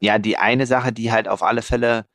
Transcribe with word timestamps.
ja, 0.00 0.18
die 0.18 0.36
eine 0.36 0.66
Sache, 0.66 0.92
die 0.92 1.12
halt 1.12 1.28
auf 1.28 1.42
alle 1.42 1.62
Fälle 1.62 2.06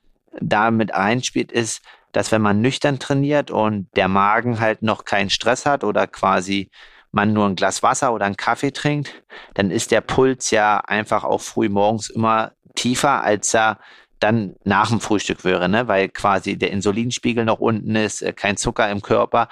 da 0.42 0.72
mit 0.72 0.94
einspielt, 0.94 1.52
ist, 1.52 1.82
dass 2.12 2.32
wenn 2.32 2.42
man 2.42 2.62
nüchtern 2.62 3.00
trainiert 3.00 3.52
und 3.52 3.88
der 3.96 4.08
Magen 4.08 4.60
halt 4.60 4.82
noch 4.82 5.06
keinen 5.06 5.30
Stress 5.30 5.66
hat 5.66 5.84
oder 5.84 6.08
quasi 6.08 6.70
man 7.12 7.34
nur 7.34 7.46
ein 7.46 7.56
Glas 7.56 7.84
Wasser 7.84 8.14
oder 8.14 8.26
einen 8.26 8.38
Kaffee 8.38 8.72
trinkt, 8.72 9.24
dann 9.54 9.72
ist 9.72 9.92
der 9.92 10.02
Puls 10.02 10.52
ja 10.52 10.78
einfach 10.80 11.24
auch 11.24 11.42
früh 11.42 11.70
morgens 11.70 12.10
immer 12.10 12.52
tiefer, 12.76 13.24
als 13.24 13.54
er 13.54 13.80
dann 14.20 14.56
nach 14.64 14.90
dem 14.90 15.02
Frühstück 15.02 15.44
wäre, 15.44 15.70
ne? 15.70 15.88
weil 15.88 16.10
quasi 16.10 16.58
der 16.58 16.72
Insulinspiegel 16.72 17.46
noch 17.46 17.60
unten 17.60 17.96
ist, 17.96 18.22
äh, 18.22 18.34
kein 18.34 18.58
Zucker 18.58 18.90
im 18.90 19.02
Körper. 19.02 19.48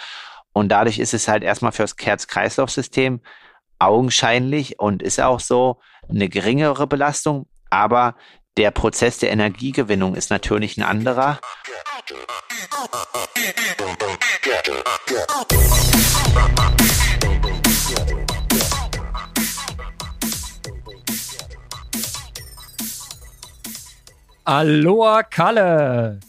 Und 0.53 0.69
dadurch 0.69 0.99
ist 0.99 1.13
es 1.13 1.27
halt 1.27 1.43
erstmal 1.43 1.71
fürs 1.71 1.95
Herz-Kreislauf-System 1.99 3.21
augenscheinlich 3.79 4.79
und 4.79 5.01
ist 5.03 5.19
auch 5.19 5.39
so 5.39 5.79
eine 6.09 6.29
geringere 6.29 6.87
Belastung, 6.87 7.47
aber 7.73 8.15
der 8.57 8.71
Prozess 8.71 9.17
der 9.17 9.31
Energiegewinnung 9.31 10.15
ist 10.15 10.29
natürlich 10.29 10.77
ein 10.77 10.83
anderer. 10.83 11.39
Aloha 24.45 25.23
Kalle. 25.23 26.19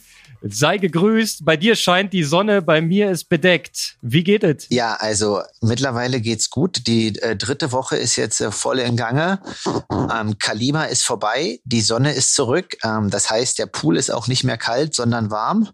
Sei 0.47 0.77
gegrüßt. 0.77 1.45
Bei 1.45 1.57
dir 1.57 1.75
scheint 1.75 2.12
die 2.12 2.23
Sonne, 2.23 2.61
bei 2.61 2.83
mir 2.83 3.11
ist 3.11 3.30
bedeckt. 3.30 3.97
Wie 4.03 4.23
geht 4.23 4.45
es? 4.45 4.67
Ja, 4.69 4.95
also 4.97 5.41
mittlerweile 5.62 6.20
geht's 6.20 6.51
gut. 6.51 6.87
Die 6.87 7.19
äh, 7.20 7.34
dritte 7.34 7.73
Woche 7.73 7.97
ist 7.97 8.17
jetzt 8.17 8.43
äh, 8.43 8.51
voll 8.51 8.79
in 8.79 8.95
Gange. 8.95 9.41
Ähm, 9.91 10.37
Kalima 10.39 10.84
ist 10.84 11.03
vorbei, 11.03 11.61
die 11.65 11.80
Sonne 11.80 12.12
ist 12.12 12.34
zurück. 12.34 12.77
Ähm, 12.83 13.09
das 13.09 13.30
heißt, 13.30 13.59
der 13.59 13.67
Pool 13.67 13.97
ist 13.97 14.11
auch 14.11 14.29
nicht 14.29 14.45
mehr 14.45 14.59
kalt, 14.59 14.95
sondern 14.95 15.30
warm. 15.30 15.70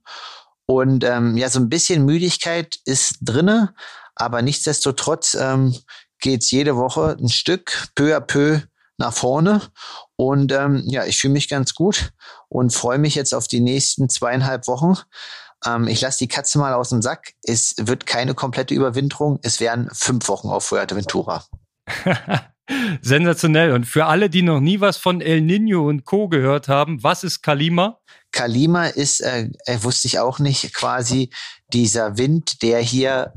Und 0.67 1.03
ähm, 1.03 1.37
ja, 1.37 1.51
so 1.51 1.59
ein 1.59 1.69
bisschen 1.69 2.05
Müdigkeit 2.05 2.77
ist 2.85 3.17
drinne, 3.23 3.75
aber 4.15 4.41
nichtsdestotrotz 4.41 5.35
ähm, 5.35 5.75
geht's 6.21 6.53
jede 6.53 6.77
Woche 6.77 7.17
ein 7.19 7.29
Stück 7.29 7.89
peu 7.97 8.17
à 8.17 8.21
peu 8.21 8.61
nach 8.99 9.13
vorne. 9.13 9.63
Und 10.21 10.53
ähm, 10.53 10.83
ja, 10.85 11.07
ich 11.07 11.17
fühle 11.17 11.33
mich 11.33 11.49
ganz 11.49 11.75
gut 11.75 12.13
und 12.51 12.75
freue 12.75 12.99
mich 12.99 13.15
jetzt 13.15 13.35
auf 13.35 13.49
die 13.49 13.61
nächsten 13.61 14.11
zweieinhalb 14.11 14.69
Wochen. 14.69 14.99
Ähm, 15.65 15.89
ich 15.89 16.03
lasse 16.03 16.19
die 16.19 16.29
Katze 16.29 16.59
mal 16.59 16.75
aus 16.75 16.91
dem 16.91 17.01
Sack. 17.01 17.33
Es 17.43 17.75
wird 17.79 18.05
keine 18.05 18.35
komplette 18.35 18.75
Überwinterung. 18.75 19.39
Es 19.43 19.61
werden 19.61 19.89
fünf 19.95 20.29
Wochen 20.29 20.49
auf 20.49 20.67
Fuerteventura. 20.67 21.47
Sensationell. 23.01 23.73
Und 23.73 23.87
für 23.87 24.05
alle, 24.05 24.29
die 24.29 24.43
noch 24.43 24.61
nie 24.61 24.83
was 24.83 24.99
von 24.99 25.23
El 25.23 25.41
Nino 25.41 25.89
und 25.89 26.05
Co. 26.05 26.29
gehört 26.29 26.69
haben, 26.69 27.03
was 27.03 27.25
ist 27.25 27.41
Kalima? 27.41 27.99
Kalima 28.31 28.89
ist, 28.89 29.21
äh, 29.21 29.49
äh, 29.65 29.83
wusste 29.83 30.07
ich 30.07 30.19
auch 30.19 30.39
nicht, 30.39 30.75
quasi 30.75 31.31
dieser 31.73 32.19
Wind, 32.19 32.61
der 32.61 32.81
hier 32.81 33.33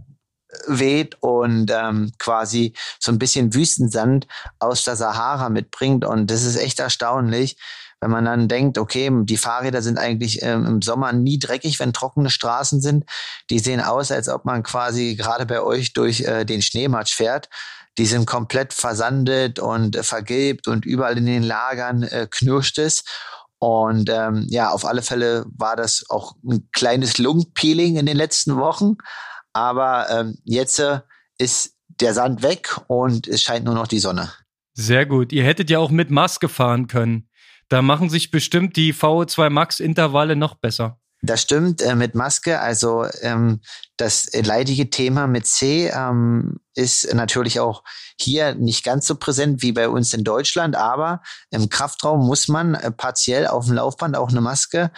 weht 0.67 1.17
und 1.21 1.71
ähm, 1.71 2.11
quasi 2.19 2.73
so 2.99 3.11
ein 3.11 3.19
bisschen 3.19 3.53
Wüstensand 3.53 4.27
aus 4.59 4.83
der 4.83 4.95
Sahara 4.95 5.49
mitbringt. 5.49 6.05
Und 6.05 6.29
das 6.29 6.43
ist 6.43 6.55
echt 6.55 6.79
erstaunlich, 6.79 7.57
wenn 8.03 8.11
man 8.11 8.25
dann 8.25 8.47
denkt, 8.47 8.77
okay, 8.77 9.09
die 9.23 9.37
Fahrräder 9.37 9.81
sind 9.81 9.97
eigentlich 9.97 10.41
ähm, 10.41 10.65
im 10.65 10.81
Sommer 10.81 11.13
nie 11.13 11.39
dreckig, 11.39 11.79
wenn 11.79 11.93
trockene 11.93 12.29
Straßen 12.29 12.81
sind. 12.81 13.05
Die 13.49 13.59
sehen 13.59 13.79
aus, 13.79 14.11
als 14.11 14.27
ob 14.27 14.43
man 14.43 14.61
quasi 14.63 15.15
gerade 15.15 15.45
bei 15.45 15.61
euch 15.61 15.93
durch 15.93 16.21
äh, 16.21 16.43
den 16.43 16.61
Schneematsch 16.61 17.13
fährt. 17.13 17.49
Die 17.97 18.05
sind 18.05 18.25
komplett 18.25 18.73
versandet 18.73 19.59
und 19.59 19.95
äh, 19.95 20.03
vergilbt 20.03 20.67
und 20.67 20.85
überall 20.85 21.17
in 21.17 21.25
den 21.25 21.43
Lagern 21.43 22.03
äh, 22.03 22.27
knirscht 22.29 22.77
es. 22.77 23.03
Und 23.59 24.09
ähm, 24.09 24.45
ja, 24.49 24.71
auf 24.71 24.83
alle 24.83 25.01
Fälle 25.01 25.45
war 25.55 25.77
das 25.77 26.03
auch 26.09 26.35
ein 26.43 26.67
kleines 26.73 27.17
Lungenpeeling 27.17 27.95
in 27.95 28.05
den 28.05 28.17
letzten 28.17 28.57
Wochen. 28.57 28.97
Aber 29.53 30.09
ähm, 30.09 30.37
jetzt 30.43 30.79
äh, 30.79 30.99
ist 31.37 31.75
der 31.87 32.13
Sand 32.13 32.41
weg 32.41 32.75
und 32.87 33.27
es 33.27 33.41
scheint 33.41 33.65
nur 33.65 33.75
noch 33.75 33.87
die 33.87 33.99
Sonne. 33.99 34.31
Sehr 34.73 35.05
gut. 35.05 35.31
Ihr 35.31 35.43
hättet 35.43 35.69
ja 35.69 35.79
auch 35.79 35.91
mit 35.91 36.09
Maske 36.09 36.49
fahren 36.49 36.87
können. 36.87 37.29
Da 37.69 37.81
machen 37.81 38.09
sich 38.09 38.31
bestimmt 38.31 38.75
die 38.75 38.93
VO2 38.93 39.49
Max 39.49 39.79
Intervalle 39.79 40.35
noch 40.35 40.55
besser. 40.55 40.99
Das 41.21 41.41
stimmt 41.41 41.81
äh, 41.81 41.95
mit 41.95 42.15
Maske. 42.15 42.59
Also 42.59 43.05
ähm, 43.21 43.61
das 43.95 44.29
leidige 44.33 44.89
Thema 44.89 45.25
mit 45.25 45.47
C 45.47 45.87
ähm, 45.87 46.59
ist 46.75 47.13
natürlich 47.13 47.61
auch 47.61 47.83
hier 48.19 48.55
nicht 48.55 48.83
ganz 48.83 49.07
so 49.07 49.15
präsent 49.15 49.61
wie 49.61 49.71
bei 49.71 49.87
uns 49.87 50.13
in 50.13 50.25
Deutschland, 50.25 50.75
aber 50.75 51.21
im 51.49 51.69
Kraftraum 51.69 52.25
muss 52.25 52.49
man 52.49 52.75
äh, 52.75 52.91
partiell 52.91 53.47
auf 53.47 53.65
dem 53.65 53.75
Laufband 53.75 54.17
auch 54.17 54.29
eine 54.29 54.41
Maske 54.41 54.91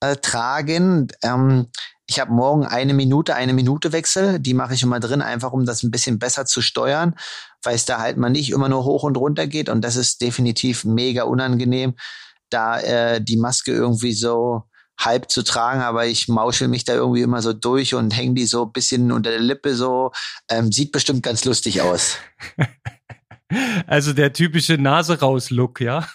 äh, 0.00 0.16
tragen. 0.16 1.08
Ähm, 1.22 1.68
ich 2.08 2.18
habe 2.18 2.32
morgen 2.32 2.64
eine 2.64 2.94
Minute, 2.94 3.34
eine 3.34 3.52
Minute 3.52 3.92
Wechsel. 3.92 4.38
Die 4.38 4.54
mache 4.54 4.72
ich 4.72 4.82
immer 4.82 4.98
drin, 4.98 5.20
einfach 5.20 5.52
um 5.52 5.66
das 5.66 5.82
ein 5.82 5.90
bisschen 5.90 6.18
besser 6.18 6.46
zu 6.46 6.62
steuern, 6.62 7.14
weil 7.62 7.74
es 7.74 7.84
da 7.84 7.98
halt 7.98 8.16
mal 8.16 8.30
nicht 8.30 8.50
immer 8.50 8.70
nur 8.70 8.84
hoch 8.84 9.02
und 9.02 9.18
runter 9.18 9.46
geht. 9.46 9.68
Und 9.68 9.82
das 9.82 9.96
ist 9.96 10.22
definitiv 10.22 10.84
mega 10.84 11.24
unangenehm, 11.24 11.94
da 12.48 12.80
äh, 12.80 13.20
die 13.22 13.36
Maske 13.36 13.72
irgendwie 13.72 14.14
so 14.14 14.62
halb 14.98 15.30
zu 15.30 15.42
tragen, 15.44 15.82
aber 15.82 16.06
ich 16.06 16.28
mauschel 16.28 16.66
mich 16.66 16.84
da 16.84 16.94
irgendwie 16.94 17.22
immer 17.22 17.42
so 17.42 17.52
durch 17.52 17.94
und 17.94 18.16
hänge 18.16 18.34
die 18.34 18.46
so 18.46 18.66
bisschen 18.66 19.12
unter 19.12 19.30
der 19.30 19.40
Lippe 19.40 19.74
so. 19.74 20.10
Ähm, 20.50 20.72
sieht 20.72 20.92
bestimmt 20.92 21.22
ganz 21.22 21.44
lustig 21.44 21.82
aus. 21.82 22.16
Also 23.86 24.12
der 24.12 24.32
typische 24.32 24.74
Nase 24.74 25.20
raus 25.20 25.50
Look, 25.50 25.80
ja. 25.80 26.06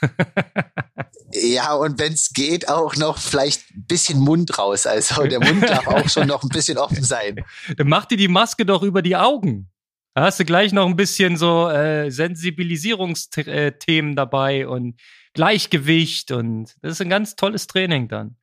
ja, 1.32 1.74
und 1.74 2.00
wenn 2.00 2.14
es 2.14 2.32
geht, 2.32 2.70
auch 2.70 2.96
noch 2.96 3.18
vielleicht 3.18 3.72
ein 3.72 3.86
bisschen 3.88 4.20
Mund 4.20 4.58
raus. 4.58 4.86
Also 4.86 5.24
der 5.24 5.40
Mund 5.40 5.64
darf 5.64 5.88
auch 5.88 6.10
schon 6.10 6.28
noch 6.28 6.44
ein 6.44 6.50
bisschen 6.50 6.78
offen 6.78 7.04
sein. 7.04 7.44
Dann 7.76 7.88
mach 7.88 8.06
dir 8.06 8.18
die 8.18 8.28
Maske 8.28 8.66
doch 8.66 8.84
über 8.84 9.02
die 9.02 9.16
Augen. 9.16 9.70
Da 10.14 10.26
hast 10.26 10.40
du 10.40 10.46
gleich 10.46 10.74
noch 10.74 10.86
ein 10.86 10.96
bisschen 10.96 11.38
so 11.38 11.70
äh, 11.70 12.12
Sensibilisierungsthemen 12.12 14.16
dabei 14.16 14.68
und 14.68 15.02
Gleichgewicht 15.34 16.32
und 16.32 16.76
das 16.84 16.94
ist 16.94 17.02
ein 17.02 17.10
ganz 17.10 17.36
tolles 17.36 17.66
Training 17.66 18.08
dann. 18.08 18.36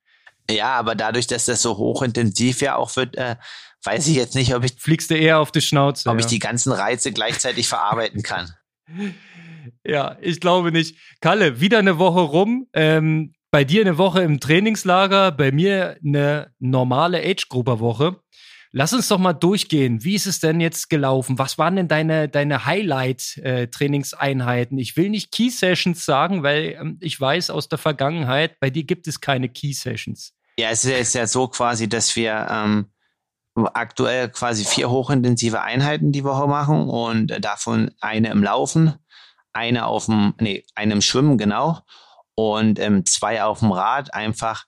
Ja, 0.51 0.75
aber 0.75 0.97
dadurch, 0.97 1.29
dass 1.29 1.47
das 1.47 1.63
so 1.63 1.77
hochintensiv 1.77 2.61
ja 2.61 2.75
auch 2.75 2.97
wird, 2.97 3.17
äh, 3.17 3.37
weiß 3.85 4.09
ich 4.09 4.17
jetzt 4.17 4.35
nicht, 4.35 4.53
ob 4.55 4.65
ich 4.65 4.75
fliegst 4.79 5.11
du 5.11 5.17
eher 5.17 5.39
auf 5.39 5.53
die 5.53 5.61
Schnauze, 5.61 6.09
ob 6.09 6.17
ja. 6.17 6.21
ich 6.21 6.27
die 6.27 6.41
ganzen 6.41 6.73
Reize 6.73 7.13
gleichzeitig 7.13 7.69
verarbeiten 7.69 8.25
kann. 8.25 8.53
Ja, 9.85 10.17
ich 10.21 10.41
glaube 10.41 10.73
nicht. 10.73 10.97
Kalle, 11.21 11.61
wieder 11.61 11.79
eine 11.79 11.99
Woche 11.99 12.21
rum. 12.21 12.67
Ähm, 12.73 13.35
bei 13.51 13.65
dir 13.65 13.81
eine 13.81 13.99
Woche 13.99 14.23
im 14.23 14.41
Trainingslager, 14.41 15.33
bei 15.33 15.51
mir 15.51 15.97
eine 16.05 16.53
normale 16.61 17.19
Age-Grupper-Woche. 17.19 18.21
Lass 18.73 18.93
uns 18.93 19.09
doch 19.09 19.19
mal 19.19 19.33
durchgehen. 19.33 20.05
Wie 20.05 20.15
ist 20.15 20.27
es 20.27 20.39
denn 20.39 20.61
jetzt 20.61 20.89
gelaufen? 20.89 21.41
Was 21.41 21.59
waren 21.59 21.75
denn 21.75 21.89
deine, 21.89 22.29
deine 22.29 22.67
Highlight-Trainingseinheiten? 22.67 24.79
ich 24.79 24.97
will 24.97 25.11
nicht 25.11 25.33
Key-Sessions 25.33 26.05
sagen, 26.05 26.45
weil 26.45 26.77
ähm, 26.81 26.97
ich 27.01 27.21
weiß 27.21 27.51
aus 27.51 27.69
der 27.69 27.79
Vergangenheit, 27.79 28.61
bei 28.61 28.71
dir 28.71 28.85
gibt 28.85 29.09
es 29.09 29.21
keine 29.21 29.49
Key-Sessions. 29.49 30.35
Ja, 30.57 30.71
es 30.71 30.85
ist 30.85 31.15
ja 31.15 31.27
so 31.27 31.49
quasi, 31.49 31.89
dass 31.89 32.15
wir 32.15 32.47
ähm, 32.49 32.87
aktuell 33.67 34.29
quasi 34.29 34.65
vier 34.65 34.91
hochintensive 34.91 35.61
Einheiten 35.61 36.13
die 36.13 36.25
Woche 36.25 36.47
machen 36.47 36.89
und 36.89 37.45
davon 37.45 37.91
eine 38.01 38.31
im 38.31 38.43
Laufen, 38.43 38.95
eine 39.53 39.87
auf 39.87 40.07
dem, 40.07 40.35
nee, 40.39 40.65
eine 40.75 40.95
im 40.95 41.03
Schwimmen, 41.03 41.39
genau, 41.39 41.81
und 42.35 42.79
ähm, 42.79 43.05
zwei 43.07 43.43
auf 43.43 43.61
dem 43.61 43.73
Rad, 43.73 44.15
einfach 44.15 44.65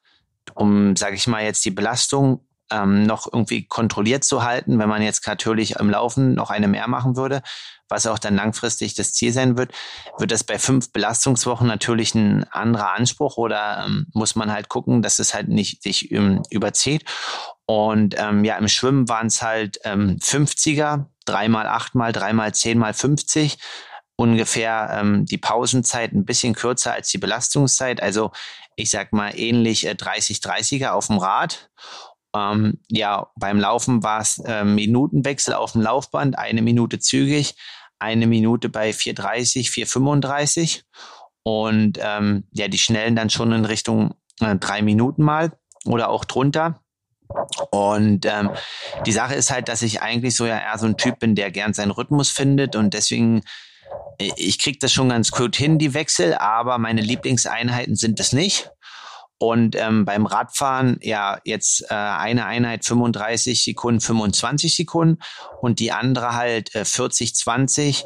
um, 0.54 0.96
sage 0.96 1.16
ich 1.16 1.26
mal, 1.26 1.44
jetzt 1.44 1.64
die 1.64 1.70
Belastung 1.70 2.46
ähm, 2.70 3.04
noch 3.04 3.26
irgendwie 3.30 3.66
kontrolliert 3.66 4.24
zu 4.24 4.42
halten, 4.42 4.78
wenn 4.78 4.88
man 4.88 5.02
jetzt 5.02 5.26
natürlich 5.26 5.76
im 5.76 5.90
Laufen 5.90 6.34
noch 6.34 6.50
eine 6.50 6.68
mehr 6.68 6.88
machen 6.88 7.16
würde, 7.16 7.42
was 7.88 8.06
auch 8.06 8.18
dann 8.18 8.36
langfristig 8.36 8.94
das 8.94 9.12
Ziel 9.12 9.32
sein 9.32 9.56
wird, 9.56 9.72
wird 10.18 10.30
das 10.30 10.44
bei 10.44 10.58
fünf 10.58 10.92
Belastungswochen 10.92 11.66
natürlich 11.66 12.14
ein 12.14 12.44
anderer 12.50 12.94
Anspruch 12.94 13.36
oder 13.36 13.84
ähm, 13.86 14.06
muss 14.14 14.34
man 14.34 14.50
halt 14.50 14.68
gucken, 14.68 15.02
dass 15.02 15.18
es 15.18 15.34
halt 15.34 15.48
nicht 15.48 15.82
sich 15.82 16.10
ähm, 16.10 16.42
überzieht. 16.50 17.04
Und 17.72 18.16
ähm, 18.18 18.44
ja, 18.44 18.58
im 18.58 18.68
Schwimmen 18.68 19.08
waren 19.08 19.28
es 19.28 19.40
halt 19.40 19.78
ähm, 19.84 20.18
50er, 20.20 21.06
dreimal 21.24 21.66
achtmal, 21.66 22.12
dreimal 22.12 22.52
zehnmal 22.52 22.92
50 22.92 23.56
ungefähr 24.16 24.90
ähm, 24.92 25.24
die 25.24 25.38
Pausenzeit 25.38 26.12
ein 26.12 26.26
bisschen 26.26 26.54
kürzer 26.54 26.92
als 26.92 27.08
die 27.08 27.16
Belastungszeit. 27.16 28.02
Also 28.02 28.30
ich 28.76 28.90
sag 28.90 29.14
mal 29.14 29.30
ähnlich 29.38 29.86
äh, 29.86 29.92
30-30er 29.92 30.90
auf 30.90 31.06
dem 31.06 31.16
Rad. 31.16 31.70
Ähm, 32.36 32.78
ja, 32.90 33.30
beim 33.36 33.58
Laufen 33.58 34.02
war 34.02 34.20
es 34.20 34.38
äh, 34.40 34.64
Minutenwechsel 34.64 35.54
auf 35.54 35.72
dem 35.72 35.80
Laufband, 35.80 36.38
eine 36.38 36.60
Minute 36.60 36.98
zügig, 36.98 37.54
eine 37.98 38.26
Minute 38.26 38.68
bei 38.68 38.90
4,30, 38.90 39.70
4,35 39.72 40.82
und 41.42 41.98
ähm, 42.02 42.44
ja, 42.52 42.68
die 42.68 42.78
schnellen 42.78 43.16
dann 43.16 43.30
schon 43.30 43.50
in 43.52 43.64
Richtung 43.64 44.14
äh, 44.40 44.56
drei 44.56 44.82
Minuten 44.82 45.22
mal 45.22 45.52
oder 45.86 46.10
auch 46.10 46.26
drunter. 46.26 46.81
Und 47.70 48.26
ähm, 48.26 48.50
die 49.06 49.12
Sache 49.12 49.34
ist 49.34 49.50
halt, 49.50 49.68
dass 49.68 49.82
ich 49.82 50.02
eigentlich 50.02 50.36
so 50.36 50.46
ja 50.46 50.58
eher 50.58 50.78
so 50.78 50.86
ein 50.86 50.96
Typ 50.96 51.18
bin, 51.18 51.34
der 51.34 51.50
gern 51.50 51.74
seinen 51.74 51.90
Rhythmus 51.90 52.30
findet 52.30 52.76
und 52.76 52.94
deswegen 52.94 53.42
ich 54.18 54.58
kriege 54.58 54.78
das 54.80 54.92
schon 54.92 55.08
ganz 55.08 55.30
gut 55.30 55.56
hin, 55.56 55.78
die 55.78 55.94
Wechsel, 55.94 56.34
aber 56.34 56.78
meine 56.78 57.00
Lieblingseinheiten 57.00 57.96
sind 57.96 58.20
es 58.20 58.32
nicht. 58.32 58.70
Und 59.38 59.74
ähm, 59.74 60.04
beim 60.04 60.26
Radfahren 60.26 60.98
ja 61.02 61.40
jetzt 61.44 61.90
äh, 61.90 61.94
eine 61.94 62.46
Einheit 62.46 62.84
35 62.84 63.64
Sekunden, 63.64 64.00
25 64.00 64.76
Sekunden 64.76 65.18
und 65.60 65.80
die 65.80 65.90
andere 65.90 66.34
halt 66.34 66.72
äh, 66.76 66.84
40, 66.84 67.34
20 67.34 68.04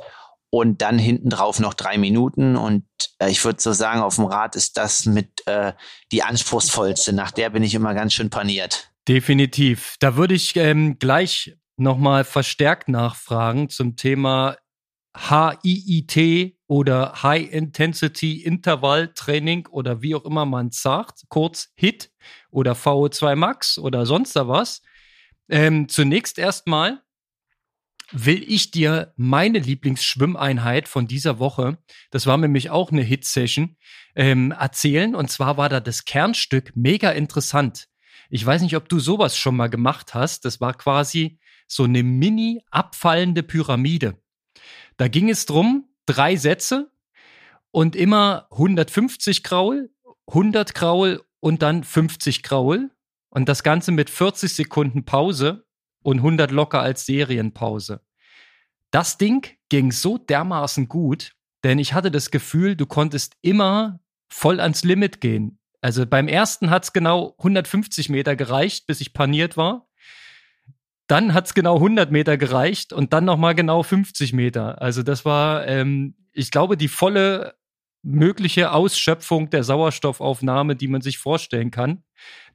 und 0.49 0.81
dann 0.81 0.99
hinten 0.99 1.29
drauf 1.29 1.61
noch 1.61 1.75
drei 1.75 1.99
Minuten. 1.99 2.57
Und 2.57 2.87
äh, 3.19 3.29
ich 3.29 3.45
würde 3.45 3.61
so 3.61 3.75
sagen, 3.75 4.01
auf 4.01 4.15
dem 4.15 4.25
Rad 4.25 4.57
ist 4.57 4.79
das 4.79 5.05
mit 5.05 5.47
äh, 5.47 5.75
die 6.11 6.23
anspruchsvollste. 6.23 7.13
Nach 7.13 7.33
der 7.33 7.51
bin 7.51 7.63
ich 7.63 7.75
immer 7.75 7.93
ganz 7.93 8.15
schön 8.15 8.31
paniert. 8.31 8.91
Definitiv. 9.09 9.97
Da 10.01 10.17
würde 10.17 10.35
ich 10.35 10.57
ähm, 10.57 10.99
gleich 10.99 11.57
nochmal 11.77 12.25
verstärkt 12.25 12.89
nachfragen 12.89 13.69
zum 13.69 13.97
Thema 13.97 14.57
HIIT 15.17 16.57
oder 16.67 17.23
High 17.23 17.51
Intensity 17.53 18.43
Intervall 18.43 19.13
Training 19.15 19.67
oder 19.69 20.03
wie 20.03 20.15
auch 20.15 20.25
immer 20.25 20.45
man 20.45 20.71
sagt, 20.71 21.23
kurz 21.29 21.73
HIT 21.77 22.11
oder 22.51 22.73
VO2 22.73 23.37
Max 23.37 23.79
oder 23.79 24.07
sonst 24.07 24.35
da 24.35 24.49
was. 24.49 24.83
Ähm, 25.49 25.89
zunächst 25.89 26.39
erstmal 26.39 27.03
will 28.13 28.43
ich 28.47 28.71
dir 28.71 29.13
meine 29.17 29.59
Lieblingsschwimmeinheit 29.59 30.89
von 30.89 31.07
dieser 31.07 31.39
Woche, 31.39 31.79
das 32.11 32.27
war 32.27 32.37
nämlich 32.37 32.71
auch 32.71 32.93
eine 32.93 33.03
Hit-Session, 33.03 33.77
ähm, 34.15 34.53
erzählen. 34.53 35.15
Und 35.15 35.31
zwar 35.31 35.57
war 35.57 35.69
da 35.69 35.81
das 35.81 36.05
Kernstück 36.05 36.73
mega 36.75 37.11
interessant. 37.11 37.89
Ich 38.31 38.45
weiß 38.45 38.63
nicht, 38.63 38.77
ob 38.77 38.89
du 38.89 38.99
sowas 38.99 39.37
schon 39.37 39.57
mal 39.57 39.69
gemacht 39.69 40.15
hast. 40.15 40.45
Das 40.45 40.61
war 40.61 40.75
quasi 40.75 41.39
so 41.69 41.85
eine 41.85 42.03
mini 42.03 42.63
abfallende 42.71 43.43
Pyramide. 43.43 44.17
Da 44.97 45.09
ging 45.09 45.29
es 45.29 45.47
drum, 45.47 45.89
drei 46.07 46.37
Sätze 46.37 46.91
und 47.71 47.95
immer 47.97 48.47
150 48.51 49.43
Kraul, 49.43 49.91
100 50.29 50.75
Kraul 50.75 51.23
und 51.41 51.63
dann 51.63 51.85
50 51.85 52.43
Kraul. 52.43 52.91
Und 53.29 53.49
das 53.49 53.63
Ganze 53.63 53.93
mit 53.93 54.09
40 54.09 54.55
Sekunden 54.55 55.05
Pause 55.05 55.67
und 56.03 56.19
100 56.19 56.51
locker 56.51 56.81
als 56.81 57.05
Serienpause. 57.05 58.01
Das 58.91 59.19
Ding 59.19 59.47
ging 59.69 59.93
so 59.93 60.17
dermaßen 60.17 60.89
gut, 60.89 61.33
denn 61.65 61.79
ich 61.79 61.93
hatte 61.93 62.11
das 62.11 62.31
Gefühl, 62.31 62.77
du 62.77 62.87
konntest 62.87 63.35
immer 63.43 64.01
voll 64.29 64.61
ans 64.61 64.85
Limit 64.85 65.21
gehen. 65.21 65.59
Also 65.81 66.07
beim 66.07 66.29
ersten 66.29 66.71
hat 66.71 66.85
es 66.85 66.93
genau 66.93 67.35
150 67.39 68.09
Meter 68.09 68.37
gereicht, 68.37 68.87
bis 68.87 69.01
ich 69.01 69.13
paniert 69.13 69.57
war. 69.57 69.89
Dann 71.07 71.35
hat 71.35 71.47
es 71.47 71.55
genau 71.55 71.77
100 71.77 72.11
Meter 72.11 72.37
gereicht 72.37 72.93
und 72.93 73.13
dann 73.13 73.25
nochmal 73.25 73.55
genau 73.55 73.83
50 73.83 74.33
Meter. 74.33 74.83
Also 74.83 75.03
das 75.03 75.25
war, 75.25 75.67
ähm, 75.67 76.17
ich 76.33 76.51
glaube, 76.51 76.77
die 76.77 76.89
volle 76.89 77.55
mögliche 78.03 78.73
Ausschöpfung 78.73 79.51
der 79.51 79.65
Sauerstoffaufnahme, 79.65 80.77
die 80.77 80.89
man 80.89 81.01
sich 81.01 81.19
vorstellen 81.19 81.71
kann. 81.71 82.05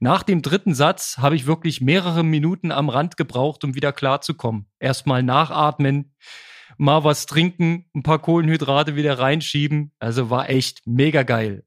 Nach 0.00 0.22
dem 0.22 0.42
dritten 0.42 0.74
Satz 0.74 1.18
habe 1.18 1.36
ich 1.36 1.46
wirklich 1.46 1.80
mehrere 1.80 2.24
Minuten 2.24 2.72
am 2.72 2.88
Rand 2.88 3.16
gebraucht, 3.16 3.62
um 3.62 3.74
wieder 3.74 3.92
klarzukommen. 3.92 4.66
Erstmal 4.80 5.22
nachatmen, 5.22 6.14
mal 6.78 7.04
was 7.04 7.26
trinken, 7.26 7.86
ein 7.94 8.02
paar 8.02 8.18
Kohlenhydrate 8.18 8.96
wieder 8.96 9.18
reinschieben. 9.18 9.92
Also 9.98 10.30
war 10.30 10.48
echt 10.48 10.86
mega 10.86 11.22
geil. 11.22 11.64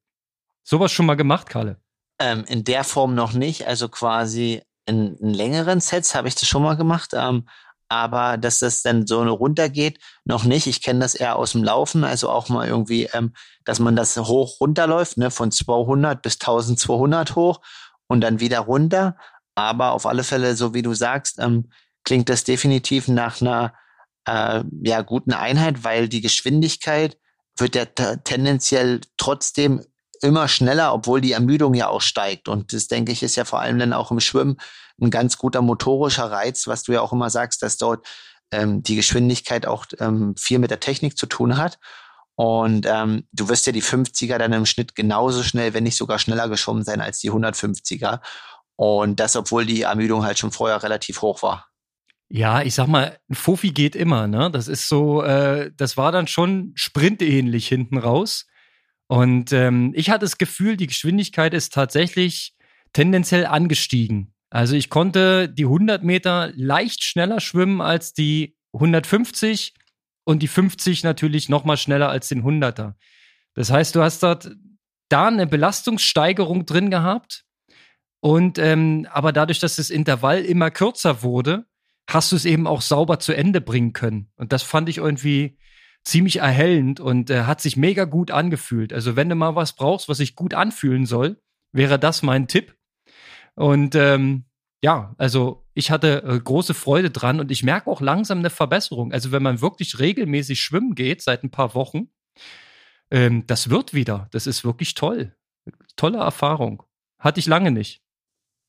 Sowas 0.65 0.91
schon 0.91 1.05
mal 1.05 1.15
gemacht, 1.15 1.47
Kalle? 1.47 1.79
Ähm, 2.19 2.43
in 2.47 2.63
der 2.63 2.83
Form 2.83 3.13
noch 3.13 3.33
nicht. 3.33 3.67
Also 3.67 3.87
quasi 3.87 4.63
in, 4.85 5.15
in 5.17 5.33
längeren 5.33 5.79
Sets 5.79 6.15
habe 6.15 6.27
ich 6.27 6.35
das 6.35 6.49
schon 6.49 6.63
mal 6.63 6.75
gemacht. 6.75 7.11
Ähm, 7.13 7.47
aber 7.87 8.37
dass 8.37 8.59
das 8.59 8.81
dann 8.81 9.05
so 9.05 9.21
runtergeht, 9.21 9.99
noch 10.23 10.43
nicht. 10.43 10.65
Ich 10.65 10.81
kenne 10.81 11.01
das 11.01 11.13
eher 11.13 11.35
aus 11.35 11.51
dem 11.51 11.63
Laufen, 11.63 12.03
also 12.03 12.29
auch 12.29 12.49
mal 12.49 12.67
irgendwie, 12.67 13.03
ähm, 13.13 13.33
dass 13.63 13.79
man 13.79 13.95
das 13.95 14.17
hoch 14.17 14.59
runterläuft, 14.59 15.17
ne, 15.17 15.29
von 15.29 15.51
200 15.51 16.21
bis 16.21 16.39
1200 16.39 17.35
hoch 17.35 17.61
und 18.07 18.21
dann 18.21 18.39
wieder 18.39 18.59
runter. 18.61 19.17
Aber 19.53 19.91
auf 19.91 20.07
alle 20.07 20.23
Fälle, 20.23 20.55
so 20.55 20.73
wie 20.73 20.81
du 20.81 20.95
sagst, 20.95 21.39
ähm, 21.39 21.69
klingt 22.03 22.27
das 22.27 22.43
definitiv 22.43 23.07
nach 23.07 23.39
einer 23.39 23.73
äh, 24.25 24.63
ja 24.83 25.01
guten 25.01 25.33
Einheit, 25.33 25.83
weil 25.83 26.09
die 26.09 26.21
Geschwindigkeit 26.21 27.17
wird 27.57 27.75
ja 27.75 27.85
tendenziell 27.85 29.01
trotzdem 29.17 29.85
immer 30.23 30.47
schneller, 30.47 30.93
obwohl 30.93 31.21
die 31.21 31.31
Ermüdung 31.31 31.73
ja 31.73 31.87
auch 31.87 32.01
steigt. 32.01 32.47
Und 32.47 32.73
das 32.73 32.87
denke 32.87 33.11
ich 33.11 33.23
ist 33.23 33.35
ja 33.35 33.45
vor 33.45 33.59
allem 33.59 33.79
dann 33.79 33.93
auch 33.93 34.11
im 34.11 34.19
Schwimmen 34.19 34.57
ein 35.01 35.09
ganz 35.09 35.37
guter 35.37 35.61
motorischer 35.61 36.31
Reiz, 36.31 36.67
was 36.67 36.83
du 36.83 36.93
ja 36.93 37.01
auch 37.01 37.13
immer 37.13 37.29
sagst, 37.29 37.61
dass 37.61 37.77
dort 37.77 38.05
ähm, 38.51 38.83
die 38.83 38.95
Geschwindigkeit 38.95 39.65
auch 39.65 39.85
ähm, 39.99 40.35
viel 40.37 40.59
mit 40.59 40.71
der 40.71 40.79
Technik 40.79 41.17
zu 41.17 41.25
tun 41.25 41.57
hat. 41.57 41.79
Und 42.35 42.85
ähm, 42.85 43.27
du 43.31 43.47
wirst 43.47 43.65
ja 43.65 43.71
die 43.71 43.83
50er 43.83 44.37
dann 44.37 44.53
im 44.53 44.65
Schnitt 44.65 44.95
genauso 44.95 45.41
schnell, 45.41 45.73
wenn 45.73 45.83
nicht 45.83 45.97
sogar 45.97 46.19
schneller 46.19 46.49
geschwommen 46.49 46.83
sein 46.83 47.01
als 47.01 47.19
die 47.19 47.31
150er. 47.31 48.19
Und 48.75 49.19
das, 49.19 49.35
obwohl 49.35 49.65
die 49.65 49.83
Ermüdung 49.83 50.25
halt 50.25 50.37
schon 50.37 50.51
vorher 50.51 50.83
relativ 50.83 51.21
hoch 51.21 51.41
war. 51.43 51.67
Ja, 52.27 52.61
ich 52.61 52.75
sag 52.75 52.87
mal, 52.87 53.17
ein 53.29 53.35
Fofi 53.35 53.69
geht 53.69 53.95
immer, 53.95 54.27
ne? 54.27 54.49
Das 54.51 54.67
ist 54.67 54.89
so, 54.89 55.21
äh, 55.21 55.71
das 55.77 55.95
war 55.95 56.11
dann 56.11 56.27
schon 56.27 56.73
sprintähnlich 56.75 57.67
hinten 57.67 57.97
raus. 57.97 58.47
Und 59.07 59.51
ähm, 59.53 59.93
ich 59.95 60.09
hatte 60.09 60.25
das 60.25 60.37
Gefühl, 60.37 60.77
die 60.77 60.87
Geschwindigkeit 60.87 61.53
ist 61.53 61.73
tatsächlich 61.73 62.55
tendenziell 62.93 63.45
angestiegen. 63.45 64.33
Also 64.49 64.75
ich 64.75 64.89
konnte 64.89 65.49
die 65.49 65.65
100 65.65 66.03
Meter 66.03 66.51
leicht 66.55 67.03
schneller 67.03 67.39
schwimmen 67.39 67.81
als 67.81 68.13
die 68.13 68.55
150 68.73 69.73
und 70.23 70.41
die 70.41 70.47
50 70.47 71.03
natürlich 71.03 71.49
noch 71.49 71.65
mal 71.65 71.77
schneller 71.77 72.09
als 72.09 72.29
den 72.29 72.43
100er. 72.43 72.93
Das 73.53 73.69
heißt, 73.69 73.95
du 73.95 74.01
hast 74.01 74.23
dort 74.23 74.51
da 75.09 75.27
eine 75.27 75.45
Belastungssteigerung 75.45 76.65
drin 76.65 76.89
gehabt 76.89 77.45
und 78.21 78.57
ähm, 78.57 79.07
aber 79.11 79.31
dadurch, 79.31 79.59
dass 79.59 79.75
das 79.75 79.89
Intervall 79.89 80.43
immer 80.43 80.71
kürzer 80.71 81.21
wurde, 81.21 81.65
hast 82.09 82.31
du 82.31 82.35
es 82.35 82.45
eben 82.45 82.65
auch 82.65 82.81
sauber 82.81 83.19
zu 83.19 83.33
Ende 83.33 83.61
bringen 83.61 83.93
können. 83.93 84.31
Und 84.35 84.51
das 84.51 84.63
fand 84.63 84.89
ich 84.89 84.97
irgendwie 84.97 85.57
ziemlich 86.05 86.37
erhellend 86.37 86.99
und 86.99 87.29
äh, 87.29 87.43
hat 87.43 87.59
sich 87.59 87.75
mega 87.75 88.05
gut 88.05 88.31
angefühlt. 88.31 88.93
Also 88.93 89.15
wenn 89.15 89.27
du 89.27 89.35
mal 89.35 89.55
was 89.55 89.73
brauchst, 89.73 90.07
was 90.07 90.17
sich 90.17 90.35
gut 90.35 90.53
anfühlen 90.53 91.05
soll, 91.05 91.41
wäre 91.71 91.99
das 91.99 92.21
mein 92.21 92.47
Tipp. 92.47 92.75
Und 93.55 93.95
ähm, 93.95 94.45
ja, 94.81 95.15
also 95.17 95.65
ich 95.73 95.89
hatte 95.91 96.23
äh, 96.23 96.39
große 96.39 96.75
Freude 96.75 97.09
dran 97.09 97.39
und 97.39 97.51
ich 97.51 97.63
merke 97.63 97.89
auch 97.89 98.01
langsam 98.01 98.39
eine 98.39 98.51
Verbesserung. 98.51 99.11
Also 99.11 99.31
wenn 99.31 99.43
man 99.43 99.61
wirklich 99.61 99.99
regelmäßig 99.99 100.61
schwimmen 100.61 100.93
geht 100.93 101.23
seit 101.23 101.43
ein 101.43 101.51
paar 101.51 101.73
Wochen, 101.73 102.09
ähm, 103.09 103.47
das 103.47 103.69
wird 103.69 103.93
wieder. 103.93 104.27
Das 104.31 104.45
ist 104.47 104.63
wirklich 104.63 104.93
toll. 104.93 105.35
Tolle 105.95 106.19
Erfahrung. 106.19 106.83
Hatte 107.17 107.39
ich 107.39 107.47
lange 107.47 107.71
nicht. 107.71 108.03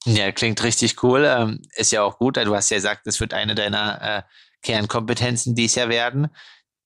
Ja, 0.07 0.31
klingt 0.33 0.63
richtig 0.63 1.03
cool. 1.03 1.25
Ähm, 1.27 1.61
ist 1.75 1.93
ja 1.93 2.03
auch 2.03 2.19
gut. 2.19 2.37
Du 2.37 2.55
hast 2.55 2.71
ja 2.71 2.77
gesagt, 2.79 3.07
es 3.07 3.21
wird 3.21 3.35
eine 3.35 3.55
deiner 3.55 4.01
äh, 4.01 4.23
Kernkompetenzen 4.63 5.55
dies 5.55 5.75
Jahr 5.75 5.89
werden, 5.89 6.29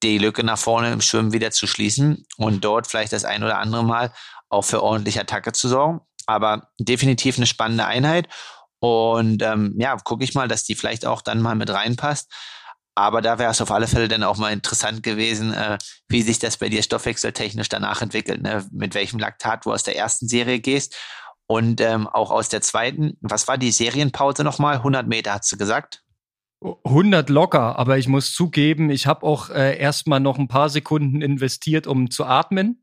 die 0.02 0.18
Lücke 0.18 0.44
nach 0.44 0.58
vorne 0.58 0.92
im 0.92 1.00
Schwimmen 1.00 1.32
wieder 1.32 1.50
zu 1.50 1.66
schließen 1.66 2.26
und 2.36 2.64
dort 2.64 2.86
vielleicht 2.86 3.12
das 3.12 3.24
ein 3.24 3.42
oder 3.42 3.58
andere 3.58 3.84
Mal 3.84 4.12
auch 4.48 4.62
für 4.62 4.82
ordentliche 4.82 5.20
Attacke 5.20 5.52
zu 5.52 5.68
sorgen. 5.68 6.00
Aber 6.26 6.68
definitiv 6.78 7.36
eine 7.36 7.46
spannende 7.46 7.86
Einheit. 7.86 8.28
Und 8.80 9.42
ähm, 9.42 9.74
ja, 9.78 9.96
gucke 9.96 10.24
ich 10.24 10.34
mal, 10.34 10.48
dass 10.48 10.64
die 10.64 10.74
vielleicht 10.74 11.04
auch 11.04 11.22
dann 11.22 11.42
mal 11.42 11.54
mit 11.54 11.70
reinpasst. 11.70 12.32
Aber 12.94 13.22
da 13.22 13.38
wäre 13.38 13.50
es 13.50 13.60
auf 13.60 13.70
alle 13.70 13.86
Fälle 13.86 14.08
dann 14.08 14.24
auch 14.24 14.36
mal 14.36 14.52
interessant 14.52 15.02
gewesen, 15.02 15.54
äh, 15.54 15.78
wie 16.08 16.22
sich 16.22 16.38
das 16.38 16.56
bei 16.56 16.68
dir 16.68 16.82
stoffwechseltechnisch 16.82 17.68
danach 17.68 18.02
entwickelt, 18.02 18.42
ne? 18.42 18.66
mit 18.72 18.94
welchem 18.94 19.18
Laktat 19.18 19.64
du 19.64 19.72
aus 19.72 19.84
der 19.84 19.96
ersten 19.96 20.28
Serie 20.28 20.60
gehst 20.60 20.96
und 21.46 21.80
ähm, 21.80 22.08
auch 22.08 22.30
aus 22.30 22.48
der 22.48 22.62
zweiten. 22.62 23.16
Was 23.20 23.48
war 23.48 23.58
die 23.58 23.72
Serienpause 23.72 24.44
nochmal? 24.44 24.76
100 24.76 25.06
Meter, 25.06 25.34
hast 25.34 25.50
du 25.52 25.56
gesagt? 25.56 26.02
100 26.62 27.30
locker, 27.30 27.78
aber 27.78 27.98
ich 27.98 28.06
muss 28.08 28.32
zugeben, 28.32 28.90
ich 28.90 29.06
habe 29.06 29.24
auch 29.24 29.50
äh, 29.50 29.78
erstmal 29.78 30.20
noch 30.20 30.38
ein 30.38 30.48
paar 30.48 30.68
Sekunden 30.68 31.22
investiert, 31.22 31.86
um 31.86 32.10
zu 32.10 32.24
atmen. 32.24 32.82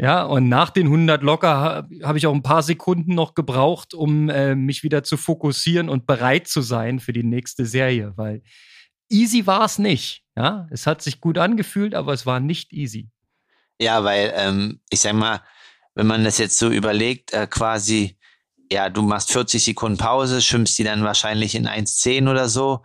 Ja, 0.00 0.22
und 0.22 0.48
nach 0.48 0.70
den 0.70 0.86
100 0.86 1.24
locker 1.24 1.56
habe 1.56 1.88
hab 2.04 2.14
ich 2.14 2.28
auch 2.28 2.34
ein 2.34 2.44
paar 2.44 2.62
Sekunden 2.62 3.14
noch 3.14 3.34
gebraucht, 3.34 3.94
um 3.94 4.30
äh, 4.30 4.54
mich 4.54 4.84
wieder 4.84 5.02
zu 5.02 5.16
fokussieren 5.16 5.88
und 5.88 6.06
bereit 6.06 6.46
zu 6.46 6.60
sein 6.60 7.00
für 7.00 7.12
die 7.12 7.24
nächste 7.24 7.66
Serie, 7.66 8.12
weil 8.14 8.42
easy 9.10 9.46
war 9.48 9.64
es 9.64 9.78
nicht. 9.78 10.22
Ja, 10.36 10.68
es 10.70 10.86
hat 10.86 11.02
sich 11.02 11.20
gut 11.20 11.36
angefühlt, 11.36 11.96
aber 11.96 12.12
es 12.12 12.26
war 12.26 12.38
nicht 12.38 12.72
easy. 12.72 13.10
Ja, 13.80 14.04
weil 14.04 14.32
ähm, 14.36 14.80
ich 14.90 15.00
sag 15.00 15.14
mal, 15.14 15.42
wenn 15.94 16.06
man 16.06 16.22
das 16.22 16.38
jetzt 16.38 16.58
so 16.58 16.70
überlegt, 16.70 17.32
äh, 17.32 17.48
quasi, 17.48 18.17
ja, 18.70 18.88
du 18.88 19.02
machst 19.02 19.32
40 19.32 19.64
Sekunden 19.64 19.98
Pause, 19.98 20.40
schwimmst 20.40 20.78
die 20.78 20.84
dann 20.84 21.04
wahrscheinlich 21.04 21.54
in 21.54 21.66
1,10 21.66 22.30
oder 22.30 22.48
so. 22.48 22.82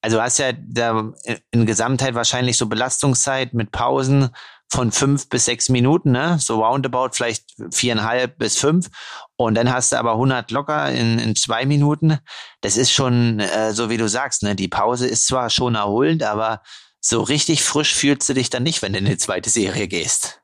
Also 0.00 0.20
hast 0.20 0.38
ja 0.38 0.52
da 0.52 1.12
in 1.50 1.64
Gesamtheit 1.64 2.14
wahrscheinlich 2.14 2.58
so 2.58 2.66
Belastungszeit 2.66 3.54
mit 3.54 3.70
Pausen 3.70 4.28
von 4.68 4.92
fünf 4.92 5.28
bis 5.28 5.44
sechs 5.44 5.68
Minuten, 5.68 6.12
ne? 6.12 6.36
so 6.40 6.62
roundabout 6.62 7.10
vielleicht 7.12 7.44
viereinhalb 7.70 8.38
bis 8.38 8.58
fünf. 8.58 8.88
Und 9.36 9.54
dann 9.54 9.72
hast 9.72 9.92
du 9.92 9.96
aber 9.96 10.12
100 10.12 10.50
locker 10.50 10.90
in, 10.90 11.18
in 11.18 11.36
zwei 11.36 11.64
Minuten. 11.64 12.18
Das 12.60 12.76
ist 12.76 12.92
schon, 12.92 13.40
äh, 13.40 13.72
so 13.72 13.88
wie 13.88 13.96
du 13.96 14.08
sagst, 14.08 14.42
ne? 14.42 14.54
die 14.54 14.68
Pause 14.68 15.06
ist 15.06 15.26
zwar 15.26 15.48
schon 15.48 15.74
erholend, 15.74 16.22
aber 16.22 16.60
so 17.00 17.22
richtig 17.22 17.62
frisch 17.62 17.94
fühlst 17.94 18.28
du 18.28 18.34
dich 18.34 18.50
dann 18.50 18.62
nicht, 18.62 18.82
wenn 18.82 18.92
du 18.92 18.98
in 18.98 19.04
die 19.04 19.16
zweite 19.16 19.50
Serie 19.50 19.88
gehst. 19.88 20.42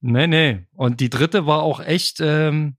Nee, 0.00 0.26
nee. 0.26 0.66
Und 0.74 1.00
die 1.00 1.10
dritte 1.10 1.46
war 1.46 1.62
auch 1.62 1.80
echt, 1.80 2.20
ähm, 2.20 2.76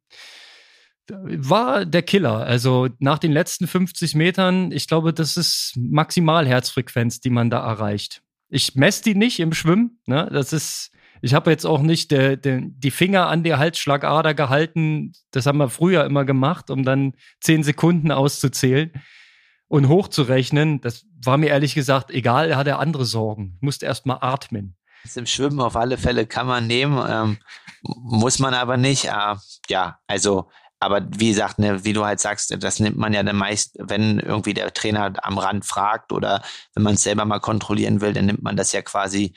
war 1.11 1.85
der 1.85 2.01
Killer. 2.01 2.45
Also 2.45 2.89
nach 2.99 3.19
den 3.19 3.31
letzten 3.31 3.67
50 3.67 4.15
Metern, 4.15 4.71
ich 4.71 4.87
glaube, 4.87 5.13
das 5.13 5.37
ist 5.37 5.73
Maximalherzfrequenz, 5.77 7.19
die 7.19 7.29
man 7.29 7.49
da 7.49 7.65
erreicht. 7.65 8.21
Ich 8.49 8.75
messe 8.75 9.03
die 9.03 9.15
nicht 9.15 9.39
im 9.39 9.53
Schwimmen. 9.53 9.99
Ne? 10.05 10.29
Das 10.31 10.53
ist, 10.53 10.91
ich 11.21 11.33
habe 11.33 11.51
jetzt 11.51 11.65
auch 11.65 11.81
nicht 11.81 12.11
de, 12.11 12.35
de, 12.37 12.63
die 12.65 12.91
Finger 12.91 13.27
an 13.27 13.43
der 13.43 13.59
Halsschlagader 13.59 14.33
gehalten. 14.33 15.13
Das 15.31 15.45
haben 15.45 15.57
wir 15.57 15.69
früher 15.69 16.05
immer 16.05 16.25
gemacht, 16.25 16.69
um 16.69 16.83
dann 16.83 17.13
zehn 17.41 17.63
Sekunden 17.63 18.11
auszuzählen 18.11 18.91
und 19.67 19.87
hochzurechnen. 19.87 20.81
Das 20.81 21.05
war 21.23 21.37
mir 21.37 21.47
ehrlich 21.47 21.75
gesagt 21.75 22.11
egal. 22.11 22.49
Er 22.49 22.57
hatte 22.57 22.77
andere 22.77 23.05
Sorgen. 23.05 23.53
Ich 23.57 23.61
musste 23.61 23.85
erst 23.85 24.05
mal 24.05 24.17
atmen. 24.21 24.75
Das 25.03 25.15
Im 25.15 25.25
Schwimmen 25.25 25.61
auf 25.61 25.75
alle 25.75 25.97
Fälle 25.97 26.25
kann 26.25 26.47
man 26.47 26.67
nehmen, 26.67 27.01
ähm, 27.07 27.37
muss 27.83 28.39
man 28.39 28.53
aber 28.53 28.75
nicht. 28.77 29.05
Äh, 29.05 29.35
ja, 29.69 29.99
also 30.07 30.49
aber 30.79 31.05
wie 31.09 31.29
gesagt, 31.29 31.59
ne, 31.59 31.83
wie 31.83 31.93
du 31.93 32.05
halt 32.05 32.19
sagst, 32.19 32.55
das 32.63 32.79
nimmt 32.79 32.97
man 32.97 33.13
ja 33.13 33.21
dann 33.23 33.35
meist, 33.35 33.75
wenn 33.79 34.19
irgendwie 34.19 34.53
der 34.53 34.73
Trainer 34.73 35.13
am 35.21 35.37
Rand 35.37 35.65
fragt 35.65 36.13
oder 36.13 36.41
wenn 36.73 36.83
man 36.83 36.93
es 36.93 37.03
selber 37.03 37.25
mal 37.25 37.39
kontrollieren 37.39 38.01
will, 38.01 38.13
dann 38.13 38.25
nimmt 38.25 38.41
man 38.41 38.55
das 38.55 38.71
ja 38.71 38.81
quasi 38.81 39.33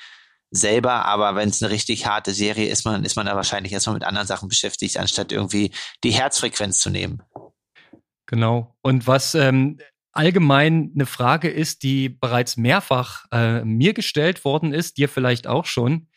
selber. 0.51 1.05
Aber 1.07 1.35
wenn 1.35 1.49
es 1.49 1.63
eine 1.63 1.73
richtig 1.73 2.07
harte 2.07 2.33
Serie 2.33 2.69
ist, 2.69 2.85
man, 2.85 3.05
ist 3.05 3.17
man 3.17 3.27
da 3.27 3.35
wahrscheinlich 3.35 3.73
erstmal 3.73 3.95
mit 3.95 4.05
anderen 4.05 4.29
Sachen 4.29 4.49
beschäftigt, 4.49 4.99
anstatt 4.99 5.33
irgendwie 5.33 5.73
die 6.05 6.13
Herzfrequenz 6.13 6.79
zu 6.79 6.91
nehmen. 6.91 7.23
Genau. 8.27 8.77
Und 8.83 9.09
was 9.09 9.35
ähm, 9.35 9.79
allgemein 10.13 10.93
eine 10.95 11.07
Frage 11.07 11.51
ist, 11.51 11.83
die 11.83 12.09
bereits 12.09 12.57
mehrfach 12.57 13.25
äh, 13.33 13.65
mir 13.65 13.95
gestellt 13.95 14.45
worden 14.45 14.73
ist, 14.73 14.97
dir 14.97 15.09
vielleicht 15.09 15.47
auch 15.49 15.65
schon, 15.65 16.09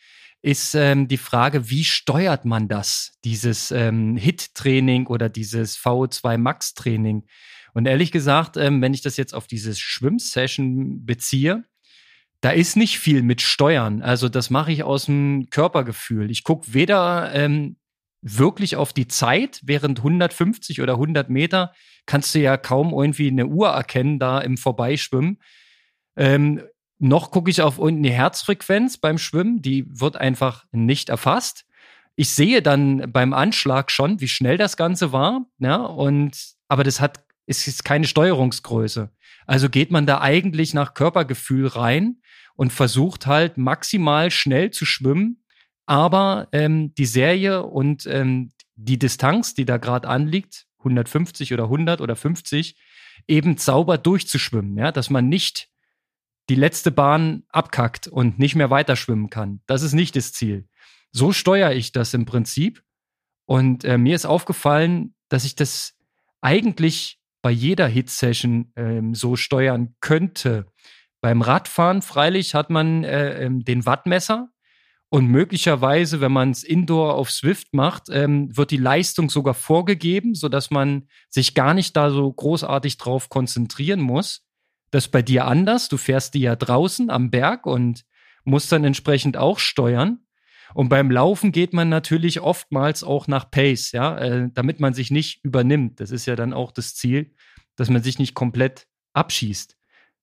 ist 0.46 0.76
ähm, 0.76 1.08
die 1.08 1.16
Frage, 1.16 1.70
wie 1.70 1.82
steuert 1.82 2.44
man 2.44 2.68
das, 2.68 3.18
dieses 3.24 3.72
ähm, 3.72 4.16
HIT-Training 4.16 5.08
oder 5.08 5.28
dieses 5.28 5.76
VO2 5.76 6.38
Max-Training? 6.38 7.26
Und 7.74 7.86
ehrlich 7.86 8.12
gesagt, 8.12 8.56
ähm, 8.56 8.80
wenn 8.80 8.94
ich 8.94 9.02
das 9.02 9.16
jetzt 9.16 9.34
auf 9.34 9.48
diese 9.48 9.74
Schwimmsession 9.74 11.04
beziehe, 11.04 11.64
da 12.42 12.50
ist 12.50 12.76
nicht 12.76 13.00
viel 13.00 13.22
mit 13.22 13.42
Steuern. 13.42 14.02
Also 14.02 14.28
das 14.28 14.48
mache 14.48 14.70
ich 14.70 14.84
aus 14.84 15.06
dem 15.06 15.48
Körpergefühl. 15.50 16.30
Ich 16.30 16.44
gucke 16.44 16.72
weder 16.72 17.34
ähm, 17.34 17.76
wirklich 18.22 18.76
auf 18.76 18.92
die 18.92 19.08
Zeit, 19.08 19.60
während 19.64 19.98
150 19.98 20.80
oder 20.80 20.92
100 20.92 21.28
Meter 21.28 21.72
kannst 22.06 22.36
du 22.36 22.38
ja 22.38 22.56
kaum 22.56 22.92
irgendwie 22.92 23.28
eine 23.28 23.46
Uhr 23.46 23.70
erkennen 23.70 24.20
da 24.20 24.40
im 24.40 24.58
Vorbeischwimmen. 24.58 25.40
Ähm, 26.16 26.62
noch 26.98 27.30
gucke 27.30 27.50
ich 27.50 27.62
auf 27.62 27.78
unten 27.78 28.02
die 28.02 28.12
Herzfrequenz 28.12 28.98
beim 28.98 29.18
Schwimmen, 29.18 29.62
die 29.62 29.84
wird 29.88 30.16
einfach 30.16 30.64
nicht 30.72 31.08
erfasst. 31.08 31.66
Ich 32.14 32.30
sehe 32.30 32.62
dann 32.62 33.12
beim 33.12 33.34
Anschlag 33.34 33.90
schon, 33.90 34.20
wie 34.20 34.28
schnell 34.28 34.56
das 34.56 34.76
Ganze 34.76 35.12
war, 35.12 35.46
ja, 35.58 35.76
und 35.76 36.36
aber 36.68 36.84
das 36.84 37.00
hat 37.00 37.26
es 37.46 37.68
ist 37.68 37.84
keine 37.84 38.06
Steuerungsgröße. 38.06 39.10
Also 39.46 39.70
geht 39.70 39.90
man 39.90 40.06
da 40.06 40.20
eigentlich 40.20 40.74
nach 40.74 40.94
Körpergefühl 40.94 41.68
rein 41.68 42.20
und 42.56 42.72
versucht 42.72 43.26
halt 43.26 43.56
maximal 43.56 44.30
schnell 44.30 44.72
zu 44.72 44.84
schwimmen, 44.84 45.44
aber 45.86 46.48
ähm, 46.52 46.92
die 46.94 47.06
Serie 47.06 47.62
und 47.62 48.06
ähm, 48.06 48.50
die 48.74 48.98
Distanz, 48.98 49.54
die 49.54 49.64
da 49.64 49.76
gerade 49.76 50.08
anliegt, 50.08 50.66
150 50.78 51.54
oder 51.54 51.64
100 51.64 52.00
oder 52.00 52.16
50, 52.16 52.76
eben 53.28 53.56
sauber 53.56 53.98
durchzuschwimmen, 53.98 54.76
ja, 54.76 54.92
dass 54.92 55.10
man 55.10 55.28
nicht 55.28 55.68
die 56.48 56.54
letzte 56.54 56.90
Bahn 56.90 57.44
abkackt 57.48 58.06
und 58.06 58.38
nicht 58.38 58.54
mehr 58.54 58.70
weiterschwimmen 58.70 59.30
kann. 59.30 59.60
Das 59.66 59.82
ist 59.82 59.94
nicht 59.94 60.16
das 60.16 60.32
Ziel. 60.32 60.68
So 61.12 61.32
steuere 61.32 61.72
ich 61.72 61.92
das 61.92 62.14
im 62.14 62.24
Prinzip. 62.24 62.82
Und 63.46 63.84
äh, 63.84 63.98
mir 63.98 64.14
ist 64.14 64.26
aufgefallen, 64.26 65.14
dass 65.28 65.44
ich 65.44 65.54
das 65.56 65.94
eigentlich 66.40 67.18
bei 67.42 67.50
jeder 67.50 67.86
Hit-Session 67.86 68.72
ähm, 68.76 69.14
so 69.14 69.36
steuern 69.36 69.94
könnte. 70.00 70.66
Beim 71.20 71.42
Radfahren 71.42 72.02
freilich 72.02 72.54
hat 72.54 72.70
man 72.70 73.04
äh, 73.04 73.44
ähm, 73.44 73.64
den 73.64 73.86
Wattmesser 73.86 74.48
und 75.08 75.26
möglicherweise, 75.26 76.20
wenn 76.20 76.32
man 76.32 76.50
es 76.50 76.64
indoor 76.64 77.14
auf 77.14 77.30
Swift 77.30 77.72
macht, 77.72 78.04
ähm, 78.10 78.54
wird 78.56 78.70
die 78.70 78.76
Leistung 78.76 79.30
sogar 79.30 79.54
vorgegeben, 79.54 80.34
sodass 80.34 80.70
man 80.70 81.08
sich 81.28 81.54
gar 81.54 81.74
nicht 81.74 81.96
da 81.96 82.10
so 82.10 82.32
großartig 82.32 82.98
drauf 82.98 83.28
konzentrieren 83.28 84.00
muss. 84.00 84.45
Das 84.90 85.08
bei 85.08 85.22
dir 85.22 85.46
anders. 85.46 85.88
Du 85.88 85.96
fährst 85.96 86.34
die 86.34 86.40
ja 86.40 86.56
draußen 86.56 87.10
am 87.10 87.30
Berg 87.30 87.66
und 87.66 88.04
musst 88.44 88.70
dann 88.72 88.84
entsprechend 88.84 89.36
auch 89.36 89.58
steuern. 89.58 90.20
Und 90.74 90.88
beim 90.88 91.10
Laufen 91.10 91.52
geht 91.52 91.72
man 91.72 91.88
natürlich 91.88 92.40
oftmals 92.40 93.04
auch 93.04 93.28
nach 93.28 93.50
Pace, 93.50 93.92
ja, 93.92 94.18
äh, 94.18 94.48
damit 94.52 94.80
man 94.80 94.94
sich 94.94 95.10
nicht 95.10 95.44
übernimmt. 95.44 96.00
Das 96.00 96.10
ist 96.10 96.26
ja 96.26 96.36
dann 96.36 96.52
auch 96.52 96.72
das 96.72 96.94
Ziel, 96.94 97.34
dass 97.76 97.88
man 97.88 98.02
sich 98.02 98.18
nicht 98.18 98.34
komplett 98.34 98.86
abschießt. 99.12 99.76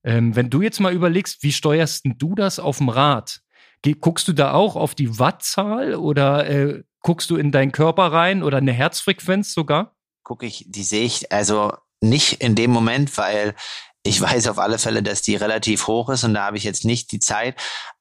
Ähm, 0.03 0.35
wenn 0.35 0.49
du 0.49 0.61
jetzt 0.61 0.79
mal 0.79 0.93
überlegst, 0.93 1.43
wie 1.43 1.53
steuerst 1.53 2.05
du 2.05 2.35
das 2.35 2.59
auf 2.59 2.77
dem 2.77 2.89
Rad? 2.89 3.41
Ge 3.81 3.95
guckst 3.99 4.27
du 4.27 4.33
da 4.33 4.53
auch 4.53 4.75
auf 4.75 4.95
die 4.95 5.19
Wattzahl 5.19 5.95
oder 5.95 6.49
äh, 6.49 6.83
guckst 7.01 7.29
du 7.29 7.35
in 7.35 7.51
deinen 7.51 7.71
Körper 7.71 8.11
rein 8.11 8.43
oder 8.43 8.57
eine 8.57 8.73
Herzfrequenz 8.73 9.53
sogar? 9.53 9.95
Gucke 10.23 10.45
ich, 10.45 10.65
die 10.67 10.83
sehe 10.83 11.03
ich 11.05 11.31
also 11.31 11.73
nicht 11.99 12.41
in 12.41 12.55
dem 12.55 12.71
Moment, 12.71 13.17
weil 13.17 13.55
ich 14.05 14.19
weiß 14.19 14.47
auf 14.47 14.59
alle 14.59 14.77
Fälle, 14.79 15.01
dass 15.01 15.21
die 15.21 15.37
relativ 15.37 15.87
hoch 15.87 16.09
ist 16.09 16.25
und 16.25 16.33
da 16.33 16.45
habe 16.45 16.57
ich 16.57 16.65
jetzt 16.65 16.83
nicht 16.83 17.11
die 17.13 17.19
Zeit. 17.19 17.55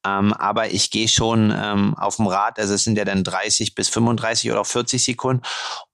Ähm, 0.05 0.33
aber 0.33 0.73
ich 0.73 0.91
gehe 0.91 1.07
schon 1.07 1.55
ähm, 1.57 1.95
auf 1.97 2.17
dem 2.17 2.27
Rad, 2.27 2.59
also 2.59 2.75
es 2.75 2.83
sind 2.83 2.99
ja 2.99 3.05
dann 3.05 3.23
30 3.23 3.77
bis 3.77 3.89
35 3.89 4.51
oder 4.51 4.63
auch 4.63 4.67
40 4.67 5.03
Sekunden. 5.03 5.43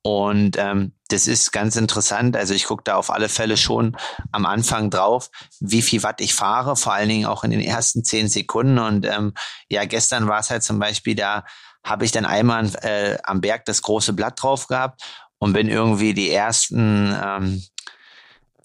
Und 0.02 0.56
ähm, 0.56 0.94
das 1.08 1.26
ist 1.26 1.52
ganz 1.52 1.76
interessant. 1.76 2.36
Also 2.38 2.54
ich 2.54 2.64
gucke 2.64 2.84
da 2.84 2.96
auf 2.96 3.10
alle 3.10 3.28
Fälle 3.28 3.58
schon 3.58 3.98
am 4.32 4.46
Anfang 4.46 4.88
drauf, 4.88 5.28
wie 5.60 5.82
viel 5.82 6.02
Watt 6.02 6.22
ich 6.22 6.34
fahre, 6.34 6.74
vor 6.76 6.94
allen 6.94 7.10
Dingen 7.10 7.26
auch 7.26 7.44
in 7.44 7.50
den 7.50 7.60
ersten 7.60 8.02
10 8.02 8.30
Sekunden. 8.30 8.78
Und 8.78 9.04
ähm, 9.04 9.34
ja, 9.68 9.84
gestern 9.84 10.26
war 10.26 10.40
es 10.40 10.48
halt 10.48 10.62
zum 10.62 10.78
Beispiel, 10.78 11.16
da 11.16 11.44
habe 11.84 12.06
ich 12.06 12.12
dann 12.12 12.24
einmal 12.24 12.66
äh, 12.80 13.18
am 13.24 13.42
Berg 13.42 13.66
das 13.66 13.82
große 13.82 14.14
Blatt 14.14 14.42
drauf 14.42 14.68
gehabt 14.68 15.02
und 15.38 15.52
bin 15.52 15.68
irgendwie 15.68 16.14
die 16.14 16.30
ersten 16.30 17.14
ähm, 17.22 17.62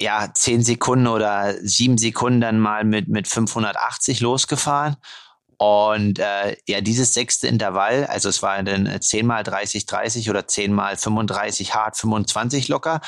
ja, 0.04 0.34
zehn 0.34 0.64
Sekunden 0.64 1.08
oder 1.08 1.56
sieben 1.62 1.98
Sekunden 1.98 2.42
dann 2.42 2.60
mal 2.60 2.84
mit, 2.84 3.08
mit 3.08 3.26
580 3.26 4.20
losgefahren. 4.20 4.98
Und 5.58 6.20
äh, 6.20 6.58
ja, 6.68 6.82
dieses 6.82 7.14
sechste 7.14 7.48
Intervall, 7.48 8.06
also 8.08 8.28
es 8.28 8.44
war 8.44 8.62
dann 8.64 9.00
10 9.00 9.26
mal 9.26 9.44
30, 9.44 9.86
30 9.86 10.30
oder 10.30 10.46
10 10.46 10.74
mal 10.74 10.98
35 10.98 11.74
hart, 11.74 11.96
25 11.96 12.68
locker. 12.68 13.00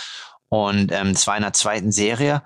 Und 0.47 0.93
ähm, 0.93 1.09
es 1.09 1.27
war 1.27 1.35
in 1.35 1.43
der 1.43 1.51
zweiten 1.51 1.91
Serie. 1.91 2.43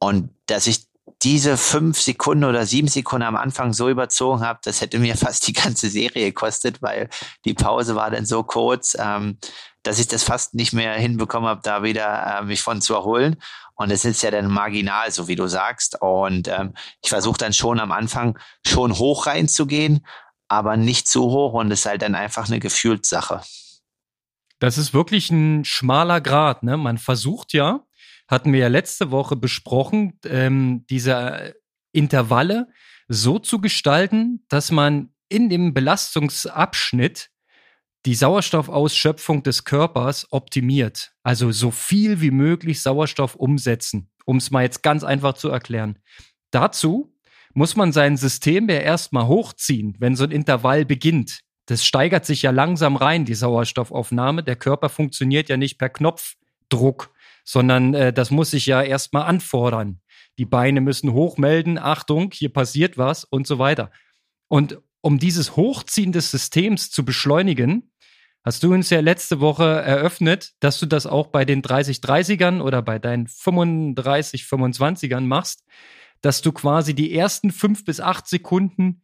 Und 0.00 0.30
dass 0.46 0.66
ich 0.66 0.86
diese 1.22 1.56
fünf 1.56 2.00
Sekunden 2.00 2.44
oder 2.44 2.66
sieben 2.66 2.88
Sekunden 2.88 3.26
am 3.26 3.36
Anfang 3.36 3.72
so 3.72 3.88
überzogen 3.88 4.40
habe, 4.40 4.58
das 4.64 4.80
hätte 4.80 4.98
mir 4.98 5.16
fast 5.16 5.46
die 5.46 5.52
ganze 5.52 5.88
Serie 5.88 6.26
gekostet, 6.26 6.82
weil 6.82 7.08
die 7.44 7.54
Pause 7.54 7.94
war 7.94 8.10
dann 8.10 8.26
so 8.26 8.42
kurz, 8.42 8.96
ähm, 8.98 9.38
dass 9.84 10.00
ich 10.00 10.08
das 10.08 10.24
fast 10.24 10.54
nicht 10.54 10.72
mehr 10.72 10.94
hinbekommen 10.94 11.48
habe, 11.48 11.60
da 11.62 11.84
wieder 11.84 12.38
äh, 12.40 12.42
mich 12.42 12.62
von 12.62 12.80
zu 12.80 12.94
erholen. 12.94 13.36
Und 13.74 13.90
es 13.90 14.04
ist 14.04 14.22
ja 14.22 14.30
dann 14.30 14.46
marginal, 14.46 15.10
so 15.10 15.28
wie 15.28 15.36
du 15.36 15.46
sagst. 15.46 16.00
Und 16.00 16.48
ähm, 16.48 16.74
ich 17.02 17.10
versuche 17.10 17.38
dann 17.38 17.52
schon 17.52 17.80
am 17.80 17.92
Anfang 17.92 18.38
schon 18.66 18.98
hoch 18.98 19.26
reinzugehen, 19.26 20.06
aber 20.48 20.76
nicht 20.76 21.08
zu 21.08 21.24
hoch. 21.24 21.54
Und 21.54 21.70
es 21.70 21.80
ist 21.80 21.86
halt 21.86 22.02
dann 22.02 22.14
einfach 22.14 22.46
eine 22.46 22.60
Gefühlssache. 22.60 23.42
Das 24.60 24.78
ist 24.78 24.94
wirklich 24.94 25.30
ein 25.30 25.64
schmaler 25.64 26.20
Grad. 26.20 26.62
Ne? 26.62 26.76
Man 26.76 26.98
versucht 26.98 27.52
ja, 27.52 27.84
hatten 28.28 28.52
wir 28.52 28.60
ja 28.60 28.68
letzte 28.68 29.10
Woche 29.10 29.36
besprochen, 29.36 30.18
ähm, 30.24 30.86
diese 30.88 31.54
Intervalle 31.92 32.68
so 33.08 33.38
zu 33.38 33.60
gestalten, 33.60 34.44
dass 34.48 34.70
man 34.70 35.12
in 35.28 35.48
dem 35.48 35.74
Belastungsabschnitt 35.74 37.30
die 38.06 38.14
Sauerstoffausschöpfung 38.14 39.42
des 39.42 39.64
Körpers 39.64 40.26
optimiert. 40.30 41.12
Also 41.22 41.52
so 41.52 41.70
viel 41.70 42.20
wie 42.20 42.30
möglich 42.30 42.82
Sauerstoff 42.82 43.34
umsetzen, 43.34 44.10
um 44.26 44.36
es 44.36 44.50
mal 44.50 44.62
jetzt 44.62 44.82
ganz 44.82 45.04
einfach 45.04 45.34
zu 45.34 45.48
erklären. 45.48 45.98
Dazu 46.50 47.14
muss 47.54 47.76
man 47.76 47.92
sein 47.92 48.16
System 48.16 48.68
ja 48.68 48.76
erstmal 48.76 49.26
hochziehen, 49.26 49.96
wenn 49.98 50.16
so 50.16 50.24
ein 50.24 50.30
Intervall 50.32 50.84
beginnt. 50.84 51.40
Das 51.66 51.84
steigert 51.84 52.26
sich 52.26 52.42
ja 52.42 52.50
langsam 52.50 52.96
rein, 52.96 53.24
die 53.24 53.34
Sauerstoffaufnahme. 53.34 54.42
Der 54.42 54.56
Körper 54.56 54.90
funktioniert 54.90 55.48
ja 55.48 55.56
nicht 55.56 55.78
per 55.78 55.88
Knopfdruck, 55.88 57.10
sondern 57.44 57.94
äh, 57.94 58.12
das 58.12 58.30
muss 58.30 58.50
sich 58.50 58.66
ja 58.66 58.82
erstmal 58.82 59.22
anfordern. 59.22 60.00
Die 60.36 60.44
Beine 60.44 60.80
müssen 60.80 61.12
hochmelden, 61.12 61.78
Achtung, 61.78 62.32
hier 62.32 62.52
passiert 62.52 62.98
was 62.98 63.24
und 63.24 63.46
so 63.46 63.58
weiter. 63.58 63.90
Und 64.48 64.78
um 65.00 65.18
dieses 65.18 65.56
Hochziehen 65.56 66.12
des 66.12 66.30
Systems 66.30 66.90
zu 66.90 67.04
beschleunigen, 67.04 67.92
hast 68.44 68.62
du 68.62 68.72
uns 68.72 68.90
ja 68.90 69.00
letzte 69.00 69.40
Woche 69.40 69.64
eröffnet, 69.64 70.52
dass 70.60 70.78
du 70.78 70.86
das 70.86 71.06
auch 71.06 71.28
bei 71.28 71.44
den 71.44 71.62
30-30ern 71.62 72.60
oder 72.60 72.82
bei 72.82 72.98
deinen 72.98 73.26
35-25ern 73.26 75.22
machst, 75.22 75.64
dass 76.20 76.42
du 76.42 76.52
quasi 76.52 76.94
die 76.94 77.14
ersten 77.14 77.50
fünf 77.50 77.84
bis 77.84 78.00
acht 78.00 78.28
Sekunden, 78.28 79.02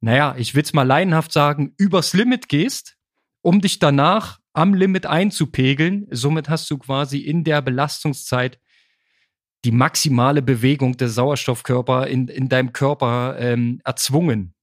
naja, 0.00 0.34
ich 0.38 0.54
will 0.54 0.62
es 0.62 0.72
mal 0.72 0.86
laienhaft 0.86 1.32
sagen, 1.32 1.74
übers 1.76 2.12
Limit 2.12 2.48
gehst, 2.48 2.96
um 3.42 3.60
dich 3.60 3.78
danach 3.78 4.38
am 4.52 4.72
Limit 4.72 5.06
einzupegeln. 5.06 6.06
Somit 6.10 6.48
hast 6.48 6.70
du 6.70 6.78
quasi 6.78 7.18
in 7.18 7.44
der 7.44 7.60
Belastungszeit 7.60 8.60
die 9.64 9.72
maximale 9.72 10.42
Bewegung 10.42 10.96
der 10.96 11.08
Sauerstoffkörper 11.08 12.06
in, 12.06 12.28
in 12.28 12.48
deinem 12.48 12.72
Körper 12.72 13.36
ähm, 13.38 13.80
erzwungen. 13.84 14.53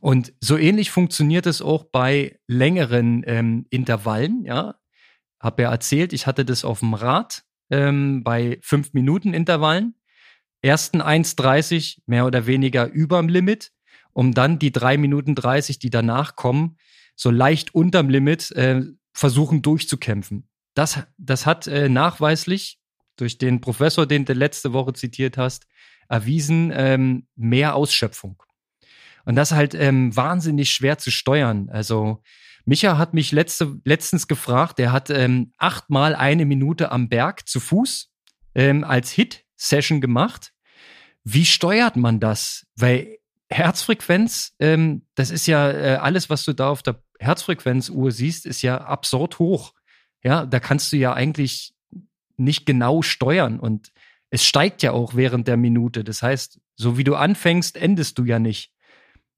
Und 0.00 0.32
so 0.40 0.56
ähnlich 0.56 0.90
funktioniert 0.90 1.46
es 1.46 1.62
auch 1.62 1.84
bei 1.84 2.38
längeren 2.46 3.22
ähm, 3.26 3.66
Intervallen. 3.70 4.44
Ja, 4.44 4.76
habe 5.40 5.62
ja 5.62 5.70
erzählt, 5.70 6.12
ich 6.12 6.26
hatte 6.26 6.44
das 6.44 6.64
auf 6.64 6.80
dem 6.80 6.94
Rad 6.94 7.44
ähm, 7.70 8.22
bei 8.24 8.58
fünf 8.62 8.92
Minuten 8.92 9.34
Intervallen. 9.34 9.94
Ersten 10.62 11.00
1,30 11.00 11.98
mehr 12.06 12.26
oder 12.26 12.46
weniger 12.46 12.86
überm 12.86 13.28
Limit, 13.28 13.72
um 14.12 14.32
dann 14.32 14.58
die 14.58 14.72
drei 14.72 14.96
Minuten 14.96 15.34
30, 15.34 15.78
die 15.78 15.90
danach 15.90 16.34
kommen, 16.34 16.76
so 17.14 17.30
leicht 17.30 17.74
unterm 17.74 18.08
Limit 18.08 18.50
äh, 18.52 18.82
versuchen 19.12 19.62
durchzukämpfen. 19.62 20.48
Das, 20.74 20.98
das 21.18 21.46
hat 21.46 21.66
äh, 21.66 21.88
nachweislich 21.88 22.78
durch 23.16 23.38
den 23.38 23.60
Professor, 23.60 24.06
den 24.06 24.24
du 24.24 24.34
letzte 24.34 24.72
Woche 24.72 24.92
zitiert 24.92 25.38
hast, 25.38 25.66
erwiesen, 26.08 26.72
ähm, 26.74 27.26
mehr 27.34 27.74
Ausschöpfung. 27.74 28.42
Und 29.26 29.34
das 29.36 29.52
halt 29.52 29.74
ähm, 29.74 30.16
wahnsinnig 30.16 30.70
schwer 30.70 30.96
zu 30.96 31.10
steuern. 31.10 31.68
Also 31.68 32.22
Micha 32.64 32.96
hat 32.96 33.12
mich 33.12 33.32
letzte, 33.32 33.78
letztens 33.84 34.28
gefragt, 34.28 34.78
der 34.78 34.92
hat 34.92 35.10
ähm, 35.10 35.52
achtmal 35.58 36.14
eine 36.14 36.46
Minute 36.46 36.90
am 36.90 37.08
Berg 37.08 37.46
zu 37.46 37.60
Fuß 37.60 38.10
ähm, 38.54 38.82
als 38.84 39.10
Hit-Session 39.10 40.00
gemacht. 40.00 40.52
Wie 41.24 41.44
steuert 41.44 41.96
man 41.96 42.20
das? 42.20 42.66
Weil 42.76 43.18
Herzfrequenz, 43.50 44.54
ähm, 44.60 45.06
das 45.16 45.30
ist 45.30 45.46
ja 45.46 45.70
äh, 45.70 45.96
alles, 45.96 46.30
was 46.30 46.44
du 46.44 46.52
da 46.52 46.70
auf 46.70 46.82
der 46.82 47.02
Herzfrequenzuhr 47.18 48.10
siehst, 48.12 48.46
ist 48.46 48.62
ja 48.62 48.78
absurd 48.78 49.38
hoch. 49.38 49.72
Ja, 50.22 50.46
da 50.46 50.60
kannst 50.60 50.92
du 50.92 50.96
ja 50.96 51.12
eigentlich 51.14 51.74
nicht 52.36 52.66
genau 52.66 53.02
steuern 53.02 53.58
und 53.58 53.92
es 54.30 54.44
steigt 54.44 54.82
ja 54.82 54.92
auch 54.92 55.14
während 55.14 55.48
der 55.48 55.56
Minute. 55.56 56.04
Das 56.04 56.22
heißt, 56.22 56.60
so 56.74 56.98
wie 56.98 57.04
du 57.04 57.14
anfängst, 57.14 57.76
endest 57.76 58.18
du 58.18 58.24
ja 58.24 58.38
nicht. 58.38 58.72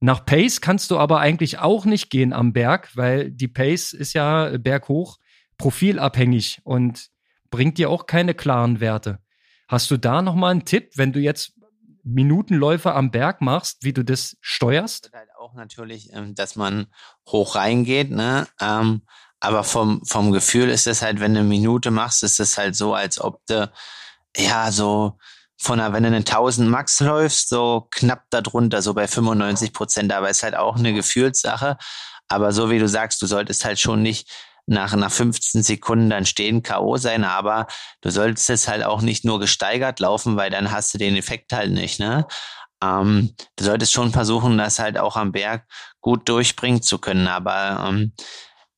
Nach 0.00 0.24
Pace 0.24 0.60
kannst 0.60 0.90
du 0.90 0.98
aber 0.98 1.18
eigentlich 1.20 1.58
auch 1.58 1.84
nicht 1.84 2.10
gehen 2.10 2.32
am 2.32 2.52
Berg, 2.52 2.90
weil 2.94 3.30
die 3.30 3.48
Pace 3.48 3.92
ist 3.92 4.12
ja 4.12 4.56
berghoch 4.58 5.18
profilabhängig 5.58 6.60
und 6.62 7.08
bringt 7.50 7.78
dir 7.78 7.90
auch 7.90 8.06
keine 8.06 8.34
klaren 8.34 8.80
Werte. 8.80 9.18
Hast 9.66 9.90
du 9.90 9.96
da 9.96 10.22
nochmal 10.22 10.52
einen 10.52 10.64
Tipp, 10.64 10.92
wenn 10.94 11.12
du 11.12 11.20
jetzt 11.20 11.52
Minutenläufe 12.04 12.94
am 12.94 13.10
Berg 13.10 13.40
machst, 13.40 13.84
wie 13.84 13.92
du 13.92 14.02
das 14.02 14.36
steuerst? 14.40 15.10
Halt 15.12 15.28
auch 15.38 15.54
natürlich, 15.54 16.12
ähm, 16.12 16.34
dass 16.34 16.56
man 16.56 16.86
hoch 17.26 17.54
reingeht, 17.54 18.10
ne? 18.10 18.46
Ähm, 18.60 19.02
aber 19.40 19.62
vom, 19.62 20.02
vom 20.04 20.32
Gefühl 20.32 20.68
ist 20.68 20.86
es 20.86 21.02
halt, 21.02 21.20
wenn 21.20 21.34
du 21.34 21.40
eine 21.40 21.48
Minute 21.48 21.90
machst, 21.90 22.22
ist 22.22 22.40
es 22.40 22.56
halt 22.56 22.74
so, 22.74 22.94
als 22.94 23.20
ob 23.20 23.44
du, 23.46 23.70
ja, 24.36 24.72
so 24.72 25.18
von 25.60 25.80
einer, 25.80 25.92
wenn 25.92 26.04
du 26.04 26.08
einen 26.08 26.24
1000 26.24 26.68
Max 26.68 27.00
läufst, 27.00 27.48
so 27.48 27.88
knapp 27.90 28.24
darunter, 28.30 28.80
so 28.80 28.94
bei 28.94 29.08
95 29.08 29.72
Prozent, 29.72 30.12
aber 30.12 30.30
ist 30.30 30.42
halt 30.42 30.56
auch 30.56 30.76
eine 30.76 30.94
Gefühlssache. 30.94 31.76
Aber 32.28 32.52
so 32.52 32.70
wie 32.70 32.78
du 32.78 32.88
sagst, 32.88 33.20
du 33.22 33.26
solltest 33.26 33.64
halt 33.64 33.80
schon 33.80 34.02
nicht 34.02 34.30
nach, 34.66 34.94
nach 34.94 35.10
15 35.10 35.62
Sekunden 35.62 36.10
dann 36.10 36.26
stehen 36.26 36.62
K.O. 36.62 36.96
sein, 36.98 37.24
aber 37.24 37.66
du 38.02 38.10
solltest 38.10 38.50
es 38.50 38.68
halt 38.68 38.84
auch 38.84 39.00
nicht 39.00 39.24
nur 39.24 39.40
gesteigert 39.40 39.98
laufen, 39.98 40.36
weil 40.36 40.50
dann 40.50 40.70
hast 40.70 40.92
du 40.94 40.98
den 40.98 41.16
Effekt 41.16 41.52
halt 41.52 41.72
nicht, 41.72 41.98
ne? 41.98 42.26
Ähm, 42.82 43.34
du 43.56 43.64
solltest 43.64 43.92
schon 43.92 44.12
versuchen, 44.12 44.56
das 44.58 44.78
halt 44.78 44.98
auch 44.98 45.16
am 45.16 45.32
Berg 45.32 45.66
gut 46.00 46.28
durchbringen 46.28 46.82
zu 46.82 46.98
können, 46.98 47.26
aber 47.26 47.88
ähm, 47.88 48.12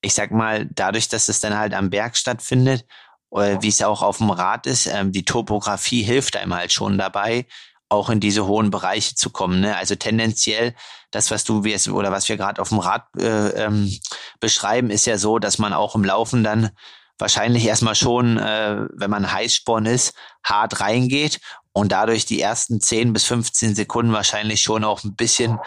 ich 0.00 0.14
sag 0.14 0.30
mal, 0.30 0.66
dadurch, 0.70 1.08
dass 1.08 1.28
es 1.28 1.40
dann 1.40 1.58
halt 1.58 1.74
am 1.74 1.90
Berg 1.90 2.16
stattfindet, 2.16 2.86
wie 3.30 3.68
es 3.68 3.82
auch 3.82 4.02
auf 4.02 4.18
dem 4.18 4.30
Rad 4.30 4.66
ist, 4.66 4.86
ähm, 4.86 5.12
die 5.12 5.24
Topografie 5.24 6.02
hilft 6.02 6.36
einem 6.36 6.54
halt 6.54 6.72
schon 6.72 6.98
dabei, 6.98 7.46
auch 7.88 8.10
in 8.10 8.20
diese 8.20 8.46
hohen 8.46 8.70
Bereiche 8.70 9.14
zu 9.14 9.30
kommen. 9.30 9.60
Ne? 9.60 9.76
Also 9.76 9.94
tendenziell, 9.96 10.74
das, 11.10 11.30
was 11.30 11.44
du 11.44 11.64
wirst 11.64 11.88
oder 11.88 12.12
was 12.12 12.28
wir 12.28 12.36
gerade 12.36 12.62
auf 12.62 12.68
dem 12.68 12.78
Rad 12.78 13.04
äh, 13.18 13.48
ähm, 13.64 13.92
beschreiben, 14.38 14.90
ist 14.90 15.06
ja 15.06 15.18
so, 15.18 15.38
dass 15.38 15.58
man 15.58 15.72
auch 15.72 15.94
im 15.94 16.04
Laufen 16.04 16.44
dann 16.44 16.70
wahrscheinlich 17.18 17.66
erstmal 17.66 17.96
schon, 17.96 18.38
äh, 18.38 18.86
wenn 18.94 19.10
man 19.10 19.30
Heißsporn 19.30 19.86
ist, 19.86 20.14
hart 20.44 20.80
reingeht 20.80 21.40
und 21.72 21.92
dadurch 21.92 22.26
die 22.26 22.40
ersten 22.40 22.80
10 22.80 23.12
bis 23.12 23.24
15 23.24 23.74
Sekunden 23.74 24.12
wahrscheinlich 24.12 24.60
schon 24.60 24.84
auch 24.84 25.04
ein 25.04 25.14
bisschen 25.14 25.58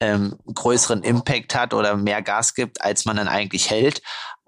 ähm, 0.00 0.36
größeren 0.52 1.02
Impact 1.02 1.54
hat 1.54 1.74
oder 1.74 1.96
mehr 1.96 2.22
Gas 2.22 2.54
gibt, 2.54 2.80
als 2.82 3.04
man 3.04 3.16
dann 3.16 3.28
eigentlich 3.28 3.70
hält. 3.70 4.02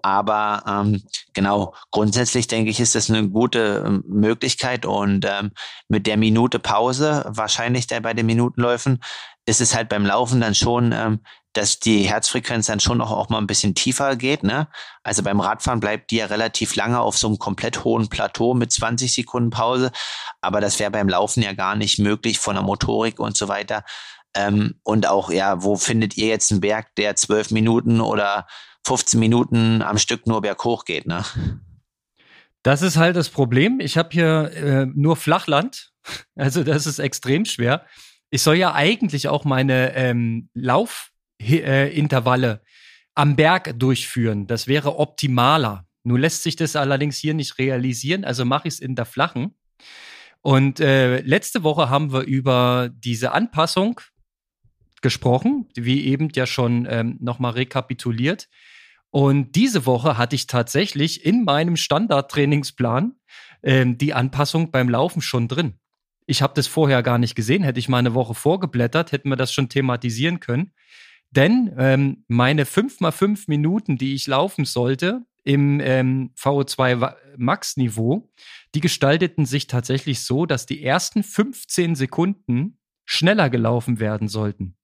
Aber 0.05 0.61
ähm, 0.67 1.01
genau, 1.33 1.73
grundsätzlich 1.89 2.45
denke 2.45 2.69
ich, 2.69 2.79
ist 2.79 2.93
das 2.93 3.09
eine 3.09 3.27
gute 3.27 3.83
ähm, 3.87 4.03
Möglichkeit 4.07 4.85
und 4.85 5.25
ähm, 5.25 5.49
mit 5.87 6.05
der 6.05 6.15
Minute 6.15 6.59
Pause, 6.59 7.25
wahrscheinlich 7.27 7.87
der 7.87 8.01
bei 8.01 8.13
den 8.13 8.27
Minutenläufen, 8.27 9.01
ist 9.47 9.61
es 9.61 9.73
halt 9.73 9.89
beim 9.89 10.05
Laufen 10.05 10.41
dann 10.41 10.53
schon, 10.53 10.91
ähm, 10.91 11.21
dass 11.53 11.79
die 11.79 12.03
Herzfrequenz 12.03 12.67
dann 12.67 12.79
schon 12.79 13.01
auch, 13.01 13.09
auch 13.09 13.29
mal 13.29 13.39
ein 13.39 13.47
bisschen 13.47 13.73
tiefer 13.73 14.15
geht. 14.15 14.43
Ne? 14.43 14.67
Also 15.01 15.23
beim 15.23 15.39
Radfahren 15.39 15.79
bleibt 15.79 16.11
die 16.11 16.17
ja 16.17 16.27
relativ 16.27 16.75
lange 16.75 16.99
auf 16.99 17.17
so 17.17 17.25
einem 17.25 17.39
komplett 17.39 17.83
hohen 17.83 18.07
Plateau 18.07 18.53
mit 18.53 18.71
20 18.71 19.11
Sekunden 19.11 19.49
Pause. 19.49 19.91
Aber 20.39 20.61
das 20.61 20.77
wäre 20.77 20.91
beim 20.91 21.09
Laufen 21.09 21.41
ja 21.41 21.53
gar 21.53 21.75
nicht 21.75 21.97
möglich 21.97 22.37
von 22.37 22.53
der 22.53 22.63
Motorik 22.63 23.19
und 23.19 23.35
so 23.35 23.47
weiter. 23.47 23.83
Ähm, 24.35 24.75
und 24.83 25.07
auch, 25.07 25.31
ja, 25.31 25.63
wo 25.63 25.77
findet 25.77 26.15
ihr 26.15 26.27
jetzt 26.27 26.51
einen 26.51 26.61
Berg, 26.61 26.93
der 26.93 27.15
zwölf 27.15 27.49
Minuten 27.49 28.01
oder 28.01 28.45
15 28.85 29.19
Minuten 29.19 29.81
am 29.81 29.97
Stück 29.97 30.27
nur 30.27 30.41
berghoch 30.41 30.85
geht, 30.85 31.07
ne? 31.07 31.23
Das 32.61 32.81
ist 32.81 32.97
halt 32.97 33.15
das 33.15 33.29
Problem. 33.29 33.79
Ich 33.79 33.97
habe 33.97 34.09
hier 34.11 34.51
äh, 34.53 34.85
nur 34.87 35.15
Flachland, 35.15 35.91
also 36.35 36.63
das 36.63 36.85
ist 36.87 36.99
extrem 36.99 37.45
schwer. 37.45 37.85
Ich 38.31 38.41
soll 38.41 38.55
ja 38.55 38.73
eigentlich 38.73 39.27
auch 39.27 39.45
meine 39.45 39.93
ähm, 39.95 40.49
Laufintervalle 40.53 42.51
äh, 42.53 42.59
am 43.13 43.35
Berg 43.35 43.79
durchführen. 43.79 44.47
Das 44.47 44.67
wäre 44.67 44.97
optimaler. 44.99 45.85
Nun 46.03 46.19
lässt 46.19 46.43
sich 46.43 46.55
das 46.55 46.75
allerdings 46.75 47.17
hier 47.17 47.33
nicht 47.33 47.57
realisieren, 47.57 48.25
also 48.25 48.45
mache 48.45 48.67
ich 48.67 48.75
es 48.75 48.79
in 48.79 48.95
der 48.95 49.05
flachen. 49.05 49.55
Und 50.41 50.79
äh, 50.79 51.21
letzte 51.21 51.63
Woche 51.63 51.89
haben 51.89 52.13
wir 52.13 52.21
über 52.21 52.89
diese 52.93 53.31
Anpassung 53.31 54.01
gesprochen, 55.01 55.67
wie 55.75 56.05
eben 56.05 56.29
ja 56.35 56.45
schon 56.45 56.87
ähm, 56.89 57.17
nochmal 57.19 57.53
rekapituliert. 57.53 58.47
Und 59.15 59.55
diese 59.55 59.85
Woche 59.85 60.17
hatte 60.17 60.35
ich 60.35 60.45
tatsächlich 60.45 61.25
in 61.25 61.45
meinem 61.45 61.77
Standardtrainingsplan 61.77 63.15
ähm, 63.63 63.97
die 63.97 64.13
Anpassung 64.13 64.71
beim 64.71 64.89
Laufen 64.89 65.21
schon 65.21 65.47
drin. 65.47 65.79
Ich 66.25 66.41
habe 66.41 66.53
das 66.53 66.67
vorher 66.67 67.01
gar 67.01 67.17
nicht 67.17 67.33
gesehen. 67.33 67.63
Hätte 67.63 67.79
ich 67.79 67.87
mal 67.87 67.99
eine 67.99 68.13
Woche 68.13 68.33
vorgeblättert, 68.33 69.13
hätten 69.13 69.29
wir 69.29 69.37
das 69.37 69.53
schon 69.53 69.69
thematisieren 69.69 70.41
können. 70.41 70.73
Denn 71.31 71.73
ähm, 71.77 72.25
meine 72.27 72.65
5 72.65 72.99
mal 72.99 73.13
5 73.13 73.47
Minuten, 73.47 73.97
die 73.97 74.15
ich 74.15 74.27
laufen 74.27 74.65
sollte 74.65 75.21
im 75.45 75.79
ähm, 75.79 76.31
VO2 76.37 77.15
Max 77.37 77.77
Niveau, 77.77 78.29
die 78.73 78.81
gestalteten 78.81 79.45
sich 79.45 79.67
tatsächlich 79.67 80.25
so, 80.25 80.45
dass 80.45 80.65
die 80.65 80.83
ersten 80.83 81.23
15 81.23 81.95
Sekunden 81.95 82.79
schneller 83.05 83.49
gelaufen 83.49 84.01
werden 84.01 84.27
sollten. 84.27 84.75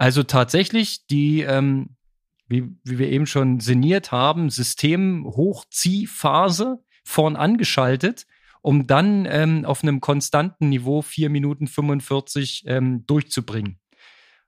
Also 0.00 0.22
tatsächlich 0.22 1.08
die 1.08 1.40
ähm, 1.40 1.96
wie, 2.48 2.64
wie 2.84 2.98
wir 2.98 3.08
eben 3.08 3.26
schon 3.26 3.60
sinniert 3.60 4.12
haben, 4.12 4.50
System-Hochziehphase 4.50 6.82
vorn 7.04 7.36
angeschaltet, 7.36 8.26
um 8.60 8.86
dann 8.86 9.26
ähm, 9.26 9.64
auf 9.64 9.82
einem 9.82 10.00
konstanten 10.00 10.68
Niveau 10.68 11.02
4 11.02 11.30
Minuten 11.30 11.66
45 11.66 12.64
ähm, 12.66 13.06
durchzubringen. 13.06 13.78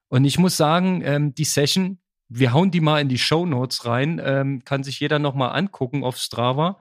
Und 0.08 0.24
ich 0.24 0.38
muss 0.38 0.56
sagen, 0.56 1.02
ähm, 1.04 1.34
die 1.34 1.44
Session, 1.44 2.00
wir 2.28 2.52
hauen 2.52 2.70
die 2.70 2.80
mal 2.80 3.00
in 3.00 3.08
die 3.08 3.18
Show 3.18 3.46
Notes 3.46 3.86
rein, 3.86 4.20
ähm, 4.22 4.64
kann 4.64 4.82
sich 4.82 5.00
jeder 5.00 5.18
noch 5.18 5.34
mal 5.34 5.50
angucken 5.50 6.04
auf 6.04 6.16
Strava. 6.16 6.80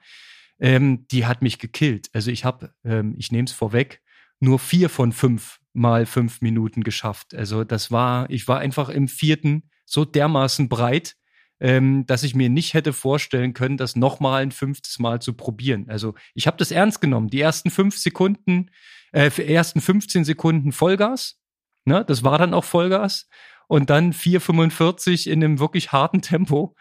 Ähm, 0.60 1.08
die 1.12 1.26
hat 1.26 1.42
mich 1.42 1.60
gekillt. 1.60 2.10
Also 2.14 2.32
ich 2.32 2.44
habe, 2.44 2.74
ähm, 2.84 3.16
ich 3.18 3.32
nehme 3.32 3.46
es 3.46 3.54
vorweg, 3.54 4.02
nur 4.40 4.60
vier 4.60 4.90
von 4.90 5.12
fünf 5.12 5.60
mal 5.74 6.06
fünf 6.06 6.42
Minuten 6.42 6.84
geschafft. 6.84 7.36
Also 7.36 7.64
das 7.64 7.92
war, 7.92 8.30
ich 8.30 8.48
war 8.48 8.60
einfach 8.60 8.90
im 8.90 9.08
vierten 9.08 9.70
so 9.90 10.06
dermaßen 10.06 10.70
breit, 10.70 11.16
ähm, 11.60 12.06
dass 12.06 12.24
ich 12.24 12.36
mir 12.36 12.50
nicht 12.50 12.74
hätte 12.74 12.94
vorstellen 12.94 13.54
können, 13.54 13.78
das 13.78 13.96
nochmal 13.96 14.44
ein 14.44 14.52
fünftes 14.52 15.00
Mal 15.00 15.22
zu 15.22 15.34
probieren. 15.34 15.90
Also 15.90 16.16
ich 16.34 16.48
habe 16.48 16.58
das 16.58 16.72
ernst 16.72 17.02
genommen. 17.02 17.28
Die 17.28 17.42
ersten 17.42 17.70
fünf 17.70 17.98
Sekunden, 17.98 18.72
äh, 19.12 19.30
ersten 19.42 19.82
15 19.82 20.24
Sekunden 20.24 20.72
Vollgas. 20.72 21.38
Ne, 21.86 22.06
das 22.06 22.24
war 22.24 22.38
dann 22.38 22.54
auch 22.54 22.64
Vollgas. 22.64 23.28
Und 23.68 23.90
dann 23.90 24.14
4,45 24.14 25.30
in 25.30 25.44
einem 25.44 25.60
wirklich 25.60 25.92
harten 25.92 26.22
Tempo. 26.22 26.76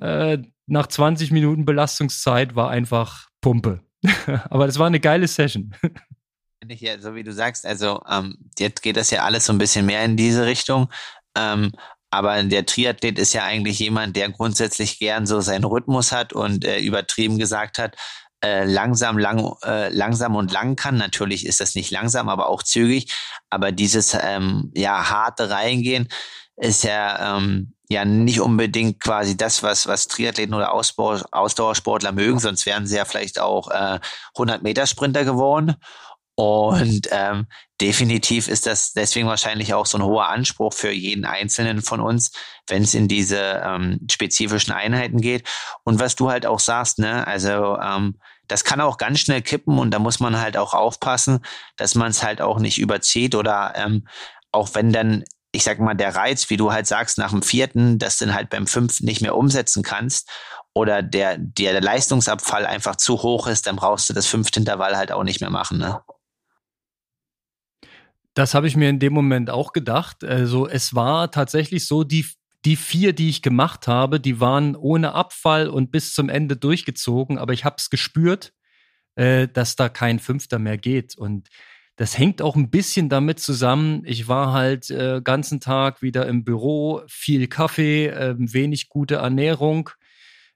Äh, 0.00 0.38
nach 0.66 0.86
20 0.86 1.30
Minuten 1.30 1.64
Belastungszeit 1.64 2.56
war 2.56 2.70
einfach 2.70 3.28
Pumpe. 3.40 3.80
Aber 4.50 4.66
das 4.66 4.78
war 4.78 4.86
eine 4.86 5.00
geile 5.00 5.28
Session. 5.28 5.74
Ja, 6.66 6.98
so 6.98 7.14
wie 7.14 7.22
du 7.22 7.32
sagst, 7.32 7.66
also 7.66 8.00
ähm, 8.08 8.38
jetzt 8.58 8.82
geht 8.82 8.96
das 8.96 9.10
ja 9.10 9.24
alles 9.24 9.44
so 9.44 9.52
ein 9.52 9.58
bisschen 9.58 9.84
mehr 9.84 10.02
in 10.02 10.16
diese 10.16 10.46
Richtung. 10.46 10.90
Ähm, 11.36 11.72
aber 12.14 12.40
der 12.44 12.64
Triathlet 12.64 13.18
ist 13.18 13.32
ja 13.32 13.42
eigentlich 13.42 13.80
jemand, 13.80 14.14
der 14.14 14.30
grundsätzlich 14.30 15.00
gern 15.00 15.26
so 15.26 15.40
seinen 15.40 15.64
Rhythmus 15.64 16.12
hat 16.12 16.32
und 16.32 16.64
äh, 16.64 16.78
übertrieben 16.78 17.38
gesagt 17.38 17.76
hat, 17.78 17.96
äh, 18.40 18.64
langsam, 18.64 19.18
lang, 19.18 19.52
äh, 19.64 19.88
langsam 19.88 20.36
und 20.36 20.52
lang 20.52 20.76
kann. 20.76 20.96
Natürlich 20.96 21.44
ist 21.44 21.60
das 21.60 21.74
nicht 21.74 21.90
langsam, 21.90 22.28
aber 22.28 22.48
auch 22.48 22.62
zügig. 22.62 23.12
Aber 23.50 23.72
dieses 23.72 24.16
ähm, 24.20 24.70
ja 24.76 25.10
harte 25.10 25.50
Reingehen 25.50 26.08
ist 26.56 26.84
ja 26.84 27.36
ähm, 27.36 27.74
ja 27.88 28.04
nicht 28.04 28.40
unbedingt 28.40 29.02
quasi 29.02 29.36
das, 29.36 29.64
was 29.64 29.88
was 29.88 30.06
Triathleten 30.06 30.54
oder 30.54 30.72
Ausbau, 30.72 31.18
Ausdauersportler 31.32 32.12
mögen. 32.12 32.38
Sonst 32.38 32.64
wären 32.64 32.86
sie 32.86 32.96
ja 32.96 33.04
vielleicht 33.04 33.40
auch 33.40 33.72
äh, 33.72 33.98
100 34.36 34.62
Meter 34.62 34.86
Sprinter 34.86 35.24
geworden. 35.24 35.74
Und 36.36 37.08
ähm, 37.12 37.46
definitiv 37.80 38.48
ist 38.48 38.66
das 38.66 38.92
deswegen 38.92 39.28
wahrscheinlich 39.28 39.72
auch 39.72 39.86
so 39.86 39.98
ein 39.98 40.04
hoher 40.04 40.28
Anspruch 40.28 40.72
für 40.72 40.90
jeden 40.90 41.24
Einzelnen 41.24 41.80
von 41.80 42.00
uns, 42.00 42.32
wenn 42.68 42.82
es 42.82 42.94
in 42.94 43.06
diese 43.06 43.62
ähm, 43.64 44.00
spezifischen 44.10 44.72
Einheiten 44.72 45.20
geht. 45.20 45.46
Und 45.84 46.00
was 46.00 46.16
du 46.16 46.30
halt 46.30 46.44
auch 46.44 46.58
sagst, 46.58 46.98
ne, 46.98 47.26
also 47.26 47.78
ähm, 47.78 48.18
das 48.48 48.64
kann 48.64 48.80
auch 48.80 48.98
ganz 48.98 49.20
schnell 49.20 49.42
kippen 49.42 49.78
und 49.78 49.92
da 49.92 49.98
muss 49.98 50.20
man 50.20 50.38
halt 50.40 50.56
auch 50.56 50.74
aufpassen, 50.74 51.40
dass 51.76 51.94
man 51.94 52.10
es 52.10 52.22
halt 52.22 52.40
auch 52.40 52.58
nicht 52.58 52.78
überzieht 52.78 53.34
oder 53.34 53.72
ähm, 53.76 54.06
auch 54.52 54.70
wenn 54.74 54.92
dann, 54.92 55.24
ich 55.52 55.64
sag 55.64 55.78
mal, 55.78 55.94
der 55.94 56.14
Reiz, 56.14 56.50
wie 56.50 56.56
du 56.56 56.72
halt 56.72 56.86
sagst, 56.86 57.16
nach 57.16 57.30
dem 57.30 57.42
vierten, 57.42 57.98
dass 57.98 58.18
du 58.18 58.26
dann 58.26 58.34
halt 58.34 58.50
beim 58.50 58.66
fünften 58.66 59.06
nicht 59.06 59.22
mehr 59.22 59.36
umsetzen 59.36 59.82
kannst 59.82 60.30
oder 60.74 61.02
der, 61.02 61.38
der, 61.38 61.72
der 61.72 61.80
Leistungsabfall 61.80 62.66
einfach 62.66 62.96
zu 62.96 63.22
hoch 63.22 63.46
ist, 63.46 63.66
dann 63.66 63.76
brauchst 63.76 64.08
du 64.08 64.12
das 64.12 64.26
fünfte 64.26 64.58
Intervall 64.58 64.96
halt 64.96 65.12
auch 65.12 65.22
nicht 65.22 65.40
mehr 65.40 65.50
machen, 65.50 65.78
ne? 65.78 66.00
Das 68.34 68.54
habe 68.54 68.66
ich 68.66 68.76
mir 68.76 68.88
in 68.88 68.98
dem 68.98 69.12
Moment 69.12 69.48
auch 69.48 69.72
gedacht. 69.72 70.24
Also 70.24 70.68
es 70.68 70.94
war 70.94 71.30
tatsächlich 71.30 71.86
so, 71.86 72.04
die 72.04 72.26
die 72.64 72.76
vier, 72.76 73.12
die 73.12 73.28
ich 73.28 73.42
gemacht 73.42 73.88
habe, 73.88 74.18
die 74.18 74.40
waren 74.40 74.74
ohne 74.74 75.12
Abfall 75.12 75.68
und 75.68 75.90
bis 75.90 76.14
zum 76.14 76.28
Ende 76.28 76.56
durchgezogen, 76.56 77.38
aber 77.38 77.52
ich 77.52 77.64
habe 77.64 77.76
es 77.78 77.90
gespürt, 77.90 78.54
äh, 79.16 79.48
dass 79.48 79.76
da 79.76 79.88
kein 79.88 80.18
Fünfter 80.18 80.58
mehr 80.58 80.78
geht. 80.78 81.16
Und 81.16 81.48
das 81.96 82.18
hängt 82.18 82.42
auch 82.42 82.56
ein 82.56 82.70
bisschen 82.70 83.08
damit 83.08 83.38
zusammen. 83.38 84.02
Ich 84.04 84.28
war 84.28 84.52
halt 84.52 84.90
äh, 84.90 85.20
ganzen 85.22 85.60
Tag 85.60 86.02
wieder 86.02 86.26
im 86.26 86.44
Büro, 86.44 87.02
viel 87.06 87.46
Kaffee, 87.48 88.06
äh, 88.06 88.34
wenig 88.38 88.88
gute 88.88 89.16
Ernährung. 89.16 89.90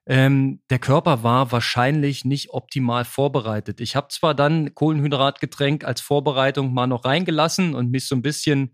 Ähm, 0.09 0.61
der 0.71 0.81
Körper 0.81 1.23
war 1.23 1.53
wahrscheinlich 1.53 2.25
nicht 2.25 2.51
optimal 2.51 3.05
vorbereitet. 3.05 3.81
Ich 3.81 3.94
habe 3.94 4.09
zwar 4.09 4.35
dann 4.35 4.75
Kohlenhydratgetränk 4.75 5.85
als 5.85 6.01
Vorbereitung 6.01 6.73
mal 6.73 6.87
noch 6.87 7.05
reingelassen 7.05 7.75
und 7.75 7.90
mich 7.90 8.09
so 8.09 8.16
ein 8.16 8.23
bisschen 8.23 8.73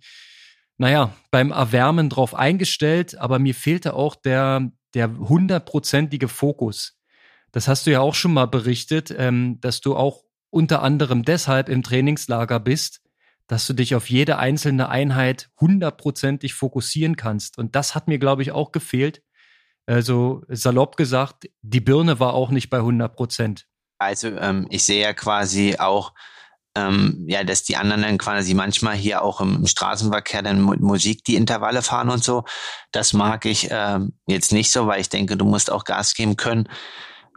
naja, 0.77 1.15
beim 1.31 1.53
Erwärmen 1.53 2.09
drauf 2.09 2.35
eingestellt, 2.35 3.17
aber 3.19 3.39
mir 3.39 3.55
fehlte 3.55 3.95
auch 3.95 4.17
der, 4.17 4.73
der 4.95 5.17
hundertprozentige 5.17 6.29
Fokus. 6.29 6.99
Das 7.53 7.69
hast 7.69 7.87
du 7.87 7.93
ja 7.93 8.01
auch 8.01 8.15
schon 8.15 8.33
mal 8.33 8.47
berichtet, 8.47 9.15
ähm, 9.17 9.61
dass 9.61 9.81
du 9.81 9.95
auch 9.95 10.25
unter 10.51 10.83
anderem 10.83 11.25
deshalb 11.25 11.69
im 11.69 11.83
Trainingslager 11.83 12.59
bist, 12.59 13.03
dass 13.47 13.67
du 13.67 13.73
dich 13.75 13.95
auf 13.95 14.11
jede 14.11 14.39
einzelne 14.39 14.89
Einheit 14.89 15.51
hundertprozentig 15.61 16.55
fokussieren 16.55 17.17
kannst. 17.17 17.59
Und 17.59 17.77
das 17.77 17.95
hat 17.95 18.09
mir, 18.09 18.19
glaube 18.19 18.43
ich, 18.43 18.53
auch 18.53 18.73
gefehlt. 18.73 19.23
Also 19.87 20.43
salopp 20.49 20.97
gesagt, 20.97 21.49
die 21.63 21.81
Birne 21.81 22.21
war 22.21 22.35
auch 22.35 22.51
nicht 22.51 22.71
bei 22.71 22.79
100 22.79 23.15
Prozent. 23.15 23.67
Also 23.99 24.29
ähm, 24.29 24.67
ich 24.71 24.85
sehe 24.85 25.03
ja 25.03 25.13
quasi 25.13 25.77
auch 25.79 26.13
ähm, 26.77 27.25
ja, 27.29 27.45
dass 27.45 27.63
die 27.63 27.77
anderen 27.77 28.03
dann 28.03 28.19
quasi 28.19 28.55
manchmal 28.55 28.97
hier 28.97 29.23
auch 29.23 29.41
im, 29.41 29.57
im 29.57 29.67
Straßenverkehr 29.67 30.43
dann 30.43 30.65
mit 30.65 30.81
Musik 30.81 31.25
die 31.25 31.37
Intervalle 31.37 31.83
fahren 31.83 32.11
und 32.11 32.25
so. 32.25 32.45
Das 32.91 33.13
mag 33.13 33.45
ich 33.45 33.69
ähm, 33.71 34.15
jetzt 34.27 34.53
nicht 34.53 34.73
so, 34.73 34.87
weil 34.87 35.01
ich 35.01 35.09
denke, 35.09 35.37
du 35.37 35.45
musst 35.45 35.71
auch 35.71 35.85
Gas 35.85 36.15
geben 36.15 36.37
können, 36.37 36.69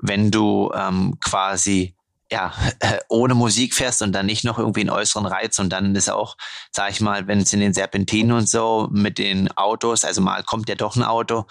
wenn 0.01 0.31
du 0.31 0.71
ähm, 0.73 1.17
quasi 1.23 1.95
ja, 2.31 2.51
ohne 3.09 3.35
Musik 3.35 3.73
fährst 3.75 4.01
und 4.01 4.11
dann 4.11 4.25
nicht 4.25 4.43
noch 4.43 4.57
irgendwie 4.57 4.81
einen 4.81 4.89
äußeren 4.89 5.27
Reiz 5.27 5.59
und 5.59 5.69
dann 5.69 5.95
ist 5.95 6.09
auch, 6.09 6.35
sag 6.71 6.89
ich 6.91 6.99
mal, 6.99 7.27
wenn 7.27 7.39
es 7.39 7.53
in 7.53 7.59
den 7.59 7.73
Serpentinen 7.73 8.31
und 8.31 8.49
so 8.49 8.89
mit 8.91 9.17
den 9.19 9.55
Autos, 9.55 10.03
also 10.03 10.21
mal 10.21 10.43
kommt 10.43 10.67
ja 10.67 10.75
doch 10.75 10.95
ein 10.95 11.03
Auto, 11.03 11.45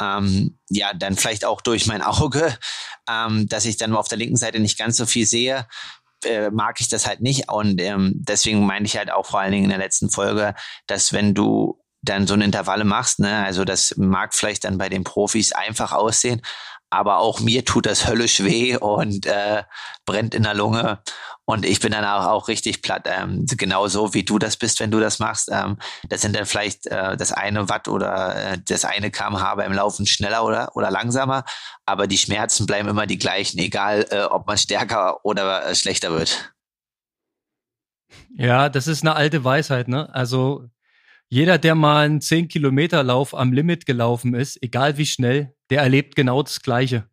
ähm, 0.00 0.58
ja, 0.68 0.92
dann 0.94 1.16
vielleicht 1.16 1.44
auch 1.44 1.60
durch 1.60 1.86
mein 1.86 2.02
Auge, 2.02 2.56
ähm, 3.08 3.48
dass 3.48 3.64
ich 3.64 3.76
dann 3.76 3.94
auf 3.94 4.08
der 4.08 4.18
linken 4.18 4.36
Seite 4.36 4.60
nicht 4.60 4.78
ganz 4.78 4.96
so 4.96 5.06
viel 5.06 5.26
sehe, 5.26 5.66
äh, 6.24 6.50
mag 6.50 6.80
ich 6.80 6.88
das 6.88 7.06
halt 7.06 7.20
nicht. 7.20 7.50
Und 7.50 7.80
ähm, 7.80 8.12
deswegen 8.16 8.66
meine 8.66 8.86
ich 8.86 8.96
halt 8.96 9.10
auch 9.10 9.26
vor 9.26 9.40
allen 9.40 9.52
Dingen 9.52 9.64
in 9.64 9.70
der 9.70 9.78
letzten 9.78 10.10
Folge, 10.10 10.54
dass 10.86 11.12
wenn 11.12 11.34
du 11.34 11.80
dann 12.02 12.26
so 12.26 12.34
eine 12.34 12.44
Intervalle 12.44 12.84
machst, 12.84 13.18
ne, 13.18 13.44
also 13.44 13.64
das 13.64 13.94
mag 13.96 14.34
vielleicht 14.34 14.64
dann 14.64 14.78
bei 14.78 14.88
den 14.88 15.04
Profis 15.04 15.52
einfach 15.52 15.92
aussehen, 15.92 16.42
aber 16.90 17.18
auch 17.18 17.40
mir 17.40 17.64
tut 17.64 17.86
das 17.86 18.06
höllisch 18.06 18.42
weh 18.42 18.76
und 18.76 19.26
äh, 19.26 19.64
brennt 20.06 20.34
in 20.34 20.44
der 20.44 20.54
Lunge. 20.54 21.02
Und 21.48 21.64
ich 21.64 21.80
bin 21.80 21.92
dann 21.92 22.04
auch, 22.04 22.46
richtig 22.48 22.82
platt, 22.82 23.06
ähm, 23.06 23.46
genauso 23.46 24.12
wie 24.12 24.22
du 24.22 24.38
das 24.38 24.58
bist, 24.58 24.80
wenn 24.80 24.90
du 24.90 25.00
das 25.00 25.18
machst. 25.18 25.48
Ähm, 25.50 25.78
das 26.10 26.20
sind 26.20 26.36
dann 26.36 26.44
vielleicht 26.44 26.86
äh, 26.88 27.16
das 27.16 27.32
eine 27.32 27.70
Watt 27.70 27.88
oder 27.88 28.52
äh, 28.52 28.58
das 28.68 28.84
eine 28.84 29.10
kmh 29.10 29.54
beim 29.54 29.72
Laufen 29.72 30.06
schneller 30.06 30.44
oder, 30.44 30.76
oder 30.76 30.90
langsamer, 30.90 31.46
aber 31.86 32.06
die 32.06 32.18
Schmerzen 32.18 32.66
bleiben 32.66 32.86
immer 32.86 33.06
die 33.06 33.16
gleichen, 33.16 33.58
egal 33.60 34.06
äh, 34.10 34.24
ob 34.24 34.46
man 34.46 34.58
stärker 34.58 35.24
oder 35.24 35.66
äh, 35.70 35.74
schlechter 35.74 36.10
wird. 36.10 36.52
Ja, 38.36 38.68
das 38.68 38.86
ist 38.86 39.02
eine 39.02 39.16
alte 39.16 39.42
Weisheit, 39.42 39.88
ne? 39.88 40.14
Also 40.14 40.66
jeder, 41.30 41.56
der 41.56 41.74
mal 41.74 42.04
einen 42.04 42.20
10-Kilometer-Lauf 42.20 43.34
am 43.34 43.54
Limit 43.54 43.86
gelaufen 43.86 44.34
ist, 44.34 44.62
egal 44.62 44.98
wie 44.98 45.06
schnell, 45.06 45.54
der 45.70 45.80
erlebt 45.80 46.14
genau 46.14 46.42
das 46.42 46.60
Gleiche 46.60 47.08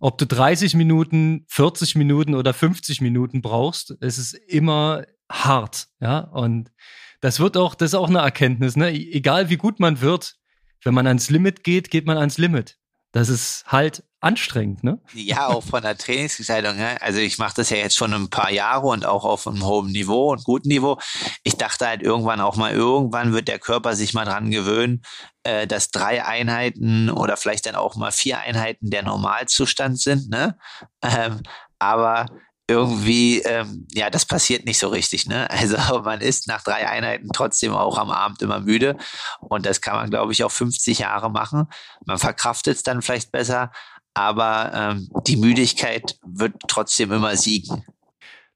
ob 0.00 0.18
du 0.18 0.26
30 0.26 0.74
Minuten, 0.74 1.44
40 1.48 1.94
Minuten 1.94 2.34
oder 2.34 2.52
50 2.52 3.00
Minuten 3.02 3.42
brauchst, 3.42 3.96
es 4.00 4.18
ist 4.18 4.32
immer 4.34 5.04
hart, 5.30 5.88
ja. 6.00 6.18
Und 6.18 6.72
das 7.20 7.38
wird 7.38 7.56
auch, 7.56 7.74
das 7.74 7.90
ist 7.90 7.94
auch 7.94 8.08
eine 8.08 8.18
Erkenntnis, 8.18 8.76
ne? 8.76 8.90
E-, 8.90 9.12
egal 9.12 9.50
wie 9.50 9.58
gut 9.58 9.78
man 9.78 10.00
wird, 10.00 10.36
wenn 10.82 10.94
man 10.94 11.06
ans 11.06 11.28
Limit 11.28 11.62
geht, 11.62 11.90
geht 11.90 12.06
man 12.06 12.16
ans 12.16 12.38
Limit. 12.38 12.78
Das 13.12 13.28
ist 13.28 13.64
halt 13.66 14.04
anstrengend, 14.20 14.84
ne? 14.84 15.00
Ja, 15.14 15.48
auch 15.48 15.64
von 15.64 15.82
der 15.82 15.96
Trainingsgestaltung. 15.96 16.76
Ne? 16.76 17.00
Also 17.00 17.18
ich 17.18 17.38
mache 17.38 17.54
das 17.56 17.70
ja 17.70 17.78
jetzt 17.78 17.96
schon 17.96 18.12
ein 18.12 18.30
paar 18.30 18.50
Jahre 18.50 18.86
und 18.86 19.06
auch 19.06 19.24
auf 19.24 19.46
einem 19.46 19.64
hohen 19.64 19.90
Niveau 19.90 20.30
und 20.30 20.44
guten 20.44 20.68
Niveau. 20.68 20.98
Ich 21.42 21.56
dachte 21.56 21.86
halt 21.86 22.02
irgendwann 22.02 22.40
auch 22.40 22.56
mal, 22.56 22.72
irgendwann 22.72 23.32
wird 23.32 23.48
der 23.48 23.58
Körper 23.58 23.96
sich 23.96 24.12
mal 24.12 24.26
dran 24.26 24.50
gewöhnen, 24.50 25.02
äh, 25.42 25.66
dass 25.66 25.90
drei 25.90 26.24
Einheiten 26.24 27.10
oder 27.10 27.36
vielleicht 27.36 27.66
dann 27.66 27.74
auch 27.74 27.96
mal 27.96 28.12
vier 28.12 28.38
Einheiten 28.38 28.90
der 28.90 29.02
Normalzustand 29.02 29.98
sind. 29.98 30.30
Ne? 30.30 30.58
Ähm, 31.02 31.40
aber 31.78 32.26
irgendwie, 32.70 33.40
ähm, 33.40 33.86
ja, 33.92 34.10
das 34.10 34.24
passiert 34.24 34.64
nicht 34.64 34.78
so 34.78 34.88
richtig. 34.88 35.26
Ne? 35.26 35.48
Also 35.60 35.76
man 36.02 36.20
ist 36.20 36.46
nach 36.46 36.62
drei 36.62 36.88
Einheiten 36.88 37.28
trotzdem 37.34 37.72
auch 37.74 37.98
am 37.98 38.10
Abend 38.10 38.40
immer 38.42 38.60
müde. 38.60 38.96
Und 39.40 39.66
das 39.66 39.80
kann 39.80 39.96
man, 39.96 40.08
glaube 40.08 40.32
ich, 40.32 40.44
auch 40.44 40.52
50 40.52 41.00
Jahre 41.00 41.30
machen. 41.30 41.66
Man 42.06 42.18
verkraftet 42.18 42.76
es 42.76 42.82
dann 42.82 43.02
vielleicht 43.02 43.32
besser, 43.32 43.72
aber 44.14 44.70
ähm, 44.74 45.10
die 45.26 45.36
Müdigkeit 45.36 46.18
wird 46.24 46.54
trotzdem 46.68 47.12
immer 47.12 47.36
siegen. 47.36 47.84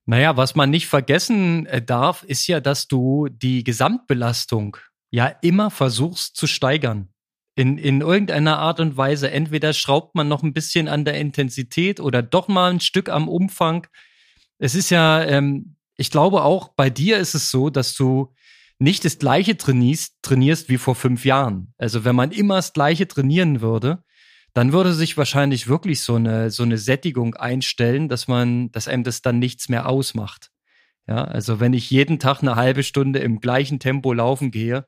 Naja, 0.06 0.36
was 0.36 0.54
man 0.54 0.70
nicht 0.70 0.86
vergessen 0.86 1.66
äh, 1.66 1.82
darf, 1.82 2.22
ist 2.22 2.46
ja, 2.46 2.60
dass 2.60 2.86
du 2.86 3.28
die 3.28 3.64
Gesamtbelastung 3.64 4.76
ja 5.10 5.26
immer 5.42 5.70
versuchst 5.70 6.36
zu 6.36 6.46
steigern. 6.46 7.08
In, 7.56 7.78
in 7.78 8.00
irgendeiner 8.00 8.58
Art 8.58 8.80
und 8.80 8.96
Weise. 8.96 9.30
Entweder 9.30 9.72
schraubt 9.72 10.14
man 10.14 10.26
noch 10.26 10.42
ein 10.42 10.52
bisschen 10.52 10.88
an 10.88 11.04
der 11.04 11.14
Intensität 11.14 12.00
oder 12.00 12.22
doch 12.22 12.48
mal 12.48 12.70
ein 12.70 12.80
Stück 12.80 13.08
am 13.08 13.28
Umfang. 13.28 13.86
Es 14.58 14.74
ist 14.74 14.90
ja, 14.90 15.22
ähm, 15.22 15.76
ich 15.96 16.10
glaube 16.10 16.42
auch 16.42 16.68
bei 16.74 16.90
dir 16.90 17.18
ist 17.18 17.34
es 17.34 17.50
so, 17.50 17.70
dass 17.70 17.94
du 17.94 18.32
nicht 18.78 19.04
das 19.04 19.18
gleiche 19.18 19.56
trainierst, 19.56 20.16
trainierst 20.22 20.68
wie 20.68 20.78
vor 20.78 20.94
fünf 20.94 21.24
Jahren. 21.24 21.72
Also 21.78 22.04
wenn 22.04 22.16
man 22.16 22.32
immer 22.32 22.56
das 22.56 22.72
gleiche 22.72 23.06
trainieren 23.06 23.60
würde, 23.60 24.02
dann 24.52 24.72
würde 24.72 24.92
sich 24.94 25.16
wahrscheinlich 25.16 25.68
wirklich 25.68 26.02
so 26.02 26.14
eine, 26.14 26.50
so 26.50 26.62
eine 26.62 26.78
Sättigung 26.78 27.34
einstellen, 27.34 28.08
dass 28.08 28.28
man, 28.28 28.70
dass 28.70 28.88
einem 28.88 29.02
das 29.02 29.20
dann 29.20 29.38
nichts 29.38 29.68
mehr 29.68 29.88
ausmacht. 29.88 30.50
Ja, 31.06 31.24
also 31.24 31.60
wenn 31.60 31.72
ich 31.74 31.90
jeden 31.90 32.18
Tag 32.18 32.40
eine 32.40 32.56
halbe 32.56 32.82
Stunde 32.82 33.18
im 33.18 33.40
gleichen 33.40 33.78
Tempo 33.78 34.12
laufen 34.12 34.50
gehe, 34.50 34.86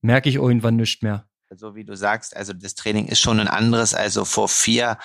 merke 0.00 0.28
ich 0.28 0.36
irgendwann 0.36 0.76
nichts 0.76 1.02
mehr. 1.02 1.28
So 1.50 1.74
wie 1.74 1.84
du 1.84 1.96
sagst, 1.96 2.36
also 2.36 2.52
das 2.52 2.74
Training 2.74 3.06
ist 3.06 3.20
schon 3.20 3.38
ein 3.38 3.48
anderes. 3.48 3.94
Also 3.94 4.24
vor 4.24 4.48
vier 4.48 4.98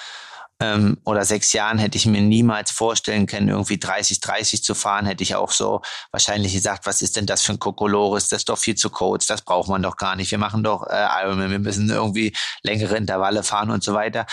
ähm, 0.61 0.97
oder 1.05 1.23
sechs 1.23 1.53
Jahren 1.53 1.77
hätte 1.77 1.97
ich 1.97 2.05
mir 2.05 2.21
niemals 2.21 2.71
vorstellen 2.71 3.27
können, 3.27 3.49
irgendwie 3.49 3.77
30, 3.77 4.19
30 4.19 4.63
zu 4.63 4.75
fahren, 4.75 5.05
hätte 5.05 5.23
ich 5.23 5.35
auch 5.35 5.51
so 5.51 5.81
wahrscheinlich 6.11 6.53
gesagt, 6.53 6.85
was 6.85 7.01
ist 7.01 7.15
denn 7.15 7.25
das 7.25 7.41
für 7.41 7.53
ein 7.53 7.59
Kokolores, 7.59 8.27
das 8.27 8.41
ist 8.41 8.49
doch 8.49 8.57
viel 8.57 8.75
zu 8.75 8.89
kurz, 8.89 9.25
das 9.25 9.41
braucht 9.41 9.69
man 9.69 9.81
doch 9.81 9.95
gar 9.95 10.15
nicht, 10.15 10.31
wir 10.31 10.37
machen 10.37 10.63
doch 10.63 10.85
äh, 10.87 11.07
Ironman, 11.23 11.51
wir 11.51 11.59
müssen 11.59 11.89
irgendwie 11.89 12.35
längere 12.63 12.97
Intervalle 12.97 13.43
fahren 13.43 13.69
und 13.69 13.83
so 13.83 13.93
weiter. 13.93 14.25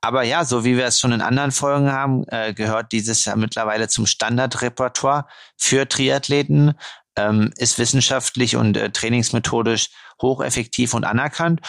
Aber 0.00 0.22
ja, 0.22 0.44
so 0.44 0.64
wie 0.64 0.76
wir 0.76 0.86
es 0.86 1.00
schon 1.00 1.12
in 1.12 1.20
anderen 1.20 1.52
Folgen 1.52 1.90
haben, 1.90 2.24
äh, 2.28 2.54
gehört 2.54 2.92
dieses 2.92 3.24
ja 3.24 3.34
mittlerweile 3.34 3.88
zum 3.88 4.06
Standardrepertoire 4.06 5.26
für 5.56 5.88
Triathleten, 5.88 6.74
ähm, 7.16 7.52
ist 7.56 7.78
wissenschaftlich 7.78 8.56
und 8.56 8.76
äh, 8.76 8.90
trainingsmethodisch 8.90 9.90
hocheffektiv 10.20 10.94
und 10.94 11.04
anerkannt. 11.04 11.60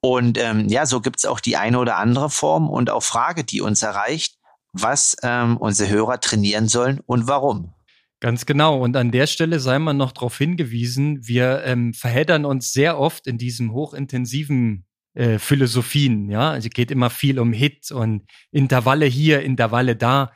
Und 0.00 0.38
ähm, 0.38 0.68
ja, 0.68 0.86
so 0.86 1.00
gibt's 1.00 1.24
auch 1.24 1.40
die 1.40 1.56
eine 1.56 1.78
oder 1.78 1.96
andere 1.96 2.30
Form 2.30 2.68
und 2.68 2.90
auch 2.90 3.02
Frage, 3.02 3.44
die 3.44 3.60
uns 3.60 3.82
erreicht, 3.82 4.36
was 4.72 5.16
ähm, 5.22 5.56
unsere 5.56 5.90
Hörer 5.90 6.20
trainieren 6.20 6.68
sollen 6.68 7.00
und 7.06 7.26
warum. 7.26 7.72
Ganz 8.20 8.46
genau. 8.46 8.78
Und 8.78 8.96
an 8.96 9.10
der 9.10 9.26
Stelle 9.26 9.60
sei 9.60 9.78
man 9.78 9.96
noch 9.96 10.12
darauf 10.12 10.38
hingewiesen, 10.38 11.26
wir 11.26 11.62
ähm, 11.64 11.92
verheddern 11.92 12.44
uns 12.44 12.72
sehr 12.72 12.98
oft 12.98 13.26
in 13.26 13.36
diesem 13.36 13.72
hochintensiven 13.72 14.86
äh, 15.14 15.38
Philosophien. 15.38 16.30
Ja, 16.30 16.50
also 16.50 16.68
geht 16.70 16.90
immer 16.90 17.10
viel 17.10 17.38
um 17.38 17.52
Hit 17.52 17.90
und 17.90 18.26
Intervalle 18.50 19.06
hier, 19.06 19.42
Intervalle 19.42 19.96
da. 19.96 20.32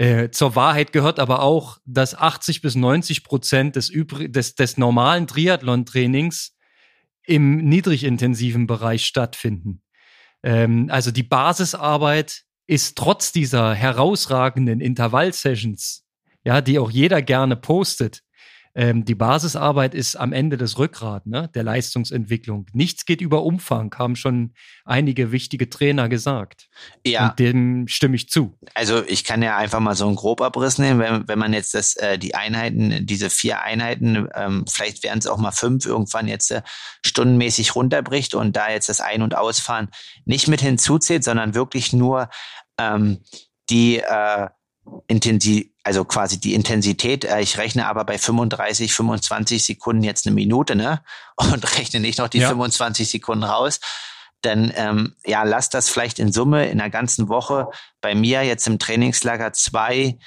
Äh, 0.00 0.30
zur 0.30 0.56
Wahrheit 0.56 0.94
gehört 0.94 1.18
aber 1.18 1.42
auch, 1.42 1.76
dass 1.84 2.14
80 2.14 2.62
bis 2.62 2.74
90 2.74 3.22
Prozent 3.22 3.76
des, 3.76 3.92
des, 3.92 4.54
des 4.54 4.78
normalen 4.78 5.26
Triathlon-Trainings 5.26 6.56
im 7.26 7.58
niedrigintensiven 7.58 8.66
Bereich 8.66 9.04
stattfinden. 9.04 9.82
Ähm, 10.42 10.88
also 10.90 11.10
die 11.10 11.22
Basisarbeit 11.22 12.44
ist 12.66 12.96
trotz 12.96 13.30
dieser 13.32 13.74
herausragenden 13.74 14.80
Intervallsessions, 14.80 16.06
ja, 16.44 16.62
die 16.62 16.78
auch 16.78 16.90
jeder 16.90 17.20
gerne 17.20 17.56
postet, 17.56 18.22
ähm, 18.74 19.04
die 19.04 19.16
Basisarbeit 19.16 19.94
ist 19.94 20.14
am 20.14 20.32
Ende 20.32 20.56
das 20.56 20.78
Rückgrat 20.78 21.26
ne, 21.26 21.50
der 21.54 21.64
Leistungsentwicklung. 21.64 22.66
Nichts 22.72 23.04
geht 23.04 23.20
über 23.20 23.42
Umfang, 23.42 23.92
haben 23.98 24.14
schon 24.14 24.54
einige 24.84 25.32
wichtige 25.32 25.68
Trainer 25.68 26.08
gesagt. 26.08 26.68
Ja. 27.04 27.30
Und 27.30 27.38
dem 27.40 27.88
stimme 27.88 28.14
ich 28.14 28.28
zu. 28.28 28.56
Also 28.74 29.04
ich 29.04 29.24
kann 29.24 29.42
ja 29.42 29.56
einfach 29.56 29.80
mal 29.80 29.96
so 29.96 30.06
einen 30.06 30.14
Grobabriss 30.14 30.78
nehmen, 30.78 31.00
wenn, 31.00 31.26
wenn 31.26 31.38
man 31.38 31.52
jetzt 31.52 31.74
das, 31.74 31.96
äh, 31.96 32.16
die 32.16 32.34
Einheiten, 32.36 33.06
diese 33.06 33.28
vier 33.28 33.60
Einheiten, 33.60 34.28
ähm, 34.34 34.64
vielleicht 34.70 35.02
wären 35.02 35.18
es 35.18 35.26
auch 35.26 35.38
mal 35.38 35.50
fünf, 35.50 35.84
irgendwann 35.84 36.28
jetzt 36.28 36.52
äh, 36.52 36.62
stundenmäßig 37.04 37.74
runterbricht 37.74 38.36
und 38.36 38.54
da 38.54 38.70
jetzt 38.70 38.88
das 38.88 39.00
Ein- 39.00 39.22
und 39.22 39.36
Ausfahren 39.36 39.88
nicht 40.24 40.46
mit 40.46 40.60
hinzuzählt, 40.60 41.24
sondern 41.24 41.54
wirklich 41.54 41.92
nur 41.92 42.28
ähm, 42.78 43.18
die 43.68 43.98
äh, 43.98 44.48
Intensiv, 45.06 45.66
also 45.82 46.04
quasi 46.04 46.40
die 46.40 46.54
Intensität. 46.54 47.24
Äh, 47.24 47.40
ich 47.40 47.58
rechne 47.58 47.86
aber 47.86 48.04
bei 48.04 48.18
35, 48.18 48.92
25 48.92 49.64
Sekunden 49.64 50.02
jetzt 50.02 50.26
eine 50.26 50.34
Minute, 50.34 50.76
ne? 50.76 51.02
Und 51.36 51.78
rechne 51.78 52.00
nicht 52.00 52.18
noch 52.18 52.28
die 52.28 52.38
ja. 52.38 52.48
25 52.48 53.08
Sekunden 53.08 53.44
raus. 53.44 53.80
Dann 54.42 54.72
ähm, 54.74 55.16
ja, 55.24 55.42
lass 55.42 55.68
das 55.68 55.90
vielleicht 55.90 56.18
in 56.18 56.32
Summe 56.32 56.68
in 56.68 56.78
der 56.78 56.90
ganzen 56.90 57.28
Woche 57.28 57.68
bei 58.00 58.14
mir 58.14 58.42
jetzt 58.42 58.66
im 58.66 58.78
Trainingslager 58.78 59.52
zwei, 59.52 60.18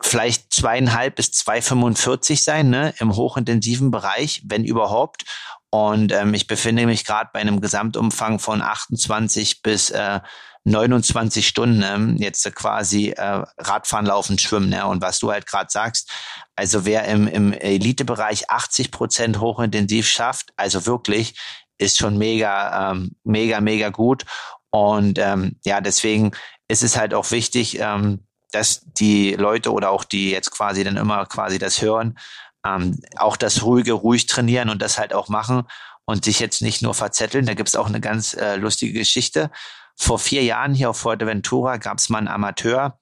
vielleicht 0.00 0.52
zweieinhalb 0.52 1.16
bis 1.16 1.30
2,45 1.30 2.42
sein, 2.42 2.70
ne? 2.70 2.94
Im 2.98 3.16
hochintensiven 3.16 3.90
Bereich, 3.90 4.42
wenn 4.46 4.64
überhaupt. 4.64 5.24
Und 5.70 6.12
ähm, 6.12 6.34
ich 6.34 6.46
befinde 6.46 6.86
mich 6.86 7.04
gerade 7.04 7.30
bei 7.32 7.40
einem 7.40 7.60
Gesamtumfang 7.60 8.38
von 8.38 8.62
28 8.62 9.62
bis 9.62 9.90
äh, 9.90 10.20
29 10.64 11.46
Stunden 11.46 11.82
ähm, 11.82 12.16
jetzt 12.16 12.52
quasi 12.54 13.10
äh, 13.10 13.42
Radfahren, 13.58 14.06
Laufen, 14.06 14.38
Schwimmen. 14.38 14.70
Ne? 14.70 14.86
Und 14.86 15.02
was 15.02 15.18
du 15.18 15.30
halt 15.30 15.46
gerade 15.46 15.68
sagst, 15.70 16.10
also 16.56 16.86
wer 16.86 17.04
im, 17.04 17.28
im 17.28 17.52
Elitebereich 17.52 18.50
80 18.50 18.90
Prozent 18.90 19.40
hochintensiv 19.40 20.08
schafft, 20.08 20.52
also 20.56 20.86
wirklich, 20.86 21.38
ist 21.76 21.98
schon 21.98 22.16
mega, 22.16 22.92
ähm, 22.92 23.14
mega, 23.24 23.60
mega 23.60 23.90
gut. 23.90 24.24
Und 24.70 25.18
ähm, 25.18 25.56
ja, 25.64 25.80
deswegen 25.80 26.32
ist 26.68 26.82
es 26.82 26.96
halt 26.96 27.12
auch 27.12 27.30
wichtig, 27.30 27.78
ähm, 27.80 28.26
dass 28.52 28.82
die 28.84 29.34
Leute 29.34 29.72
oder 29.72 29.90
auch 29.90 30.04
die 30.04 30.30
jetzt 30.30 30.50
quasi 30.50 30.82
dann 30.84 30.96
immer 30.96 31.26
quasi 31.26 31.58
das 31.58 31.82
hören, 31.82 32.18
ähm, 32.66 33.00
auch 33.16 33.36
das 33.36 33.62
ruhige, 33.62 33.92
ruhig 33.92 34.26
trainieren 34.26 34.70
und 34.70 34.80
das 34.80 34.98
halt 34.98 35.12
auch 35.12 35.28
machen 35.28 35.64
und 36.06 36.24
sich 36.24 36.40
jetzt 36.40 36.62
nicht 36.62 36.80
nur 36.80 36.94
verzetteln. 36.94 37.46
Da 37.46 37.54
gibt's 37.54 37.76
auch 37.76 37.88
eine 37.88 38.00
ganz 38.00 38.34
äh, 38.34 38.56
lustige 38.56 38.98
Geschichte 38.98 39.50
vor 39.96 40.18
vier 40.18 40.42
Jahren 40.42 40.74
hier 40.74 40.90
auf 40.90 40.98
Fuerteventura 40.98 41.76
gab 41.76 41.98
es 41.98 42.08
mal 42.08 42.18
einen 42.18 42.28
Amateur, 42.28 42.98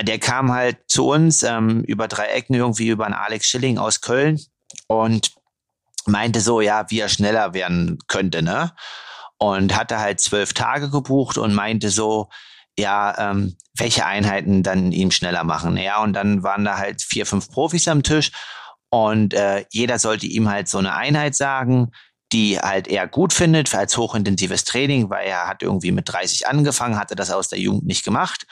der 0.00 0.18
kam 0.18 0.52
halt 0.52 0.78
zu 0.88 1.08
uns 1.08 1.42
ähm, 1.42 1.82
über 1.82 2.08
drei 2.08 2.26
Ecken 2.26 2.54
irgendwie 2.54 2.88
über 2.88 3.04
einen 3.04 3.14
Alex 3.14 3.46
Schilling 3.46 3.78
aus 3.78 4.00
Köln 4.00 4.40
und 4.86 5.32
meinte 6.06 6.40
so, 6.40 6.60
ja, 6.60 6.90
wie 6.90 7.00
er 7.00 7.08
schneller 7.08 7.54
werden 7.54 7.98
könnte, 8.08 8.42
ne? 8.42 8.72
Und 9.38 9.76
hatte 9.76 9.98
halt 9.98 10.20
zwölf 10.20 10.52
Tage 10.52 10.90
gebucht 10.90 11.38
und 11.38 11.54
meinte 11.54 11.90
so, 11.90 12.28
ja, 12.78 13.30
ähm, 13.30 13.56
welche 13.76 14.06
Einheiten 14.06 14.62
dann 14.62 14.92
ihm 14.92 15.10
schneller 15.10 15.44
machen. 15.44 15.76
Ja, 15.76 16.02
und 16.02 16.12
dann 16.12 16.42
waren 16.42 16.64
da 16.64 16.78
halt 16.78 17.02
vier, 17.02 17.26
fünf 17.26 17.50
Profis 17.50 17.88
am 17.88 18.02
Tisch 18.02 18.32
und 18.90 19.34
äh, 19.34 19.64
jeder 19.70 19.98
sollte 19.98 20.26
ihm 20.26 20.48
halt 20.48 20.68
so 20.68 20.78
eine 20.78 20.94
Einheit 20.94 21.34
sagen, 21.34 21.90
die 22.34 22.58
halt 22.58 22.88
er 22.88 23.06
gut 23.06 23.32
findet 23.32 23.72
als 23.74 23.96
hochintensives 23.96 24.64
Training, 24.64 25.08
weil 25.08 25.26
er 25.26 25.46
hat 25.46 25.62
irgendwie 25.62 25.92
mit 25.92 26.12
30 26.12 26.48
angefangen, 26.48 26.98
hatte 26.98 27.14
das 27.14 27.30
aus 27.30 27.48
der 27.48 27.60
Jugend 27.60 27.86
nicht 27.86 28.04
gemacht. 28.04 28.44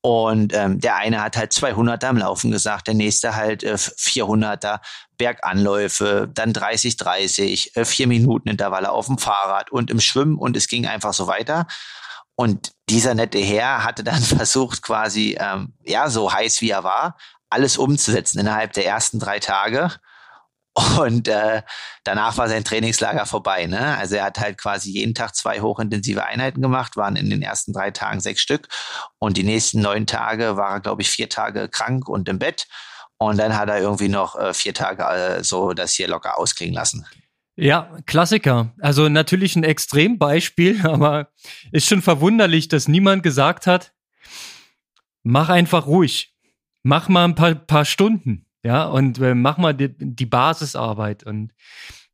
Und 0.00 0.54
ähm, 0.54 0.78
der 0.78 0.94
eine 0.94 1.20
hat 1.20 1.36
halt 1.36 1.50
200er 1.50 2.06
am 2.06 2.18
Laufen 2.18 2.52
gesagt, 2.52 2.86
der 2.86 2.94
nächste 2.94 3.34
halt 3.34 3.64
äh, 3.64 3.74
400er 3.74 4.78
Berganläufe, 5.16 6.30
dann 6.32 6.52
30, 6.52 6.96
30, 6.96 7.76
äh, 7.76 7.84
vier 7.84 8.06
Minuten 8.06 8.48
Intervalle 8.48 8.92
auf 8.92 9.06
dem 9.06 9.18
Fahrrad 9.18 9.72
und 9.72 9.90
im 9.90 9.98
Schwimmen 9.98 10.38
und 10.38 10.56
es 10.56 10.68
ging 10.68 10.86
einfach 10.86 11.12
so 11.12 11.26
weiter. 11.26 11.66
Und 12.36 12.70
dieser 12.88 13.16
nette 13.16 13.38
Herr 13.38 13.82
hatte 13.82 14.04
dann 14.04 14.22
versucht, 14.22 14.82
quasi, 14.82 15.36
ähm, 15.40 15.74
ja, 15.82 16.08
so 16.08 16.32
heiß 16.32 16.60
wie 16.60 16.70
er 16.70 16.84
war, 16.84 17.16
alles 17.50 17.76
umzusetzen 17.76 18.38
innerhalb 18.38 18.74
der 18.74 18.86
ersten 18.86 19.18
drei 19.18 19.40
Tage. 19.40 19.90
Und 20.98 21.28
äh, 21.28 21.62
danach 22.04 22.36
war 22.36 22.48
sein 22.48 22.64
Trainingslager 22.64 23.26
vorbei. 23.26 23.66
Ne? 23.66 23.96
Also 23.96 24.16
er 24.16 24.24
hat 24.24 24.38
halt 24.38 24.58
quasi 24.58 24.90
jeden 24.90 25.14
Tag 25.14 25.34
zwei 25.34 25.60
hochintensive 25.60 26.24
Einheiten 26.24 26.62
gemacht, 26.62 26.96
waren 26.96 27.16
in 27.16 27.30
den 27.30 27.42
ersten 27.42 27.72
drei 27.72 27.90
Tagen 27.90 28.20
sechs 28.20 28.40
Stück. 28.40 28.68
Und 29.18 29.36
die 29.36 29.44
nächsten 29.44 29.80
neun 29.80 30.06
Tage 30.06 30.56
war 30.56 30.72
er, 30.72 30.80
glaube 30.80 31.02
ich, 31.02 31.10
vier 31.10 31.28
Tage 31.28 31.68
krank 31.68 32.08
und 32.08 32.28
im 32.28 32.38
Bett. 32.38 32.66
Und 33.18 33.38
dann 33.38 33.56
hat 33.56 33.68
er 33.68 33.80
irgendwie 33.80 34.08
noch 34.08 34.38
äh, 34.38 34.54
vier 34.54 34.74
Tage 34.74 35.04
äh, 35.04 35.42
so 35.42 35.72
das 35.72 35.94
hier 35.94 36.08
locker 36.08 36.38
ausklingen 36.38 36.74
lassen. 36.74 37.04
Ja, 37.56 37.96
Klassiker. 38.06 38.72
Also 38.80 39.08
natürlich 39.08 39.56
ein 39.56 39.64
Extrembeispiel, 39.64 40.86
aber 40.86 41.32
ist 41.72 41.88
schon 41.88 42.02
verwunderlich, 42.02 42.68
dass 42.68 42.86
niemand 42.86 43.24
gesagt 43.24 43.66
hat, 43.66 43.92
mach 45.24 45.48
einfach 45.48 45.86
ruhig. 45.86 46.34
Mach 46.84 47.08
mal 47.08 47.24
ein 47.24 47.34
paar, 47.34 47.56
paar 47.56 47.84
Stunden. 47.84 48.47
Ja, 48.68 48.84
und 48.84 49.18
äh, 49.18 49.34
mach 49.34 49.56
mal 49.56 49.72
die, 49.72 49.88
die 49.96 50.26
Basisarbeit. 50.26 51.24
Und 51.24 51.54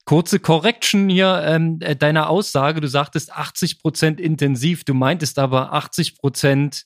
kurze 0.04 0.38
Correction 0.38 1.08
hier 1.08 1.42
ähm, 1.44 1.80
äh, 1.80 1.96
deiner 1.96 2.30
Aussage. 2.30 2.80
Du 2.80 2.86
sagtest 2.86 3.32
80 3.32 3.80
Prozent 3.80 4.20
intensiv. 4.20 4.84
Du 4.84 4.94
meintest 4.94 5.40
aber 5.40 5.72
80 5.72 6.16
Prozent 6.16 6.84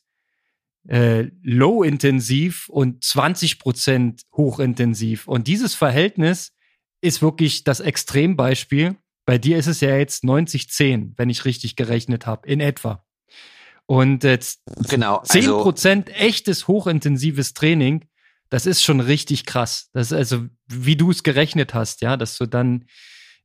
äh, 0.89 1.27
low-intensiv 1.43 2.71
und 2.71 3.05
20 3.05 3.59
Prozent 3.59 4.23
hochintensiv. 4.33 5.29
Und 5.29 5.49
dieses 5.49 5.75
Verhältnis 5.75 6.55
ist 7.03 7.21
wirklich 7.21 7.63
das 7.63 7.81
Extrembeispiel. 7.81 8.97
Bei 9.27 9.37
dir 9.37 9.59
ist 9.59 9.67
es 9.67 9.83
ja 9.83 9.95
jetzt 9.99 10.25
90-10, 10.25 11.13
wenn 11.17 11.29
ich 11.29 11.45
richtig 11.45 11.77
gerechnet 11.77 12.27
habe, 12.27 12.49
in 12.49 12.61
etwa. 12.61 13.05
Und 13.85 14.25
jetzt 14.25 14.63
genau, 14.89 15.21
10 15.25 15.43
also 15.43 15.63
Prozent 15.63 16.09
echtes 16.09 16.69
hochintensives 16.69 17.53
Training 17.53 18.07
das 18.51 18.67
ist 18.67 18.83
schon 18.83 19.01
richtig 19.01 19.45
krass. 19.47 19.91
Das 19.93 20.09
ist 20.09 20.13
also, 20.13 20.47
wie 20.67 20.97
du 20.97 21.11
es 21.11 21.23
gerechnet 21.23 21.75
hast, 21.75 22.01
ja, 22.01 22.17
dass 22.17 22.37
du 22.39 22.47
dann 22.47 22.87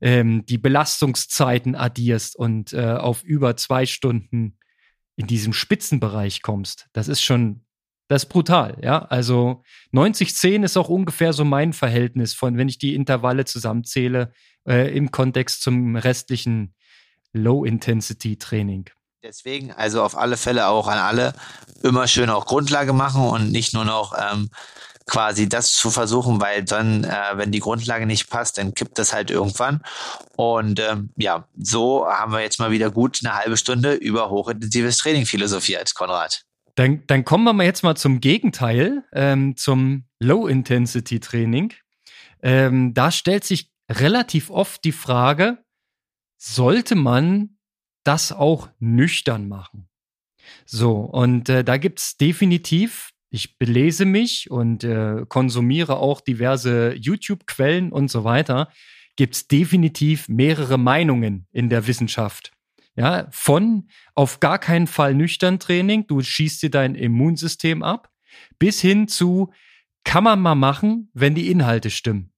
ähm, 0.01 0.45
die 0.45 0.57
Belastungszeiten 0.57 1.75
addierst 1.75 2.35
und 2.35 2.73
äh, 2.73 2.93
auf 2.93 3.23
über 3.23 3.55
zwei 3.57 3.85
Stunden 3.85 4.57
in 5.15 5.27
diesem 5.27 5.53
Spitzenbereich 5.53 6.41
kommst. 6.41 6.87
Das 6.93 7.07
ist 7.07 7.21
schon, 7.21 7.65
das 8.07 8.23
ist 8.23 8.29
brutal, 8.29 8.77
ja. 8.81 9.05
Also 9.05 9.63
90-10 9.93 10.63
ist 10.63 10.77
auch 10.77 10.89
ungefähr 10.89 11.33
so 11.33 11.45
mein 11.45 11.73
Verhältnis 11.73 12.33
von, 12.33 12.57
wenn 12.57 12.69
ich 12.69 12.77
die 12.77 12.95
Intervalle 12.95 13.45
zusammenzähle, 13.45 14.33
äh, 14.67 14.95
im 14.95 15.11
Kontext 15.11 15.61
zum 15.61 15.95
restlichen 15.95 16.73
Low-Intensity-Training. 17.33 18.89
Deswegen, 19.23 19.71
also 19.71 20.03
auf 20.03 20.17
alle 20.17 20.35
Fälle 20.35 20.67
auch 20.67 20.87
an 20.87 20.97
alle, 20.97 21.33
immer 21.81 22.07
schön 22.07 22.29
auch 22.29 22.45
Grundlage 22.45 22.91
machen 22.91 23.23
und 23.23 23.53
nicht 23.53 23.73
nur 23.73 23.85
noch 23.85 24.13
ähm, 24.19 24.49
quasi 25.05 25.47
das 25.47 25.71
zu 25.71 25.91
versuchen, 25.91 26.41
weil 26.41 26.65
dann, 26.65 27.05
äh, 27.05 27.31
wenn 27.35 27.51
die 27.51 27.59
Grundlage 27.59 28.05
nicht 28.05 28.29
passt, 28.29 28.57
dann 28.57 28.73
kippt 28.73 28.99
das 28.99 29.13
halt 29.13 29.31
irgendwann. 29.31 29.81
Und 30.35 30.81
ähm, 30.81 31.11
ja, 31.15 31.47
so 31.57 32.05
haben 32.05 32.33
wir 32.33 32.41
jetzt 32.41 32.59
mal 32.59 32.71
wieder 32.71 32.91
gut 32.91 33.21
eine 33.23 33.35
halbe 33.35 33.55
Stunde 33.55 33.93
über 33.93 34.29
hochintensives 34.29 34.97
Training 34.97 35.25
philosophiert, 35.25 35.95
Konrad. 35.95 36.43
Dann, 36.75 37.03
dann 37.07 37.23
kommen 37.23 37.45
wir 37.45 37.53
mal 37.53 37.65
jetzt 37.65 37.83
mal 37.83 37.95
zum 37.95 38.19
Gegenteil, 38.19 39.05
ähm, 39.13 39.55
zum 39.55 40.05
Low-Intensity-Training. 40.19 41.73
Ähm, 42.41 42.93
da 42.93 43.09
stellt 43.09 43.45
sich 43.45 43.71
relativ 43.89 44.49
oft 44.49 44.83
die 44.83 44.91
Frage, 44.91 45.63
sollte 46.37 46.95
man 46.95 47.52
das 48.03 48.31
auch 48.31 48.69
nüchtern 48.79 49.47
machen? 49.47 49.87
So, 50.65 50.97
und 50.97 51.49
äh, 51.49 51.63
da 51.63 51.77
gibt's 51.77 52.17
definitiv 52.17 53.13
ich 53.33 53.57
belese 53.57 54.05
mich 54.05 54.51
und 54.51 54.83
äh, 54.83 55.25
konsumiere 55.27 55.97
auch 55.97 56.21
diverse 56.21 56.93
YouTube-Quellen 56.93 57.91
und 57.91 58.11
so 58.11 58.23
weiter, 58.23 58.71
gibt 59.15 59.33
es 59.33 59.47
definitiv 59.47 60.29
mehrere 60.29 60.77
Meinungen 60.77 61.47
in 61.51 61.67
der 61.67 61.87
Wissenschaft. 61.87 62.51
Ja, 62.95 63.27
von 63.31 63.89
auf 64.13 64.39
gar 64.39 64.59
keinen 64.59 64.85
Fall 64.85 65.15
nüchtern 65.15 65.57
Training, 65.57 66.05
du 66.05 66.21
schießt 66.21 66.61
dir 66.61 66.69
dein 66.69 66.93
Immunsystem 66.93 67.81
ab, 67.81 68.11
bis 68.59 68.79
hin 68.79 69.07
zu 69.07 69.51
kann 70.03 70.23
man 70.23 70.39
mal 70.39 70.53
machen, 70.53 71.09
wenn 71.15 71.33
die 71.33 71.49
Inhalte 71.49 71.89
stimmen. 71.89 72.33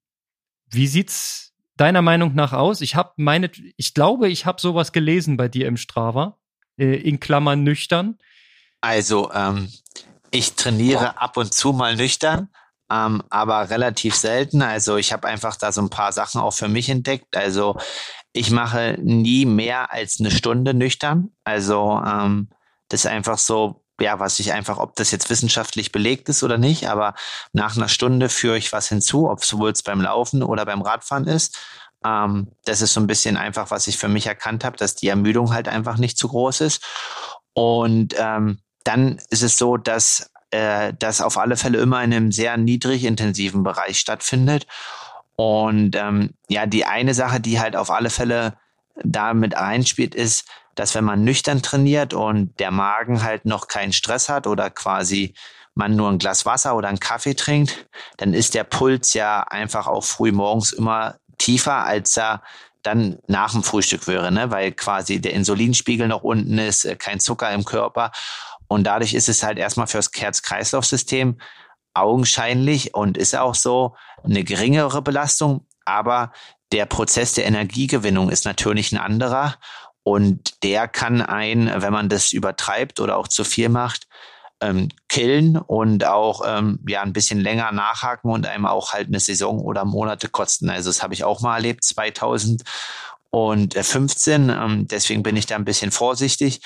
Wie 0.71 0.87
sieht's 0.87 1.53
deiner 1.77 2.01
Meinung 2.01 2.35
nach 2.35 2.53
aus? 2.53 2.81
Ich 2.81 2.95
habe 2.95 3.13
meine, 3.17 3.51
ich 3.77 3.93
glaube, 3.93 4.29
ich 4.29 4.45
habe 4.45 4.61
sowas 4.61 4.91
gelesen 4.91 5.37
bei 5.37 5.47
dir 5.47 5.67
im 5.67 5.77
Strava, 5.77 6.37
äh, 6.77 6.95
in 6.95 7.19
Klammern 7.19 7.63
nüchtern. 7.63 8.17
Also 8.81 9.31
ähm, 9.33 9.71
ich 10.31 10.53
trainiere 10.53 11.19
ab 11.19 11.37
und 11.37 11.53
zu 11.53 11.73
mal 11.73 11.95
nüchtern, 11.95 12.49
ähm, 12.91 13.23
aber 13.29 13.69
relativ 13.69 14.15
selten. 14.15 14.61
Also 14.61 14.97
ich 14.97 15.13
habe 15.13 15.27
einfach 15.27 15.55
da 15.55 15.71
so 15.71 15.81
ein 15.81 15.89
paar 15.89 16.11
Sachen 16.11 16.41
auch 16.41 16.53
für 16.53 16.67
mich 16.67 16.89
entdeckt. 16.89 17.35
Also 17.35 17.77
ich 18.33 18.51
mache 18.51 18.97
nie 19.01 19.45
mehr 19.45 19.91
als 19.93 20.19
eine 20.19 20.31
Stunde 20.31 20.73
nüchtern. 20.73 21.29
Also 21.45 22.01
ähm, 22.05 22.49
das 22.89 23.05
ist 23.05 23.11
einfach 23.11 23.37
so, 23.37 23.84
ja, 23.99 24.19
was 24.19 24.39
ich 24.39 24.53
einfach, 24.53 24.77
ob 24.77 24.95
das 24.95 25.11
jetzt 25.11 25.29
wissenschaftlich 25.29 25.91
belegt 25.91 26.29
ist 26.29 26.43
oder 26.43 26.57
nicht, 26.57 26.89
aber 26.89 27.15
nach 27.53 27.77
einer 27.77 27.87
Stunde 27.87 28.29
führe 28.29 28.57
ich 28.57 28.73
was 28.73 28.89
hinzu, 28.89 29.29
ob 29.29 29.43
sowohl 29.43 29.71
es 29.71 29.83
beim 29.83 30.01
Laufen 30.01 30.43
oder 30.43 30.65
beim 30.65 30.81
Radfahren 30.81 31.27
ist. 31.27 31.57
Ähm, 32.05 32.51
das 32.65 32.81
ist 32.81 32.93
so 32.93 32.99
ein 32.99 33.07
bisschen 33.07 33.37
einfach, 33.37 33.71
was 33.71 33.87
ich 33.87 33.97
für 33.97 34.07
mich 34.07 34.27
erkannt 34.27 34.63
habe, 34.63 34.77
dass 34.77 34.95
die 34.95 35.07
Ermüdung 35.07 35.53
halt 35.53 35.67
einfach 35.67 35.97
nicht 35.97 36.17
zu 36.17 36.27
groß 36.27 36.61
ist. 36.61 36.83
Und 37.53 38.13
ähm, 38.17 38.59
dann 38.83 39.19
ist 39.29 39.41
es 39.41 39.57
so, 39.57 39.77
dass 39.77 40.29
äh, 40.51 40.93
das 40.99 41.21
auf 41.21 41.37
alle 41.37 41.57
Fälle 41.57 41.79
immer 41.79 42.03
in 42.03 42.13
einem 42.13 42.31
sehr 42.31 42.57
niedrig 42.57 43.05
intensiven 43.05 43.63
Bereich 43.63 43.99
stattfindet. 43.99 44.67
Und 45.35 45.95
ähm, 45.95 46.33
ja, 46.47 46.65
die 46.65 46.85
eine 46.85 47.13
Sache, 47.13 47.39
die 47.39 47.59
halt 47.59 47.75
auf 47.75 47.89
alle 47.89 48.09
Fälle 48.09 48.57
damit 49.03 49.55
einspielt, 49.55 50.15
ist, 50.15 50.45
dass 50.75 50.93
wenn 50.93 51.03
man 51.03 51.23
nüchtern 51.23 51.61
trainiert 51.61 52.13
und 52.13 52.59
der 52.59 52.71
Magen 52.71 53.23
halt 53.23 53.45
noch 53.45 53.67
keinen 53.67 53.93
Stress 53.93 54.29
hat 54.29 54.45
oder 54.45 54.69
quasi 54.69 55.33
man 55.73 55.95
nur 55.95 56.09
ein 56.09 56.19
Glas 56.19 56.45
Wasser 56.45 56.75
oder 56.75 56.87
einen 56.87 56.99
Kaffee 56.99 57.33
trinkt, 57.33 57.87
dann 58.17 58.33
ist 58.33 58.53
der 58.53 58.63
Puls 58.63 59.13
ja 59.13 59.41
einfach 59.41 59.87
auch 59.87 60.03
früh 60.03 60.31
morgens 60.31 60.71
immer 60.71 61.15
tiefer, 61.37 61.85
als 61.85 62.17
er 62.17 62.41
dann 62.81 63.17
nach 63.27 63.51
dem 63.51 63.63
Frühstück 63.63 64.07
wäre, 64.07 64.31
ne? 64.31 64.51
weil 64.51 64.71
quasi 64.71 65.19
der 65.19 65.33
Insulinspiegel 65.33 66.07
noch 66.07 66.23
unten 66.23 66.57
ist, 66.59 66.85
äh, 66.85 66.95
kein 66.95 67.19
Zucker 67.19 67.51
im 67.51 67.65
Körper. 67.65 68.11
Und 68.67 68.85
dadurch 68.85 69.13
ist 69.13 69.29
es 69.29 69.43
halt 69.43 69.57
erstmal 69.57 69.87
fürs 69.87 70.09
Herz-Kreislauf-System 70.13 71.39
augenscheinlich 71.93 72.93
und 72.93 73.17
ist 73.17 73.35
auch 73.35 73.55
so 73.55 73.95
eine 74.23 74.43
geringere 74.43 75.01
Belastung, 75.01 75.65
aber 75.85 76.31
der 76.71 76.85
Prozess 76.85 77.33
der 77.33 77.45
Energiegewinnung 77.45 78.29
ist 78.29 78.45
natürlich 78.45 78.91
ein 78.91 78.97
anderer 78.97 79.55
und 80.05 80.63
der 80.63 80.87
kann 80.87 81.21
ein, 81.23 81.73
wenn 81.77 81.91
man 81.91 82.09
das 82.09 82.31
übertreibt 82.31 82.99
oder 82.99 83.17
auch 83.17 83.27
zu 83.27 83.43
viel 83.43 83.69
macht, 83.69 84.05
ähm, 84.61 84.89
killen 85.09 85.57
und 85.57 86.05
auch 86.05 86.43
ähm, 86.45 86.77
ja 86.87 87.01
ein 87.01 87.11
bisschen 87.11 87.39
länger 87.39 87.71
nachhaken 87.71 88.29
und 88.29 88.45
einem 88.45 88.67
auch 88.67 88.93
halt 88.93 89.07
eine 89.07 89.19
Saison 89.19 89.59
oder 89.59 89.83
Monate 89.83 90.29
kosten. 90.29 90.69
Also 90.69 90.91
das 90.91 91.01
habe 91.01 91.15
ich 91.15 91.23
auch 91.23 91.41
mal 91.41 91.55
erlebt 91.55 91.83
2015. 91.83 94.49
Ähm, 94.49 94.87
deswegen 94.87 95.23
bin 95.23 95.37
ich 95.37 95.47
da 95.47 95.55
ein 95.55 95.65
bisschen 95.65 95.89
vorsichtig 95.89 96.61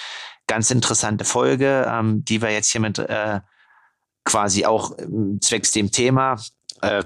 ganz 0.45 0.69
interessante 0.69 1.23
Folge, 1.23 1.89
ähm, 1.89 2.25
die 2.25 2.41
wir 2.41 2.51
jetzt 2.51 2.69
hier 2.69 2.81
mit 2.81 2.99
äh, 2.99 3.39
quasi 4.25 4.65
auch 4.65 4.97
ähm, 4.99 5.39
zwecks 5.41 5.71
dem 5.71 5.91
Thema 5.91 6.35
äh, 6.81 7.05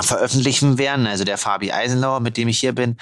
veröffentlichen 0.00 0.78
werden. 0.78 1.06
Also 1.06 1.24
der 1.24 1.36
Fabi 1.36 1.72
Eisenlauer, 1.72 2.20
mit 2.20 2.38
dem 2.38 2.48
ich 2.48 2.58
hier 2.58 2.74
bin, 2.74 2.96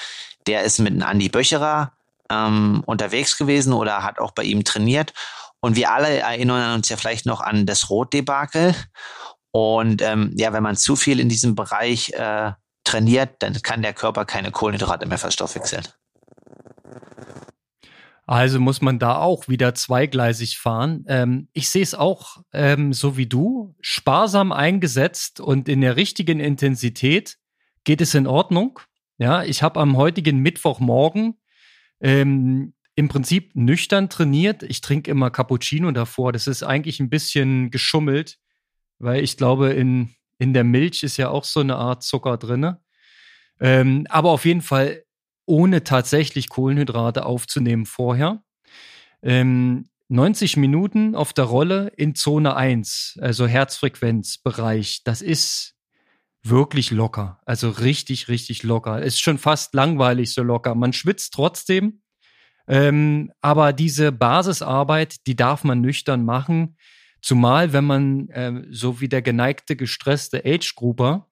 der 0.48 0.64
ist 0.64 0.80
mit 0.80 0.94
einem 0.94 1.04
Andi 1.04 1.28
Böcherer 1.28 1.92
ähm, 2.30 2.82
unterwegs 2.86 3.36
gewesen 3.36 3.72
oder 3.72 4.02
hat 4.02 4.18
auch 4.18 4.32
bei 4.32 4.42
ihm 4.42 4.64
trainiert. 4.64 5.12
Und 5.60 5.76
wir 5.76 5.92
alle 5.92 6.18
erinnern 6.18 6.74
uns 6.74 6.88
ja 6.88 6.96
vielleicht 6.96 7.26
noch 7.26 7.40
an 7.40 7.66
das 7.66 7.90
Rotdebakel. 7.90 8.74
Und 9.50 10.02
ähm, 10.02 10.32
ja, 10.36 10.52
wenn 10.52 10.62
man 10.62 10.76
zu 10.76 10.96
viel 10.96 11.18
in 11.18 11.28
diesem 11.28 11.54
Bereich 11.54 12.12
äh, 12.12 12.52
trainiert, 12.84 13.36
dann 13.40 13.54
kann 13.62 13.82
der 13.82 13.94
Körper 13.94 14.24
keine 14.24 14.50
Kohlenhydrate 14.50 15.06
mehr 15.06 15.18
verstoffwechseln. 15.18 15.86
Also 18.26 18.58
muss 18.58 18.80
man 18.80 18.98
da 18.98 19.18
auch 19.18 19.46
wieder 19.46 19.74
zweigleisig 19.74 20.58
fahren. 20.58 21.04
Ähm, 21.06 21.48
ich 21.52 21.70
sehe 21.70 21.82
es 21.82 21.94
auch 21.94 22.38
ähm, 22.52 22.92
so 22.92 23.16
wie 23.16 23.26
du, 23.26 23.76
sparsam 23.80 24.50
eingesetzt 24.50 25.40
und 25.40 25.68
in 25.68 25.80
der 25.80 25.96
richtigen 25.96 26.40
Intensität 26.40 27.38
geht 27.84 28.00
es 28.00 28.14
in 28.14 28.26
Ordnung. 28.26 28.80
Ja, 29.18 29.44
ich 29.44 29.62
habe 29.62 29.80
am 29.80 29.96
heutigen 29.96 30.40
Mittwochmorgen 30.40 31.38
ähm, 32.00 32.74
im 32.94 33.08
Prinzip 33.08 33.54
nüchtern 33.54 34.08
trainiert. 34.08 34.62
Ich 34.62 34.80
trinke 34.80 35.10
immer 35.10 35.30
Cappuccino 35.30 35.90
davor. 35.92 36.32
Das 36.32 36.46
ist 36.46 36.62
eigentlich 36.62 36.98
ein 37.00 37.10
bisschen 37.10 37.70
geschummelt, 37.70 38.38
weil 38.98 39.22
ich 39.22 39.36
glaube, 39.36 39.70
in, 39.70 40.14
in 40.38 40.54
der 40.54 40.64
Milch 40.64 41.02
ist 41.02 41.16
ja 41.18 41.28
auch 41.28 41.44
so 41.44 41.60
eine 41.60 41.76
Art 41.76 42.02
Zucker 42.02 42.38
drinne. 42.38 42.80
Ähm, 43.60 44.06
aber 44.08 44.30
auf 44.30 44.44
jeden 44.44 44.62
Fall 44.62 45.04
ohne 45.46 45.84
tatsächlich 45.84 46.48
Kohlenhydrate 46.48 47.24
aufzunehmen 47.24 47.86
vorher. 47.86 48.42
Ähm, 49.22 49.88
90 50.08 50.56
Minuten 50.56 51.14
auf 51.14 51.32
der 51.32 51.44
Rolle 51.44 51.92
in 51.96 52.14
Zone 52.14 52.54
1, 52.54 53.18
also 53.20 53.46
Herzfrequenzbereich, 53.46 55.02
das 55.04 55.20
ist 55.20 55.75
wirklich 56.48 56.90
locker. 56.90 57.40
Also 57.44 57.70
richtig, 57.70 58.28
richtig 58.28 58.62
locker. 58.62 59.02
Ist 59.02 59.20
schon 59.20 59.38
fast 59.38 59.74
langweilig 59.74 60.32
so 60.32 60.42
locker. 60.42 60.74
Man 60.74 60.92
schwitzt 60.92 61.34
trotzdem. 61.34 62.02
Ähm, 62.68 63.32
aber 63.40 63.72
diese 63.72 64.12
Basisarbeit, 64.12 65.26
die 65.26 65.36
darf 65.36 65.64
man 65.64 65.80
nüchtern 65.80 66.24
machen. 66.24 66.76
Zumal, 67.22 67.72
wenn 67.72 67.84
man, 67.84 68.28
äh, 68.30 68.62
so 68.70 69.00
wie 69.00 69.08
der 69.08 69.22
geneigte, 69.22 69.76
gestresste 69.76 70.42
Age-Grouper, 70.44 71.28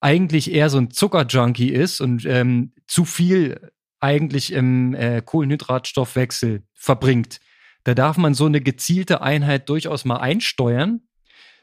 eigentlich 0.00 0.52
eher 0.52 0.68
so 0.68 0.78
ein 0.78 0.90
Zuckerjunkie 0.90 1.70
ist 1.70 2.00
und 2.00 2.24
ähm, 2.26 2.72
zu 2.86 3.04
viel 3.04 3.70
eigentlich 4.00 4.52
im 4.52 4.94
äh, 4.94 5.22
Kohlenhydratstoffwechsel 5.24 6.64
verbringt. 6.74 7.40
Da 7.84 7.94
darf 7.94 8.16
man 8.16 8.34
so 8.34 8.46
eine 8.46 8.60
gezielte 8.60 9.22
Einheit 9.22 9.68
durchaus 9.68 10.04
mal 10.04 10.16
einsteuern, 10.16 11.02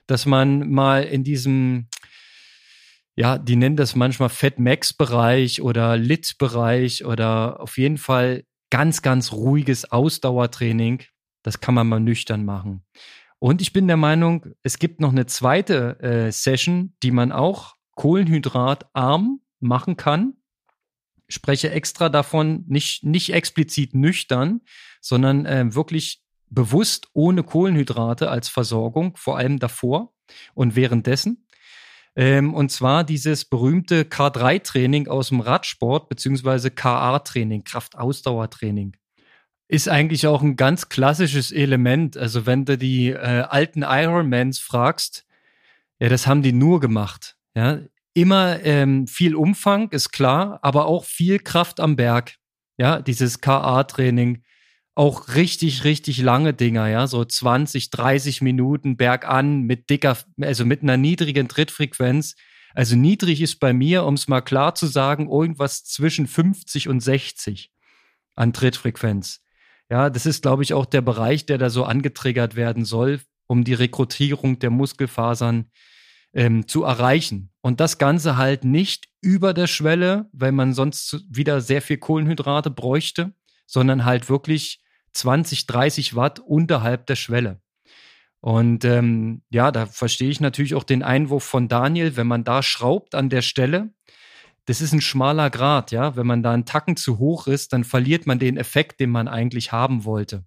dass 0.07 0.25
man 0.25 0.71
mal 0.71 1.03
in 1.03 1.23
diesem, 1.23 1.87
ja, 3.19 3.37
die 3.37 3.57
nennen 3.57 3.75
das 3.75 3.97
manchmal 3.97 4.29
Fat-Max-Bereich 4.29 5.61
oder 5.61 5.97
Lit-Bereich 5.97 7.03
oder 7.03 7.59
auf 7.59 7.77
jeden 7.77 7.97
Fall 7.97 8.45
ganz, 8.69 9.01
ganz 9.01 9.33
ruhiges 9.33 9.91
Ausdauertraining. 9.91 11.03
Das 11.43 11.59
kann 11.59 11.75
man 11.75 11.89
mal 11.89 11.99
nüchtern 11.99 12.45
machen. 12.45 12.85
Und 13.37 13.61
ich 13.61 13.73
bin 13.73 13.87
der 13.87 13.97
Meinung, 13.97 14.45
es 14.63 14.79
gibt 14.79 15.01
noch 15.01 15.11
eine 15.11 15.25
zweite 15.25 15.99
äh, 15.99 16.31
Session, 16.31 16.95
die 17.03 17.11
man 17.11 17.33
auch 17.33 17.75
kohlenhydratarm 17.95 19.41
machen 19.59 19.97
kann. 19.97 20.35
Ich 21.27 21.35
spreche 21.35 21.71
extra 21.71 22.07
davon, 22.07 22.63
nicht, 22.67 23.03
nicht 23.03 23.33
explizit 23.33 23.95
nüchtern, 23.95 24.61
sondern 25.01 25.45
äh, 25.45 25.75
wirklich 25.75 26.21
bewusst 26.49 27.09
ohne 27.11 27.43
Kohlenhydrate 27.43 28.29
als 28.29 28.47
Versorgung, 28.47 29.17
vor 29.17 29.37
allem 29.37 29.59
davor 29.59 30.13
und 30.53 30.77
währenddessen. 30.77 31.45
Ähm, 32.15 32.53
und 32.53 32.71
zwar 32.71 33.03
dieses 33.03 33.45
berühmte 33.45 34.03
K3-Training 34.03 35.07
aus 35.07 35.29
dem 35.29 35.39
Radsport, 35.39 36.09
beziehungsweise 36.09 36.71
KA-Training, 36.71 37.63
Kraftausdauertraining. 37.63 38.95
Ist 39.67 39.87
eigentlich 39.87 40.25
auch 40.27 40.41
ein 40.41 40.55
ganz 40.55 40.89
klassisches 40.89 41.51
Element. 41.51 42.17
Also 42.17 42.45
wenn 42.45 42.65
du 42.65 42.77
die 42.77 43.09
äh, 43.09 43.43
alten 43.47 43.83
Ironmans 43.83 44.59
fragst, 44.59 45.25
ja, 45.99 46.09
das 46.09 46.27
haben 46.27 46.41
die 46.41 46.53
nur 46.53 46.79
gemacht. 46.79 47.37
Ja, 47.55 47.79
immer 48.13 48.61
ähm, 48.63 49.07
viel 49.07 49.35
Umfang, 49.35 49.89
ist 49.91 50.11
klar, 50.11 50.59
aber 50.61 50.85
auch 50.87 51.05
viel 51.05 51.39
Kraft 51.39 51.79
am 51.79 51.95
Berg. 51.95 52.35
Ja, 52.77 53.01
dieses 53.01 53.41
KA-Training 53.41 54.43
auch 54.99 55.29
richtig, 55.35 55.85
richtig 55.85 56.17
lange 56.17 56.53
Dinger, 56.53 56.89
ja, 56.89 57.07
so 57.07 57.23
20, 57.23 57.89
30 57.89 58.41
Minuten 58.41 58.97
bergan 58.97 59.61
mit 59.61 59.89
dicker, 59.89 60.17
also 60.41 60.65
mit 60.65 60.83
einer 60.83 60.97
niedrigen 60.97 61.47
Trittfrequenz. 61.47 62.35
Also 62.75 62.97
niedrig 62.97 63.39
ist 63.41 63.61
bei 63.61 63.71
mir, 63.71 64.03
um 64.03 64.15
es 64.15 64.27
mal 64.27 64.41
klar 64.41 64.75
zu 64.75 64.87
sagen, 64.87 65.29
irgendwas 65.29 65.85
zwischen 65.85 66.27
50 66.27 66.89
und 66.89 66.99
60 66.99 67.71
an 68.35 68.51
Trittfrequenz. 68.51 69.39
Ja, 69.89 70.09
das 70.09 70.25
ist, 70.25 70.41
glaube 70.41 70.63
ich, 70.63 70.73
auch 70.73 70.85
der 70.85 70.99
Bereich, 70.99 71.45
der 71.45 71.57
da 71.57 71.69
so 71.69 71.85
angetriggert 71.85 72.57
werden 72.57 72.83
soll, 72.83 73.21
um 73.47 73.63
die 73.63 73.75
Rekrutierung 73.75 74.59
der 74.59 74.69
Muskelfasern 74.69 75.71
ähm, 76.33 76.67
zu 76.67 76.83
erreichen. 76.83 77.53
Und 77.61 77.79
das 77.79 77.99
Ganze 77.99 78.35
halt 78.35 78.65
nicht 78.65 79.07
über 79.21 79.53
der 79.53 79.67
Schwelle, 79.67 80.27
weil 80.33 80.51
man 80.51 80.73
sonst 80.73 81.23
wieder 81.29 81.61
sehr 81.61 81.81
viel 81.81 81.99
Kohlenhydrate 81.99 82.69
bräuchte, 82.69 83.33
sondern 83.65 84.03
halt 84.03 84.29
wirklich 84.29 84.81
20, 85.13 85.67
30 85.67 86.15
Watt 86.15 86.39
unterhalb 86.39 87.05
der 87.07 87.15
Schwelle. 87.15 87.61
Und 88.41 88.85
ähm, 88.85 89.41
ja, 89.49 89.71
da 89.71 89.85
verstehe 89.85 90.29
ich 90.29 90.39
natürlich 90.39 90.75
auch 90.75 90.83
den 90.83 91.03
Einwurf 91.03 91.43
von 91.43 91.67
Daniel, 91.67 92.15
wenn 92.15 92.27
man 92.27 92.43
da 92.43 92.63
schraubt 92.63 93.15
an 93.15 93.29
der 93.29 93.41
Stelle, 93.41 93.89
das 94.69 94.81
ist 94.81 94.93
ein 94.93 95.01
schmaler 95.01 95.49
Grad, 95.49 95.91
ja. 95.91 96.15
Wenn 96.15 96.27
man 96.27 96.43
da 96.43 96.51
einen 96.51 96.65
Tacken 96.65 96.95
zu 96.95 97.17
hoch 97.17 97.47
ist, 97.47 97.73
dann 97.73 97.83
verliert 97.83 98.27
man 98.27 98.37
den 98.37 98.55
Effekt, 98.55 98.99
den 98.99 99.09
man 99.09 99.27
eigentlich 99.27 99.71
haben 99.71 100.05
wollte. 100.05 100.45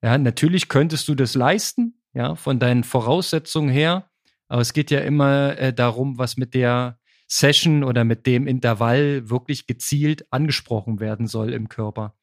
Ja, 0.00 0.16
natürlich 0.16 0.68
könntest 0.68 1.08
du 1.08 1.16
das 1.16 1.34
leisten, 1.34 2.00
ja, 2.12 2.36
von 2.36 2.60
deinen 2.60 2.84
Voraussetzungen 2.84 3.68
her. 3.68 4.08
Aber 4.46 4.60
es 4.60 4.72
geht 4.72 4.92
ja 4.92 5.00
immer 5.00 5.58
äh, 5.58 5.74
darum, 5.74 6.18
was 6.18 6.36
mit 6.36 6.54
der 6.54 7.00
Session 7.26 7.82
oder 7.82 8.04
mit 8.04 8.26
dem 8.26 8.46
Intervall 8.46 9.28
wirklich 9.28 9.66
gezielt 9.66 10.32
angesprochen 10.32 11.00
werden 11.00 11.26
soll 11.26 11.52
im 11.52 11.68
Körper. 11.68 12.14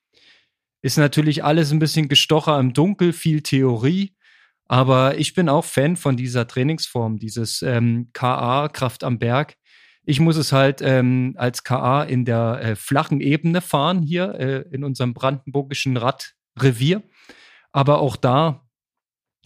Ist 0.86 0.98
natürlich 0.98 1.44
alles 1.44 1.72
ein 1.72 1.80
bisschen 1.80 2.10
gestocher 2.10 2.60
im 2.60 2.74
Dunkel, 2.74 3.12
viel 3.12 3.42
Theorie. 3.42 4.16
Aber 4.68 5.18
ich 5.18 5.34
bin 5.34 5.50
auch 5.50 5.66
Fan 5.66 5.98
von 5.98 6.16
dieser 6.16 6.48
Trainingsform, 6.48 7.18
dieses 7.18 7.64
ähm, 7.64 8.12
KA, 8.14 8.70
Kraft 8.70 9.04
am 9.04 9.18
Berg. 9.18 9.56
Ich 10.04 10.20
muss 10.20 10.38
es 10.38 10.52
halt 10.52 10.84
ähm, 10.84 11.34
als 11.38 11.64
KA 11.64 12.04
in 12.04 12.24
der 12.24 12.60
äh, 12.62 12.76
flachen 12.76 13.20
Ebene 13.20 13.62
fahren 13.62 14.04
hier 14.04 14.36
äh, 14.36 14.66
in 14.72 14.84
unserem 14.84 15.16
brandenburgischen 15.16 15.98
Radrevier. 15.98 17.02
Aber 17.72 17.98
auch 17.98 18.16
da, 18.16 18.68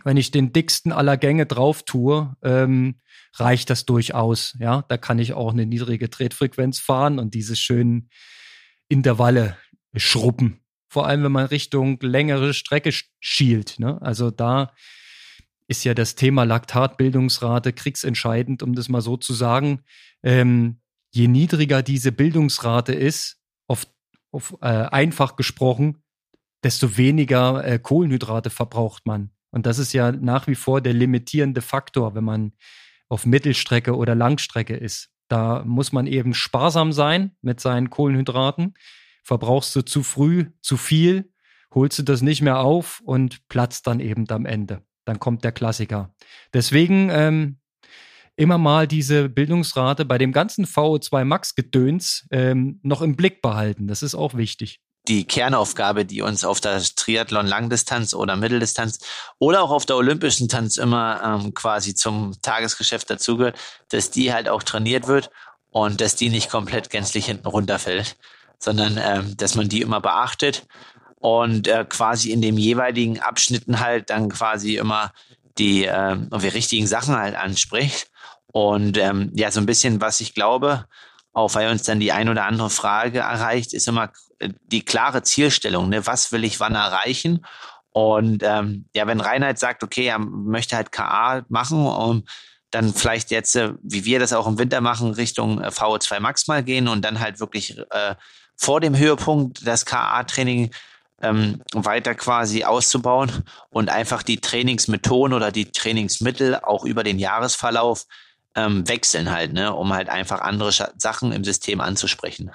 wenn 0.03 0.17
ich 0.17 0.31
den 0.31 0.51
dicksten 0.51 0.91
aller 0.91 1.15
Gänge 1.15 1.45
drauf 1.45 1.83
tue, 1.83 2.35
ähm, 2.43 2.99
reicht 3.35 3.69
das 3.69 3.85
durchaus. 3.85 4.57
Ja, 4.59 4.83
da 4.89 4.97
kann 4.97 5.19
ich 5.19 5.31
auch 5.31 5.53
eine 5.53 5.65
niedrige 5.65 6.09
Tretfrequenz 6.09 6.79
fahren 6.79 7.17
und 7.17 7.33
diese 7.33 7.55
schönen 7.55 8.09
Intervalle 8.89 9.55
schrubben 9.95 10.59
vor 10.89 11.07
allem 11.07 11.23
wenn 11.23 11.31
man 11.31 11.45
Richtung 11.45 11.99
längere 12.01 12.53
Strecke 12.53 12.91
schielt. 13.19 13.79
Ne? 13.79 14.01
Also 14.01 14.31
da 14.31 14.73
ist 15.67 15.83
ja 15.83 15.93
das 15.93 16.15
Thema 16.15 16.43
Laktatbildungsrate 16.43 17.73
kriegsentscheidend, 17.73 18.63
um 18.63 18.73
das 18.73 18.89
mal 18.89 19.01
so 19.01 19.15
zu 19.15 19.33
sagen. 19.33 19.81
Ähm, 20.23 20.81
je 21.11 21.27
niedriger 21.27 21.83
diese 21.83 22.11
Bildungsrate 22.11 22.93
ist, 22.93 23.37
auf, 23.67 23.85
auf 24.31 24.57
äh, 24.61 24.65
einfach 24.65 25.35
gesprochen, 25.35 26.01
desto 26.63 26.97
weniger 26.97 27.63
äh, 27.63 27.77
Kohlenhydrate 27.77 28.49
verbraucht 28.49 29.05
man. 29.05 29.29
Und 29.51 29.67
das 29.67 29.77
ist 29.77 29.93
ja 29.93 30.11
nach 30.11 30.47
wie 30.47 30.55
vor 30.55 30.81
der 30.81 30.93
limitierende 30.93 31.61
Faktor, 31.61 32.15
wenn 32.15 32.23
man 32.23 32.53
auf 33.07 33.27
Mittelstrecke 33.27 33.95
oder 33.95 34.15
Langstrecke 34.15 34.75
ist. 34.75 35.09
Da 35.27 35.63
muss 35.63 35.91
man 35.91 36.07
eben 36.07 36.33
sparsam 36.33 36.91
sein 36.91 37.35
mit 37.41 37.59
seinen 37.59 37.91
Kohlenhydraten 37.91 38.73
verbrauchst 39.23 39.75
du 39.75 39.81
zu 39.81 40.03
früh 40.03 40.47
zu 40.61 40.77
viel, 40.77 41.31
holst 41.73 41.99
du 41.99 42.03
das 42.03 42.21
nicht 42.21 42.41
mehr 42.41 42.59
auf 42.59 43.01
und 43.03 43.47
platzt 43.47 43.87
dann 43.87 43.99
eben 43.99 44.29
am 44.29 44.45
Ende. 44.45 44.81
Dann 45.05 45.19
kommt 45.19 45.43
der 45.43 45.51
Klassiker. 45.51 46.13
Deswegen 46.53 47.09
ähm, 47.11 47.59
immer 48.35 48.57
mal 48.57 48.87
diese 48.87 49.29
Bildungsrate 49.29 50.05
bei 50.05 50.17
dem 50.17 50.31
ganzen 50.31 50.65
VO2 50.65 51.25
Max 51.25 51.55
Gedöns 51.55 52.27
ähm, 52.31 52.79
noch 52.83 53.01
im 53.01 53.15
Blick 53.15 53.41
behalten. 53.41 53.87
Das 53.87 54.03
ist 54.03 54.15
auch 54.15 54.35
wichtig 54.35 54.81
die 55.09 55.25
Kernaufgabe, 55.25 56.05
die 56.05 56.21
uns 56.21 56.45
auf 56.45 56.61
der 56.61 56.81
Triathlon 56.81 57.47
Langdistanz 57.47 58.13
oder 58.13 58.35
Mitteldistanz 58.35 58.99
oder 59.39 59.63
auch 59.63 59.71
auf 59.71 59.85
der 59.85 59.97
olympischen 59.97 60.47
Tanz 60.47 60.77
immer 60.77 61.41
ähm, 61.41 61.53
quasi 61.53 61.95
zum 61.95 62.35
Tagesgeschäft 62.41 63.09
dazugehört, 63.09 63.57
dass 63.89 64.11
die 64.11 64.31
halt 64.31 64.47
auch 64.47 64.61
trainiert 64.61 65.07
wird 65.07 65.31
und 65.71 65.99
dass 65.99 66.15
die 66.15 66.29
nicht 66.29 66.49
komplett 66.49 66.89
gänzlich 66.91 67.25
hinten 67.25 67.47
runterfällt 67.47 68.17
sondern 68.59 68.99
ähm, 69.01 69.37
dass 69.37 69.55
man 69.55 69.69
die 69.69 69.81
immer 69.81 70.01
beachtet 70.01 70.67
und 71.19 71.67
äh, 71.67 71.85
quasi 71.87 72.31
in 72.31 72.41
dem 72.41 72.57
jeweiligen 72.57 73.19
Abschnitten 73.19 73.79
halt 73.79 74.09
dann 74.09 74.29
quasi 74.29 74.77
immer 74.77 75.11
die, 75.57 75.85
äh, 75.85 76.17
die 76.17 76.47
richtigen 76.47 76.87
Sachen 76.87 77.15
halt 77.15 77.35
anspricht. 77.35 78.09
Und 78.51 78.97
ähm, 78.97 79.31
ja, 79.35 79.51
so 79.51 79.59
ein 79.59 79.65
bisschen, 79.65 80.01
was 80.01 80.21
ich 80.21 80.33
glaube, 80.33 80.85
auch 81.33 81.53
weil 81.55 81.69
uns 81.69 81.83
dann 81.83 81.99
die 81.99 82.11
ein 82.11 82.29
oder 82.29 82.45
andere 82.45 82.69
Frage 82.69 83.19
erreicht, 83.19 83.73
ist 83.73 83.87
immer 83.87 84.11
äh, 84.39 84.49
die 84.67 84.83
klare 84.83 85.23
Zielstellung. 85.23 85.89
Ne? 85.89 86.05
Was 86.07 86.31
will 86.31 86.43
ich 86.43 86.59
wann 86.59 86.75
erreichen? 86.75 87.45
Und 87.91 88.43
ähm, 88.43 88.85
ja, 88.95 89.07
wenn 89.07 89.19
Reinhard 89.19 89.59
sagt, 89.59 89.83
okay, 89.83 90.05
er 90.05 90.19
möchte 90.19 90.75
halt 90.75 90.91
KA 90.91 91.43
machen, 91.49 91.85
um 91.85 92.23
dann 92.71 92.93
vielleicht 92.93 93.31
jetzt, 93.31 93.55
äh, 93.55 93.73
wie 93.81 94.05
wir 94.05 94.19
das 94.19 94.33
auch 94.33 94.47
im 94.47 94.59
Winter 94.59 94.79
machen, 94.81 95.11
Richtung 95.11 95.61
äh, 95.61 95.67
VO2 95.67 96.19
Max 96.19 96.47
mal 96.47 96.63
gehen 96.63 96.87
und 96.87 97.03
dann 97.03 97.19
halt 97.19 97.39
wirklich 97.39 97.77
äh, 97.77 98.15
vor 98.59 98.81
dem 98.81 98.97
Höhepunkt 98.97 99.65
das 99.65 99.85
KA-Training 99.85 100.71
ähm, 101.21 101.61
weiter 101.73 102.13
quasi 102.13 102.65
auszubauen 102.65 103.31
und 103.69 103.89
einfach 103.89 104.21
die 104.21 104.41
Trainingsmethoden 104.41 105.33
oder 105.33 105.49
die 105.51 105.71
Trainingsmittel 105.71 106.55
auch 106.55 106.83
über 106.83 107.03
den 107.03 107.19
Jahresverlauf 107.19 108.05
ähm, 108.55 108.85
wechseln 108.85 109.31
halt, 109.31 109.53
ne, 109.53 109.73
um 109.73 109.93
halt 109.93 110.09
einfach 110.09 110.41
andere 110.41 110.73
Sachen 110.97 111.31
im 111.31 111.45
System 111.45 111.79
anzusprechen. 111.79 112.51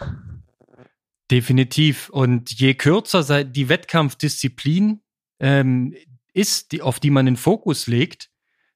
Definitiv. 1.30 2.10
Und 2.10 2.52
je 2.52 2.74
kürzer 2.74 3.42
die 3.42 3.70
Wettkampfdisziplin 3.70 5.00
ähm, 5.40 5.94
ist, 6.34 6.72
die, 6.72 6.82
auf 6.82 7.00
die 7.00 7.10
man 7.10 7.24
den 7.24 7.38
Fokus 7.38 7.86
legt, 7.86 8.28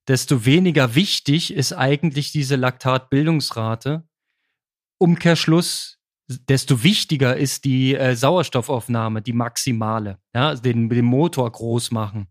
desto 0.07 0.47
weniger 0.47 0.95
wichtig 0.95 1.53
ist 1.53 1.75
eigentlich 1.75 2.33
diese 2.33 2.57
Laktatbildungsrate. 2.57 4.09
Umkehrschluss, 4.97 5.98
desto 6.29 6.83
wichtiger 6.83 7.37
ist 7.37 7.65
die 7.65 7.95
äh, 7.95 8.15
Sauerstoffaufnahme, 8.15 9.23
die 9.23 9.33
maximale, 9.33 10.19
ja, 10.35 10.55
den, 10.55 10.89
den 10.89 11.05
Motor 11.05 11.51
groß 11.51 11.91
machen. 11.91 12.29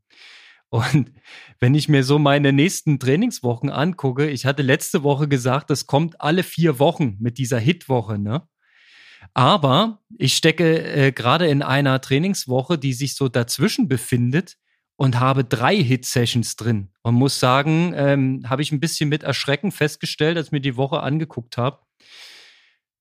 Und 0.70 1.12
wenn 1.60 1.76
ich 1.76 1.90
mir 1.90 2.04
so 2.04 2.20
meine 2.20 2.54
nächsten 2.54 3.00
Trainingswochen 3.00 3.70
angucke, 3.70 4.30
ich 4.30 4.46
hatte 4.46 4.62
letzte 4.62 5.04
Woche 5.04 5.28
gesagt, 5.28 5.70
das 5.70 5.88
kommt 5.88 6.22
alle 6.22 6.44
vier 6.44 6.80
Wochen 6.80 7.18
mit 7.20 7.38
dieser 7.38 7.60
Hitwoche, 7.60 8.18
ne? 8.18 8.48
Aber 9.34 10.00
ich 10.18 10.36
stecke 10.36 10.84
äh, 10.84 11.12
gerade 11.12 11.48
in 11.48 11.62
einer 11.62 12.00
Trainingswoche, 12.00 12.78
die 12.78 12.94
sich 12.94 13.16
so 13.16 13.28
dazwischen 13.28 13.88
befindet 13.88 14.58
und 14.96 15.20
habe 15.20 15.44
drei 15.44 15.76
Hit-Sessions 15.76 16.56
drin. 16.56 16.90
Und 17.02 17.16
muss 17.16 17.40
sagen, 17.40 17.94
ähm, 17.96 18.44
habe 18.48 18.62
ich 18.62 18.72
ein 18.72 18.80
bisschen 18.80 19.10
mit 19.10 19.24
Erschrecken 19.24 19.72
festgestellt, 19.72 20.38
als 20.38 20.48
ich 20.48 20.52
mir 20.52 20.62
die 20.62 20.78
Woche 20.78 21.02
angeguckt 21.02 21.58
habe, 21.58 21.82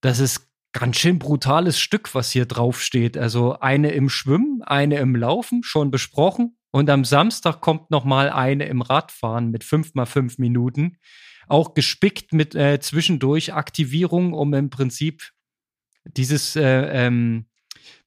dass 0.01 0.19
es 0.19 0.49
ganz 0.79 0.99
schön 0.99 1.19
brutales 1.19 1.81
Stück, 1.81 2.15
was 2.15 2.31
hier 2.31 2.45
draufsteht. 2.45 3.17
Also 3.17 3.59
eine 3.61 3.93
im 3.93 4.09
Schwimmen, 4.09 4.63
eine 4.63 4.99
im 4.99 5.17
Laufen, 5.17 5.63
schon 5.63 5.91
besprochen. 5.91 6.57
Und 6.71 6.91
am 6.91 7.05
Samstag 7.05 7.61
kommt 7.61 7.91
noch 7.91 8.05
mal 8.05 8.29
eine 8.29 8.67
im 8.67 8.83
Radfahren 8.83 9.51
mit 9.51 9.65
fünf 9.65 9.95
mal 9.95 10.05
fünf 10.05 10.39
Minuten. 10.39 10.99
Auch 11.49 11.75
gespickt 11.75 12.33
mit 12.33 12.55
äh, 12.55 12.79
zwischendurch 12.81 13.55
Aktivierung, 13.55 14.35
um 14.35 14.53
im 14.53 14.69
Prinzip 14.69 15.31
dieses, 16.05 16.57
äh, 16.57 17.07
ähm, 17.07 17.47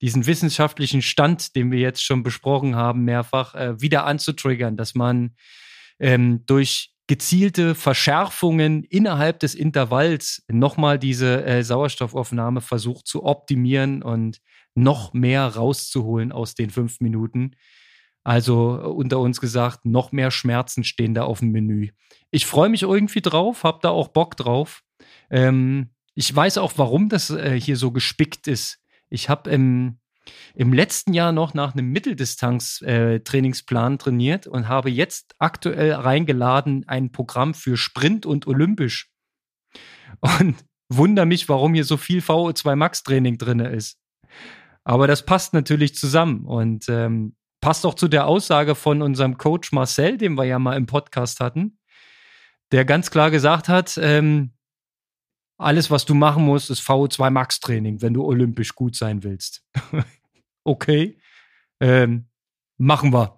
diesen 0.02 0.28
wissenschaftlichen 0.28 1.02
Stand, 1.02 1.56
den 1.56 1.72
wir 1.72 1.80
jetzt 1.80 2.04
schon 2.04 2.22
besprochen 2.22 2.76
haben, 2.76 3.04
mehrfach 3.04 3.56
äh, 3.56 3.82
wieder 3.82 4.06
anzutriggern, 4.06 4.78
dass 4.78 4.94
man 4.94 5.36
ähm, 6.00 6.46
durch 6.46 6.94
gezielte 7.10 7.74
Verschärfungen 7.74 8.84
innerhalb 8.84 9.40
des 9.40 9.56
Intervalls 9.56 10.46
nochmal 10.48 11.00
diese 11.00 11.44
äh, 11.44 11.64
Sauerstoffaufnahme 11.64 12.62
versucht 12.62 13.08
zu 13.08 13.24
optimieren 13.24 14.04
und 14.04 14.40
noch 14.76 15.12
mehr 15.14 15.48
rauszuholen 15.48 16.32
aus 16.32 16.54
den 16.54 16.70
fünf 16.70 17.00
Minuten. 17.00 17.56
Also 18.24 18.80
äh, 18.80 18.86
unter 18.86 19.18
uns 19.18 19.42
gesagt, 19.42 19.86
noch 19.86 20.12
mehr 20.12 20.30
Schmerzen 20.30 20.84
stehen 20.84 21.16
da 21.16 21.24
auf 21.24 21.40
dem 21.40 21.50
Menü. 21.50 21.90
Ich 22.30 22.46
freue 22.46 22.70
mich 22.70 22.84
irgendwie 22.84 23.22
drauf, 23.22 23.64
habe 23.64 23.80
da 23.82 23.90
auch 23.90 24.10
Bock 24.10 24.38
drauf. 24.38 24.84
Ähm, 25.32 25.90
ich 26.14 26.34
weiß 26.36 26.60
auch, 26.60 26.74
warum 26.76 27.10
das 27.10 27.32
äh, 27.32 27.60
hier 27.60 27.78
so 27.78 27.90
gespickt 27.92 28.48
ist. 28.48 28.84
Ich 29.10 29.30
habe 29.30 29.50
im 29.50 29.99
im 30.56 30.74
letzten 30.74 31.14
Jahr 31.14 31.32
noch 31.32 31.54
nach 31.54 31.74
einem 31.74 31.92
Mitteldistanz-Trainingsplan 31.92 33.94
äh, 33.94 33.98
trainiert 33.98 34.48
und 34.48 34.68
habe 34.68 34.90
jetzt 34.90 35.36
aktuell 35.40 35.94
reingeladen 35.94 36.86
ein 36.88 37.12
Programm 37.12 37.54
für 37.54 37.78
Sprint 37.78 38.26
und 38.26 38.48
Olympisch. 38.48 39.10
Und 40.20 40.66
wundere 40.90 41.26
mich, 41.26 41.50
warum 41.50 41.74
hier 41.74 41.86
so 41.86 41.98
viel 41.98 42.20
VO2 42.20 42.76
Max 42.76 43.04
Training 43.04 43.38
drin 43.38 43.60
ist. 43.60 43.98
Aber 44.84 45.08
das 45.08 45.26
passt 45.26 45.54
natürlich 45.54 45.96
zusammen. 45.96 46.46
Und 46.46 46.90
ähm, 46.90 47.36
passt 47.62 47.86
auch 47.86 47.94
zu 47.94 48.08
der 48.08 48.28
Aussage 48.28 48.76
von 48.76 49.02
unserem 49.02 49.38
Coach 49.38 49.72
Marcel, 49.72 50.18
den 50.18 50.36
wir 50.36 50.46
ja 50.46 50.60
mal 50.60 50.78
im 50.78 50.86
Podcast 50.86 51.40
hatten, 51.40 51.78
der 52.72 52.86
ganz 52.86 53.12
klar 53.12 53.32
gesagt 53.32 53.70
hat, 53.70 54.00
ähm, 54.02 54.54
alles, 55.58 55.92
was 55.92 56.06
du 56.06 56.14
machen 56.14 56.46
musst, 56.46 56.70
ist 56.70 56.82
VO2 56.82 57.30
Max 57.32 57.60
Training, 57.60 58.02
wenn 58.02 58.14
du 58.14 58.24
olympisch 58.24 58.76
gut 58.76 58.96
sein 58.96 59.24
willst. 59.24 59.64
okay, 60.64 61.20
ähm, 61.80 62.30
machen 62.78 63.14
wir. 63.14 63.38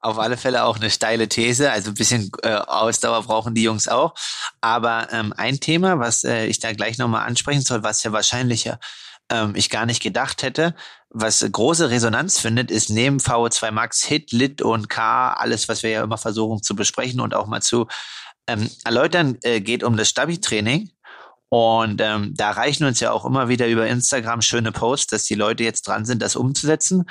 Auf 0.00 0.18
alle 0.18 0.36
Fälle 0.36 0.64
auch 0.64 0.76
eine 0.76 0.90
steile 0.90 1.28
These, 1.28 1.72
also 1.72 1.90
ein 1.90 1.94
bisschen 1.94 2.30
äh, 2.42 2.54
Ausdauer 2.54 3.22
brauchen 3.24 3.54
die 3.54 3.62
Jungs 3.62 3.88
auch. 3.88 4.14
Aber 4.60 5.08
ähm, 5.10 5.32
ein 5.36 5.58
Thema, 5.58 5.98
was 5.98 6.22
äh, 6.22 6.46
ich 6.46 6.60
da 6.60 6.72
gleich 6.72 6.98
nochmal 6.98 7.26
ansprechen 7.26 7.62
soll, 7.62 7.82
was 7.82 8.02
ja 8.04 8.12
wahrscheinlich 8.12 8.70
ähm, 9.30 9.54
ich 9.56 9.70
gar 9.70 9.86
nicht 9.86 10.02
gedacht 10.02 10.42
hätte, 10.42 10.74
was 11.10 11.44
große 11.50 11.90
Resonanz 11.90 12.38
findet, 12.38 12.70
ist 12.70 12.90
neben 12.90 13.18
VO2 13.18 13.70
Max 13.70 14.04
Hit, 14.04 14.32
Lit 14.32 14.62
und 14.62 14.88
K, 14.88 15.32
alles, 15.32 15.68
was 15.68 15.82
wir 15.82 15.90
ja 15.90 16.04
immer 16.04 16.18
versuchen 16.18 16.62
zu 16.62 16.76
besprechen 16.76 17.20
und 17.20 17.34
auch 17.34 17.46
mal 17.46 17.62
zu 17.62 17.86
ähm, 18.46 18.70
erläutern, 18.84 19.38
äh, 19.42 19.60
geht 19.60 19.82
um 19.82 19.96
das 19.96 20.08
Stabi-Training. 20.10 20.90
Und 21.48 22.00
ähm, 22.00 22.34
da 22.34 22.50
reichen 22.50 22.84
uns 22.84 23.00
ja 23.00 23.12
auch 23.12 23.24
immer 23.24 23.48
wieder 23.48 23.68
über 23.68 23.86
Instagram 23.86 24.42
schöne 24.42 24.72
Posts, 24.72 25.06
dass 25.08 25.24
die 25.24 25.34
Leute 25.34 25.62
jetzt 25.62 25.86
dran 25.86 26.04
sind, 26.04 26.22
das 26.22 26.36
umzusetzen. 26.36 27.04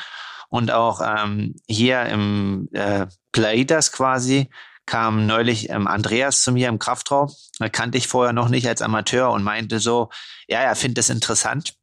Und 0.49 0.71
auch 0.71 1.01
ähm, 1.03 1.55
hier 1.67 2.03
im 2.03 2.69
äh, 2.73 3.07
Plaitas 3.31 3.91
quasi 3.91 4.49
kam 4.85 5.25
neulich 5.25 5.69
ähm, 5.69 5.87
Andreas 5.87 6.41
zu 6.41 6.51
mir 6.51 6.69
im 6.69 6.79
Kraftraum. 6.79 7.31
Da 7.59 7.69
kannte 7.69 7.97
ich 7.97 8.07
vorher 8.07 8.33
noch 8.33 8.49
nicht 8.49 8.67
als 8.67 8.81
Amateur 8.81 9.31
und 9.31 9.43
meinte 9.43 9.79
so, 9.79 10.09
ja, 10.47 10.59
er 10.59 10.75
findet 10.75 10.99
es 10.99 11.09
interessant, 11.09 11.73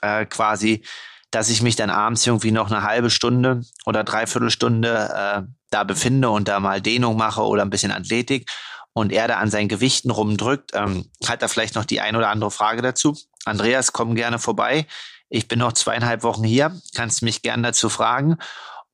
äh, 0.00 0.26
quasi, 0.26 0.84
dass 1.30 1.48
ich 1.48 1.62
mich 1.62 1.76
dann 1.76 1.90
abends 1.90 2.26
irgendwie 2.26 2.52
noch 2.52 2.70
eine 2.70 2.82
halbe 2.82 3.10
Stunde 3.10 3.62
oder 3.84 4.04
dreiviertel 4.04 4.50
Stunde 4.50 5.10
äh, 5.14 5.42
da 5.70 5.84
befinde 5.84 6.30
und 6.30 6.46
da 6.46 6.60
mal 6.60 6.80
Dehnung 6.80 7.16
mache 7.16 7.42
oder 7.42 7.62
ein 7.62 7.70
bisschen 7.70 7.90
Athletik 7.90 8.48
und 8.94 9.12
er 9.12 9.28
da 9.28 9.38
an 9.38 9.50
seinen 9.50 9.68
Gewichten 9.68 10.10
rumdrückt, 10.10 10.72
ähm, 10.74 11.10
hat 11.26 11.42
er 11.42 11.48
vielleicht 11.48 11.74
noch 11.74 11.84
die 11.84 12.00
ein 12.00 12.16
oder 12.16 12.28
andere 12.28 12.50
Frage 12.50 12.82
dazu. 12.82 13.16
Andreas, 13.44 13.92
komm 13.92 14.14
gerne 14.14 14.38
vorbei. 14.38 14.86
Ich 15.28 15.48
bin 15.48 15.58
noch 15.58 15.72
zweieinhalb 15.72 16.22
Wochen 16.22 16.44
hier, 16.44 16.78
kannst 16.94 17.22
mich 17.22 17.42
gerne 17.42 17.62
dazu 17.62 17.88
fragen. 17.88 18.36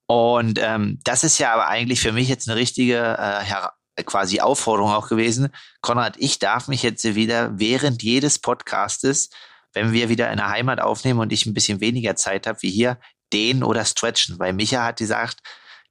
Und 0.07 0.59
ähm, 0.62 1.01
das 1.05 1.24
ist 1.24 1.38
ja 1.38 1.53
aber 1.53 1.66
eigentlich 1.66 2.01
für 2.01 2.12
mich 2.12 2.28
jetzt 2.28 2.49
eine 2.49 2.59
richtige 2.59 3.18
äh, 3.18 4.05
quasi 4.05 4.40
Aufforderung 4.40 4.92
auch 4.92 5.09
gewesen. 5.09 5.49
Konrad, 5.80 6.16
ich 6.18 6.38
darf 6.38 6.68
mich 6.68 6.82
jetzt 6.82 7.05
wieder 7.14 7.59
während 7.59 8.03
jedes 8.03 8.38
Podcastes, 8.38 9.30
wenn 9.72 9.92
wir 9.92 10.09
wieder 10.09 10.30
in 10.30 10.38
der 10.38 10.49
Heimat 10.49 10.80
aufnehmen 10.80 11.20
und 11.20 11.32
ich 11.32 11.44
ein 11.44 11.55
bisschen 11.55 11.80
weniger 11.80 12.16
Zeit 12.16 12.46
habe 12.46 12.62
wie 12.62 12.70
hier, 12.70 12.99
dehnen 13.32 13.62
oder 13.62 13.84
stretchen. 13.84 14.38
Weil 14.38 14.53
Micha 14.53 14.84
hat 14.84 14.99
gesagt, 14.99 15.40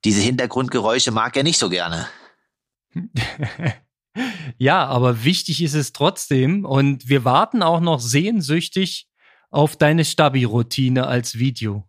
diese 0.05 0.21
Hintergrundgeräusche 0.21 1.11
mag 1.11 1.35
er 1.35 1.43
nicht 1.43 1.59
so 1.59 1.69
gerne. 1.69 2.07
Ja, 4.57 4.85
aber 4.85 5.23
wichtig 5.23 5.61
ist 5.61 5.73
es 5.73 5.93
trotzdem. 5.93 6.65
Und 6.65 7.07
wir 7.07 7.25
warten 7.25 7.61
auch 7.61 7.79
noch 7.79 7.99
sehnsüchtig 7.99 9.07
auf 9.49 9.75
deine 9.75 10.05
Stabi-Routine 10.05 11.07
als 11.07 11.37
Video. 11.37 11.87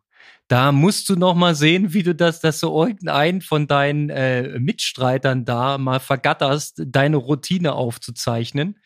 Da 0.49 0.73
musst 0.73 1.09
du 1.11 1.17
noch 1.17 1.35
mal 1.35 1.55
sehen, 1.55 1.93
wie 1.93 2.03
du 2.03 2.15
das, 2.15 2.41
dass 2.41 2.61
du 2.61 2.69
irgendeinen 2.69 3.43
von 3.43 3.67
deinen 3.67 4.09
äh, 4.09 4.59
Mitstreitern 4.59 5.45
da 5.45 5.77
mal 5.77 6.01
vergatterst, 6.01 6.83
deine 6.87 7.19
Routine 7.19 7.75
aufzuzeichnen. 7.75 8.79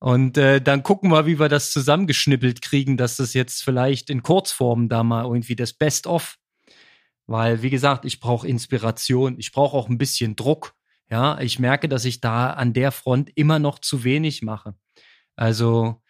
Und 0.00 0.36
äh, 0.36 0.60
dann 0.60 0.82
gucken 0.82 1.12
wir, 1.12 1.26
wie 1.26 1.38
wir 1.38 1.48
das 1.48 1.70
zusammengeschnippelt 1.70 2.60
kriegen, 2.60 2.96
dass 2.96 3.16
das 3.16 3.34
jetzt 3.34 3.62
vielleicht 3.62 4.10
in 4.10 4.24
Kurzform 4.24 4.88
da 4.88 5.04
mal 5.04 5.24
irgendwie 5.24 5.54
das 5.54 5.72
Best-of. 5.72 6.38
Weil, 7.28 7.62
wie 7.62 7.70
gesagt, 7.70 8.04
ich 8.04 8.18
brauche 8.18 8.48
Inspiration, 8.48 9.38
ich 9.38 9.52
brauche 9.52 9.76
auch 9.76 9.88
ein 9.88 9.98
bisschen 9.98 10.34
Druck. 10.34 10.74
Ja, 11.12 11.38
ich 11.40 11.58
merke, 11.58 11.90
dass 11.90 12.06
ich 12.06 12.22
da 12.22 12.54
an 12.54 12.72
der 12.72 12.90
Front 12.90 13.30
immer 13.34 13.58
noch 13.58 13.80
zu 13.80 14.02
wenig 14.02 14.40
mache. 14.40 14.74
Also 15.36 16.00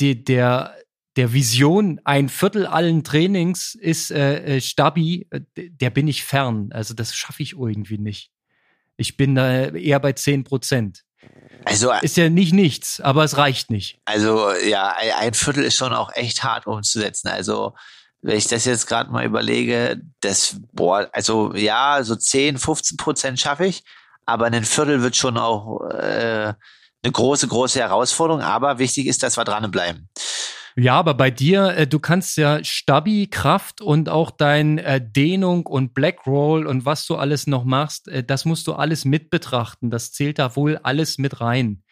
die, 0.00 0.24
der, 0.24 0.74
der 1.14 1.32
Vision, 1.32 2.00
ein 2.02 2.28
Viertel 2.28 2.66
allen 2.66 3.04
Trainings 3.04 3.76
ist 3.76 4.10
äh, 4.10 4.56
äh 4.56 4.60
Stabi, 4.60 5.28
äh, 5.30 5.42
der 5.54 5.90
bin 5.90 6.08
ich 6.08 6.24
fern. 6.24 6.70
Also 6.72 6.94
das 6.94 7.14
schaffe 7.14 7.44
ich 7.44 7.52
irgendwie 7.52 7.98
nicht. 7.98 8.32
Ich 8.96 9.16
bin 9.16 9.36
da 9.36 9.68
eher 9.68 10.00
bei 10.00 10.14
zehn 10.14 10.42
Prozent. 10.42 11.04
Also 11.64 11.92
ist 11.92 12.16
ja 12.16 12.28
nicht 12.28 12.52
nichts, 12.52 13.00
aber 13.00 13.22
es 13.22 13.36
reicht 13.36 13.70
nicht. 13.70 14.00
Also 14.04 14.50
ja, 14.52 14.96
ein 15.20 15.34
Viertel 15.34 15.62
ist 15.62 15.76
schon 15.76 15.92
auch 15.92 16.12
echt 16.14 16.42
hart 16.42 16.66
umzusetzen. 16.66 17.28
Also 17.28 17.76
wenn 18.22 18.36
ich 18.36 18.46
das 18.46 18.64
jetzt 18.64 18.86
gerade 18.86 19.10
mal 19.10 19.24
überlege, 19.24 20.00
das, 20.20 20.56
boah, 20.72 21.08
also 21.12 21.54
ja, 21.54 22.02
so 22.02 22.16
10, 22.16 22.56
15 22.56 22.96
Prozent 22.96 23.40
schaffe 23.40 23.66
ich, 23.66 23.84
aber 24.24 24.46
ein 24.46 24.64
Viertel 24.64 25.02
wird 25.02 25.16
schon 25.16 25.36
auch 25.36 25.80
äh, 25.90 26.54
eine 27.02 27.12
große, 27.12 27.48
große 27.48 27.80
Herausforderung. 27.80 28.42
Aber 28.42 28.78
wichtig 28.78 29.06
ist, 29.06 29.22
dass 29.22 29.36
wir 29.36 29.44
dranbleiben. 29.44 30.08
Ja, 30.74 30.94
aber 30.94 31.14
bei 31.14 31.30
dir, 31.30 31.76
äh, 31.76 31.86
du 31.86 31.98
kannst 31.98 32.38
ja 32.38 32.64
Stabi, 32.64 33.26
Kraft 33.26 33.82
und 33.82 34.08
auch 34.08 34.30
dein 34.30 34.78
äh, 34.78 35.00
Dehnung 35.04 35.66
und 35.66 35.92
Black 35.92 36.26
Roll 36.26 36.66
und 36.66 36.86
was 36.86 37.06
du 37.06 37.16
alles 37.16 37.46
noch 37.46 37.64
machst, 37.64 38.08
äh, 38.08 38.24
das 38.24 38.44
musst 38.44 38.66
du 38.66 38.72
alles 38.72 39.04
mit 39.04 39.28
betrachten. 39.28 39.90
Das 39.90 40.12
zählt 40.12 40.38
da 40.38 40.56
wohl 40.56 40.78
alles 40.82 41.18
mit 41.18 41.40
rein. 41.40 41.82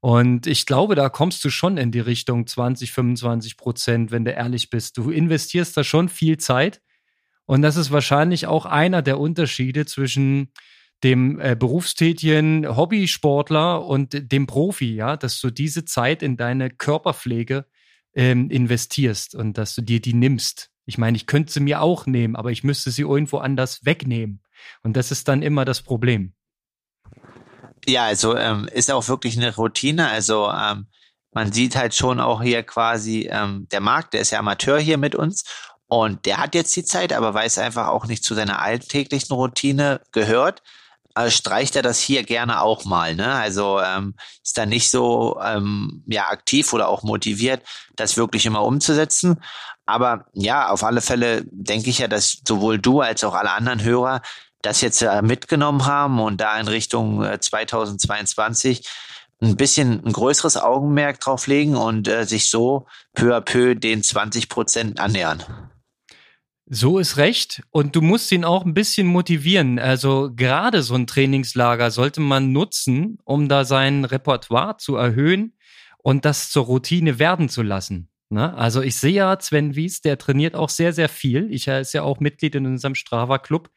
Und 0.00 0.46
ich 0.46 0.64
glaube, 0.64 0.94
da 0.94 1.10
kommst 1.10 1.44
du 1.44 1.50
schon 1.50 1.76
in 1.76 1.92
die 1.92 2.00
Richtung 2.00 2.46
20, 2.46 2.92
25 2.92 3.56
Prozent, 3.56 4.10
wenn 4.10 4.24
du 4.24 4.32
ehrlich 4.32 4.70
bist. 4.70 4.96
Du 4.96 5.10
investierst 5.10 5.76
da 5.76 5.84
schon 5.84 6.08
viel 6.08 6.38
Zeit. 6.38 6.80
Und 7.44 7.62
das 7.62 7.76
ist 7.76 7.90
wahrscheinlich 7.90 8.46
auch 8.46 8.64
einer 8.64 9.02
der 9.02 9.18
Unterschiede 9.18 9.84
zwischen 9.84 10.52
dem 11.02 11.40
äh, 11.40 11.56
berufstätigen 11.56 12.76
Hobbysportler 12.76 13.84
und 13.84 14.32
dem 14.32 14.46
Profi, 14.46 14.94
ja, 14.94 15.16
dass 15.16 15.40
du 15.40 15.50
diese 15.50 15.84
Zeit 15.84 16.22
in 16.22 16.36
deine 16.36 16.70
Körperpflege 16.70 17.66
ähm, 18.14 18.50
investierst 18.50 19.34
und 19.34 19.56
dass 19.58 19.74
du 19.74 19.82
dir 19.82 20.00
die 20.00 20.14
nimmst. 20.14 20.70
Ich 20.86 20.98
meine, 20.98 21.16
ich 21.16 21.26
könnte 21.26 21.52
sie 21.52 21.60
mir 21.60 21.82
auch 21.82 22.06
nehmen, 22.06 22.36
aber 22.36 22.50
ich 22.50 22.64
müsste 22.64 22.90
sie 22.90 23.02
irgendwo 23.02 23.38
anders 23.38 23.84
wegnehmen. 23.84 24.42
Und 24.82 24.96
das 24.96 25.10
ist 25.10 25.28
dann 25.28 25.42
immer 25.42 25.64
das 25.64 25.82
Problem. 25.82 26.34
Ja, 27.86 28.04
also 28.04 28.36
ähm, 28.36 28.68
ist 28.72 28.90
auch 28.90 29.08
wirklich 29.08 29.36
eine 29.36 29.54
Routine. 29.54 30.08
Also 30.08 30.50
ähm, 30.50 30.86
man 31.32 31.52
sieht 31.52 31.76
halt 31.76 31.94
schon 31.94 32.20
auch 32.20 32.42
hier 32.42 32.62
quasi, 32.62 33.28
ähm, 33.30 33.66
der 33.70 33.80
Markt, 33.80 34.14
der 34.14 34.20
ist 34.20 34.30
ja 34.30 34.38
Amateur 34.38 34.78
hier 34.78 34.98
mit 34.98 35.14
uns 35.14 35.44
und 35.86 36.26
der 36.26 36.38
hat 36.38 36.54
jetzt 36.54 36.74
die 36.76 36.84
Zeit, 36.84 37.12
aber 37.12 37.34
weiß 37.34 37.58
einfach 37.58 37.88
auch 37.88 38.06
nicht 38.06 38.24
zu 38.24 38.34
seiner 38.34 38.60
alltäglichen 38.60 39.34
Routine 39.34 40.00
gehört 40.12 40.62
äh, 41.16 41.30
streicht 41.30 41.76
er 41.76 41.82
das 41.82 42.00
hier 42.00 42.22
gerne 42.22 42.62
auch 42.62 42.84
mal. 42.84 43.14
Ne? 43.14 43.32
Also 43.32 43.80
ähm, 43.80 44.14
ist 44.44 44.56
da 44.56 44.66
nicht 44.66 44.90
so 44.90 45.40
ähm, 45.42 46.04
ja 46.06 46.28
aktiv 46.28 46.72
oder 46.72 46.88
auch 46.88 47.02
motiviert, 47.02 47.62
das 47.96 48.16
wirklich 48.16 48.46
immer 48.46 48.62
umzusetzen. 48.62 49.42
Aber 49.86 50.26
ja, 50.34 50.68
auf 50.70 50.84
alle 50.84 51.00
Fälle 51.00 51.44
denke 51.50 51.90
ich 51.90 51.98
ja, 51.98 52.08
dass 52.08 52.42
sowohl 52.46 52.78
du 52.78 53.00
als 53.00 53.24
auch 53.24 53.34
alle 53.34 53.50
anderen 53.50 53.82
Hörer 53.82 54.22
das 54.62 54.80
jetzt 54.80 55.02
äh, 55.02 55.22
mitgenommen 55.22 55.86
haben 55.86 56.20
und 56.20 56.40
da 56.40 56.58
in 56.58 56.68
Richtung 56.68 57.22
äh, 57.24 57.40
2022 57.40 58.86
ein 59.42 59.56
bisschen 59.56 60.04
ein 60.04 60.12
größeres 60.12 60.56
Augenmerk 60.56 61.20
drauf 61.20 61.46
legen 61.46 61.76
und 61.76 62.08
äh, 62.08 62.24
sich 62.24 62.50
so 62.50 62.86
peu 63.14 63.34
à 63.34 63.40
peu 63.40 63.74
den 63.74 64.02
20 64.02 64.48
Prozent 64.48 65.00
annähern. 65.00 65.42
So 66.72 66.98
ist 66.98 67.16
recht. 67.16 67.62
Und 67.70 67.96
du 67.96 68.00
musst 68.00 68.30
ihn 68.30 68.44
auch 68.44 68.64
ein 68.64 68.74
bisschen 68.74 69.06
motivieren. 69.08 69.78
Also 69.80 70.30
gerade 70.32 70.82
so 70.82 70.94
ein 70.94 71.08
Trainingslager 71.08 71.90
sollte 71.90 72.20
man 72.20 72.52
nutzen, 72.52 73.18
um 73.24 73.48
da 73.48 73.64
sein 73.64 74.04
Repertoire 74.04 74.76
zu 74.76 74.94
erhöhen 74.94 75.56
und 75.98 76.24
das 76.24 76.50
zur 76.50 76.66
Routine 76.66 77.18
werden 77.18 77.48
zu 77.48 77.62
lassen. 77.62 78.08
Ne? 78.28 78.54
Also 78.56 78.82
ich 78.82 78.96
sehe 78.96 79.14
ja 79.14 79.40
Sven 79.40 79.74
Wies, 79.74 80.00
der 80.00 80.16
trainiert 80.16 80.54
auch 80.54 80.68
sehr, 80.68 80.92
sehr 80.92 81.08
viel. 81.08 81.48
Ich 81.50 81.66
ist 81.66 81.92
ja 81.92 82.02
auch 82.02 82.20
Mitglied 82.20 82.54
in 82.54 82.66
unserem 82.66 82.94
Strava-Club. 82.94 83.70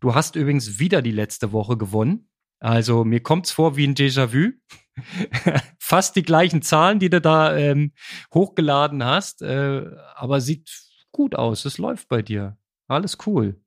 Du 0.00 0.14
hast 0.14 0.36
übrigens 0.36 0.78
wieder 0.78 1.02
die 1.02 1.12
letzte 1.12 1.52
Woche 1.52 1.76
gewonnen. 1.76 2.28
Also 2.58 3.04
mir 3.04 3.22
kommt's 3.22 3.50
vor 3.50 3.76
wie 3.76 3.86
ein 3.86 3.94
Déjà-vu. 3.94 4.52
Fast 5.78 6.16
die 6.16 6.22
gleichen 6.22 6.62
Zahlen, 6.62 6.98
die 6.98 7.10
du 7.10 7.20
da 7.20 7.54
ähm, 7.54 7.92
hochgeladen 8.32 9.04
hast, 9.04 9.42
äh, 9.42 9.84
aber 10.14 10.40
sieht 10.40 10.70
gut 11.12 11.34
aus. 11.34 11.64
Es 11.64 11.78
läuft 11.78 12.08
bei 12.08 12.22
dir. 12.22 12.56
Alles 12.88 13.18
cool. 13.26 13.60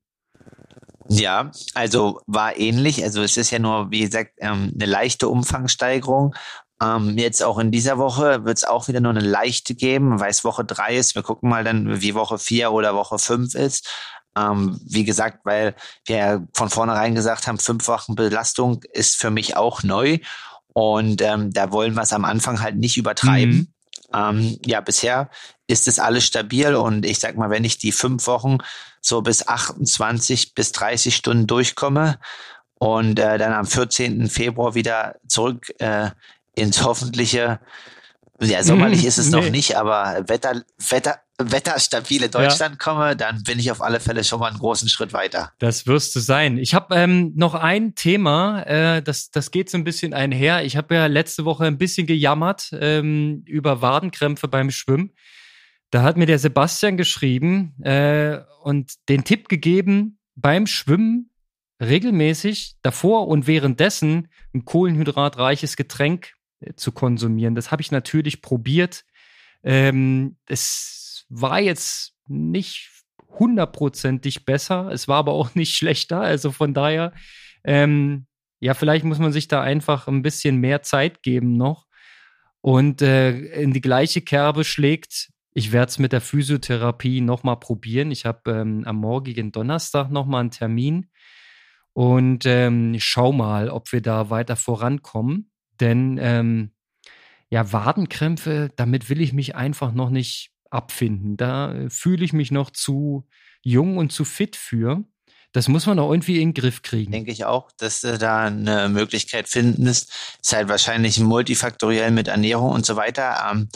Ja, 1.08 1.50
also 1.74 2.20
war 2.26 2.56
ähnlich. 2.56 3.02
Also 3.02 3.22
es 3.22 3.36
ist 3.36 3.50
ja 3.50 3.58
nur, 3.58 3.90
wie 3.90 4.00
gesagt, 4.00 4.32
ähm, 4.38 4.72
eine 4.74 4.86
leichte 4.86 5.28
Umfangssteigerung. 5.28 6.34
Ähm, 6.82 7.18
jetzt 7.18 7.42
auch 7.42 7.58
in 7.58 7.70
dieser 7.70 7.98
Woche 7.98 8.44
wird 8.44 8.58
es 8.58 8.64
auch 8.64 8.88
wieder 8.88 9.00
nur 9.00 9.10
eine 9.10 9.20
leichte 9.20 9.74
geben, 9.74 10.20
weil 10.20 10.30
es 10.30 10.44
Woche 10.44 10.64
drei 10.64 10.96
ist. 10.96 11.14
Wir 11.14 11.22
gucken 11.22 11.50
mal 11.50 11.64
dann, 11.64 12.00
wie 12.00 12.14
Woche 12.14 12.38
vier 12.38 12.72
oder 12.72 12.94
Woche 12.94 13.18
fünf 13.18 13.54
ist. 13.54 13.88
Ähm, 14.40 14.80
wie 14.86 15.04
gesagt, 15.04 15.40
weil 15.44 15.74
wir 16.06 16.46
von 16.54 16.70
vornherein 16.70 17.14
gesagt 17.14 17.46
haben, 17.46 17.58
fünf 17.58 17.86
Wochen 17.88 18.14
Belastung 18.14 18.82
ist 18.92 19.16
für 19.16 19.30
mich 19.30 19.56
auch 19.56 19.82
neu. 19.82 20.18
Und 20.72 21.20
ähm, 21.20 21.52
da 21.52 21.72
wollen 21.72 21.94
wir 21.94 22.02
es 22.02 22.12
am 22.12 22.24
Anfang 22.24 22.62
halt 22.62 22.76
nicht 22.76 22.96
übertreiben. 22.96 23.56
Mhm. 23.56 23.68
Ähm, 24.14 24.58
ja, 24.64 24.80
bisher 24.80 25.30
ist 25.66 25.88
es 25.88 25.98
alles 25.98 26.24
stabil 26.24 26.74
und 26.74 27.06
ich 27.06 27.20
sag 27.20 27.36
mal, 27.36 27.50
wenn 27.50 27.64
ich 27.64 27.78
die 27.78 27.92
fünf 27.92 28.26
Wochen 28.26 28.58
so 29.00 29.22
bis 29.22 29.46
28 29.46 30.54
bis 30.54 30.72
30 30.72 31.14
Stunden 31.14 31.46
durchkomme 31.46 32.18
und 32.78 33.18
äh, 33.18 33.38
dann 33.38 33.52
am 33.52 33.66
14. 33.66 34.28
Februar 34.28 34.74
wieder 34.74 35.16
zurück 35.28 35.72
äh, 35.78 36.10
ins 36.54 36.82
hoffentliche, 36.82 37.60
ja, 38.40 38.62
sommerlich 38.62 39.04
ist 39.04 39.18
es 39.18 39.26
nee. 39.30 39.36
noch 39.36 39.50
nicht, 39.50 39.76
aber 39.76 40.24
Wetter, 40.26 40.62
Wetter, 40.88 41.20
wetterstabile 41.38 42.28
Deutschland 42.28 42.74
ja. 42.74 42.78
komme, 42.78 43.16
dann 43.16 43.42
bin 43.42 43.58
ich 43.58 43.70
auf 43.70 43.82
alle 43.82 44.00
Fälle 44.00 44.24
schon 44.24 44.40
mal 44.40 44.48
einen 44.48 44.58
großen 44.58 44.88
Schritt 44.88 45.12
weiter. 45.12 45.52
Das 45.58 45.86
wirst 45.86 46.14
du 46.16 46.20
sein. 46.20 46.58
Ich 46.58 46.74
habe 46.74 46.94
ähm, 46.94 47.32
noch 47.34 47.54
ein 47.54 47.94
Thema, 47.94 48.62
äh, 48.62 49.02
das, 49.02 49.30
das 49.30 49.50
geht 49.50 49.70
so 49.70 49.78
ein 49.78 49.84
bisschen 49.84 50.14
einher. 50.14 50.64
Ich 50.64 50.76
habe 50.76 50.94
ja 50.94 51.06
letzte 51.06 51.44
Woche 51.44 51.64
ein 51.64 51.78
bisschen 51.78 52.06
gejammert 52.06 52.70
ähm, 52.72 53.42
über 53.46 53.82
Wadenkrämpfe 53.82 54.48
beim 54.48 54.70
Schwimmen. 54.70 55.12
Da 55.90 56.02
hat 56.02 56.16
mir 56.16 56.26
der 56.26 56.38
Sebastian 56.38 56.96
geschrieben 56.96 57.74
äh, 57.82 58.38
und 58.62 58.92
den 59.08 59.24
Tipp 59.24 59.48
gegeben, 59.48 60.18
beim 60.36 60.66
Schwimmen 60.66 61.30
regelmäßig 61.80 62.76
davor 62.82 63.26
und 63.28 63.46
währenddessen 63.46 64.28
ein 64.54 64.64
kohlenhydratreiches 64.64 65.76
Getränk 65.76 66.34
zu 66.76 66.92
konsumieren. 66.92 67.54
Das 67.54 67.70
habe 67.70 67.82
ich 67.82 67.90
natürlich 67.90 68.42
probiert. 68.42 69.04
Ähm, 69.62 70.36
es 70.46 71.26
war 71.28 71.60
jetzt 71.60 72.14
nicht 72.26 72.90
hundertprozentig 73.28 74.44
besser, 74.44 74.90
es 74.92 75.08
war 75.08 75.18
aber 75.18 75.32
auch 75.34 75.54
nicht 75.54 75.76
schlechter. 75.76 76.20
Also 76.20 76.52
von 76.52 76.74
daher, 76.74 77.12
ähm, 77.64 78.26
ja, 78.60 78.74
vielleicht 78.74 79.04
muss 79.04 79.18
man 79.18 79.32
sich 79.32 79.48
da 79.48 79.62
einfach 79.62 80.08
ein 80.08 80.22
bisschen 80.22 80.56
mehr 80.56 80.82
Zeit 80.82 81.22
geben 81.22 81.56
noch. 81.56 81.86
Und 82.62 83.00
äh, 83.00 83.30
in 83.62 83.72
die 83.72 83.80
gleiche 83.80 84.20
Kerbe 84.20 84.64
schlägt 84.64 85.30
ich 85.52 85.72
werde 85.72 85.90
es 85.90 85.98
mit 85.98 86.12
der 86.12 86.20
Physiotherapie 86.20 87.20
nochmal 87.20 87.58
probieren. 87.58 88.10
Ich 88.10 88.24
habe 88.24 88.52
ähm, 88.52 88.84
am 88.86 88.96
morgigen 88.96 89.52
Donnerstag 89.52 90.10
nochmal 90.10 90.42
einen 90.42 90.50
Termin 90.52 91.10
und 91.92 92.46
ähm, 92.46 92.94
schau 92.98 93.32
mal, 93.32 93.68
ob 93.68 93.92
wir 93.92 94.00
da 94.00 94.30
weiter 94.30 94.56
vorankommen. 94.56 95.49
Denn 95.80 96.18
ähm, 96.20 96.70
ja, 97.48 97.72
Wadenkrämpfe, 97.72 98.70
damit 98.76 99.10
will 99.10 99.20
ich 99.20 99.32
mich 99.32 99.56
einfach 99.56 99.92
noch 99.92 100.10
nicht 100.10 100.52
abfinden. 100.70 101.36
Da 101.36 101.74
äh, 101.74 101.90
fühle 101.90 102.24
ich 102.24 102.32
mich 102.32 102.50
noch 102.50 102.70
zu 102.70 103.26
jung 103.62 103.98
und 103.98 104.12
zu 104.12 104.24
fit 104.24 104.56
für. 104.56 105.04
Das 105.52 105.66
muss 105.66 105.86
man 105.86 105.98
auch 105.98 106.12
irgendwie 106.12 106.40
in 106.40 106.50
den 106.50 106.54
Griff 106.54 106.82
kriegen. 106.82 107.10
Denke 107.10 107.32
ich 107.32 107.44
auch, 107.44 107.72
dass 107.72 108.02
du 108.02 108.16
da 108.18 108.44
eine 108.44 108.88
Möglichkeit 108.88 109.48
finden 109.48 109.86
ist. 109.86 110.12
Ist 110.40 110.52
halt 110.52 110.68
wahrscheinlich 110.68 111.18
multifaktoriell 111.18 112.12
mit 112.12 112.28
Ernährung 112.28 112.70
und 112.70 112.86
so 112.86 112.94
weiter. 112.94 113.50
Ähm, 113.50 113.68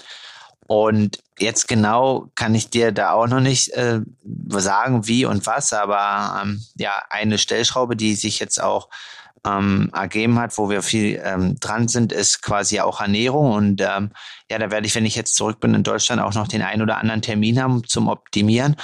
und 0.66 1.18
jetzt 1.38 1.66
genau 1.66 2.30
kann 2.36 2.54
ich 2.54 2.70
dir 2.70 2.92
da 2.92 3.10
auch 3.10 3.26
noch 3.26 3.40
nicht 3.40 3.70
äh, 3.70 4.00
sagen, 4.48 5.06
wie 5.08 5.24
und 5.24 5.46
was, 5.46 5.72
aber 5.72 6.40
ähm, 6.42 6.64
ja, 6.76 7.02
eine 7.10 7.38
Stellschraube, 7.38 7.96
die 7.96 8.14
sich 8.14 8.38
jetzt 8.38 8.62
auch 8.62 8.88
ähm, 9.46 9.90
ergeben 9.92 10.38
hat, 10.38 10.56
wo 10.56 10.70
wir 10.70 10.82
viel 10.82 11.20
ähm, 11.22 11.56
dran 11.60 11.88
sind, 11.88 12.12
ist 12.12 12.42
quasi 12.42 12.80
auch 12.80 13.00
Ernährung. 13.00 13.52
Und 13.52 13.80
ähm, 13.80 14.10
ja, 14.50 14.58
da 14.58 14.70
werde 14.70 14.86
ich, 14.86 14.94
wenn 14.94 15.06
ich 15.06 15.16
jetzt 15.16 15.34
zurück 15.34 15.60
bin 15.60 15.74
in 15.74 15.82
Deutschland, 15.82 16.20
auch 16.20 16.34
noch 16.34 16.48
den 16.48 16.62
einen 16.62 16.82
oder 16.82 16.98
anderen 16.98 17.22
Termin 17.22 17.62
haben 17.62 17.84
zum 17.84 18.08
Optimieren. 18.08 18.76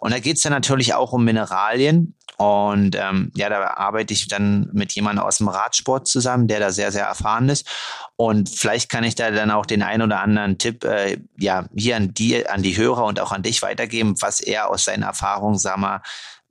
Und 0.00 0.12
da 0.12 0.18
geht 0.20 0.36
es 0.36 0.42
dann 0.42 0.52
natürlich 0.52 0.94
auch 0.94 1.12
um 1.12 1.24
Mineralien. 1.24 2.14
Und 2.36 2.96
ähm, 2.96 3.30
ja, 3.36 3.48
da 3.48 3.74
arbeite 3.74 4.12
ich 4.12 4.26
dann 4.26 4.68
mit 4.72 4.92
jemandem 4.92 5.24
aus 5.24 5.38
dem 5.38 5.48
Radsport 5.48 6.08
zusammen, 6.08 6.48
der 6.48 6.58
da 6.58 6.72
sehr, 6.72 6.90
sehr 6.90 7.06
erfahren 7.06 7.48
ist. 7.48 7.68
Und 8.16 8.48
vielleicht 8.48 8.90
kann 8.90 9.04
ich 9.04 9.14
da 9.14 9.30
dann 9.30 9.52
auch 9.52 9.66
den 9.66 9.82
einen 9.82 10.02
oder 10.02 10.20
anderen 10.20 10.58
Tipp 10.58 10.84
äh, 10.84 11.18
ja 11.38 11.66
hier 11.76 11.96
an 11.96 12.12
die, 12.12 12.48
an 12.48 12.62
die 12.62 12.76
Hörer 12.76 13.04
und 13.04 13.20
auch 13.20 13.30
an 13.30 13.42
dich 13.42 13.62
weitergeben, 13.62 14.16
was 14.20 14.40
er 14.40 14.68
aus 14.68 14.84
seinen 14.84 15.04
Erfahrungen, 15.04 15.58
sag 15.58 15.76
mal, 15.76 16.02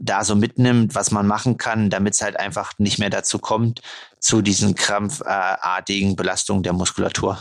da 0.04 0.24
so 0.24 0.36
mitnimmt, 0.36 0.95
was 0.95 1.12
man 1.12 1.28
machen 1.28 1.58
kann, 1.58 1.89
damit 1.89 2.14
es 2.14 2.22
halt 2.22 2.39
einfach 2.39 2.74
nicht 2.78 2.99
mehr 2.99 3.10
dazu 3.10 3.39
kommt, 3.39 3.82
zu 4.20 4.41
diesen 4.41 4.76
krampfartigen 4.76 6.16
Belastungen 6.16 6.64
der 6.64 6.74
Muskulatur. 6.74 7.39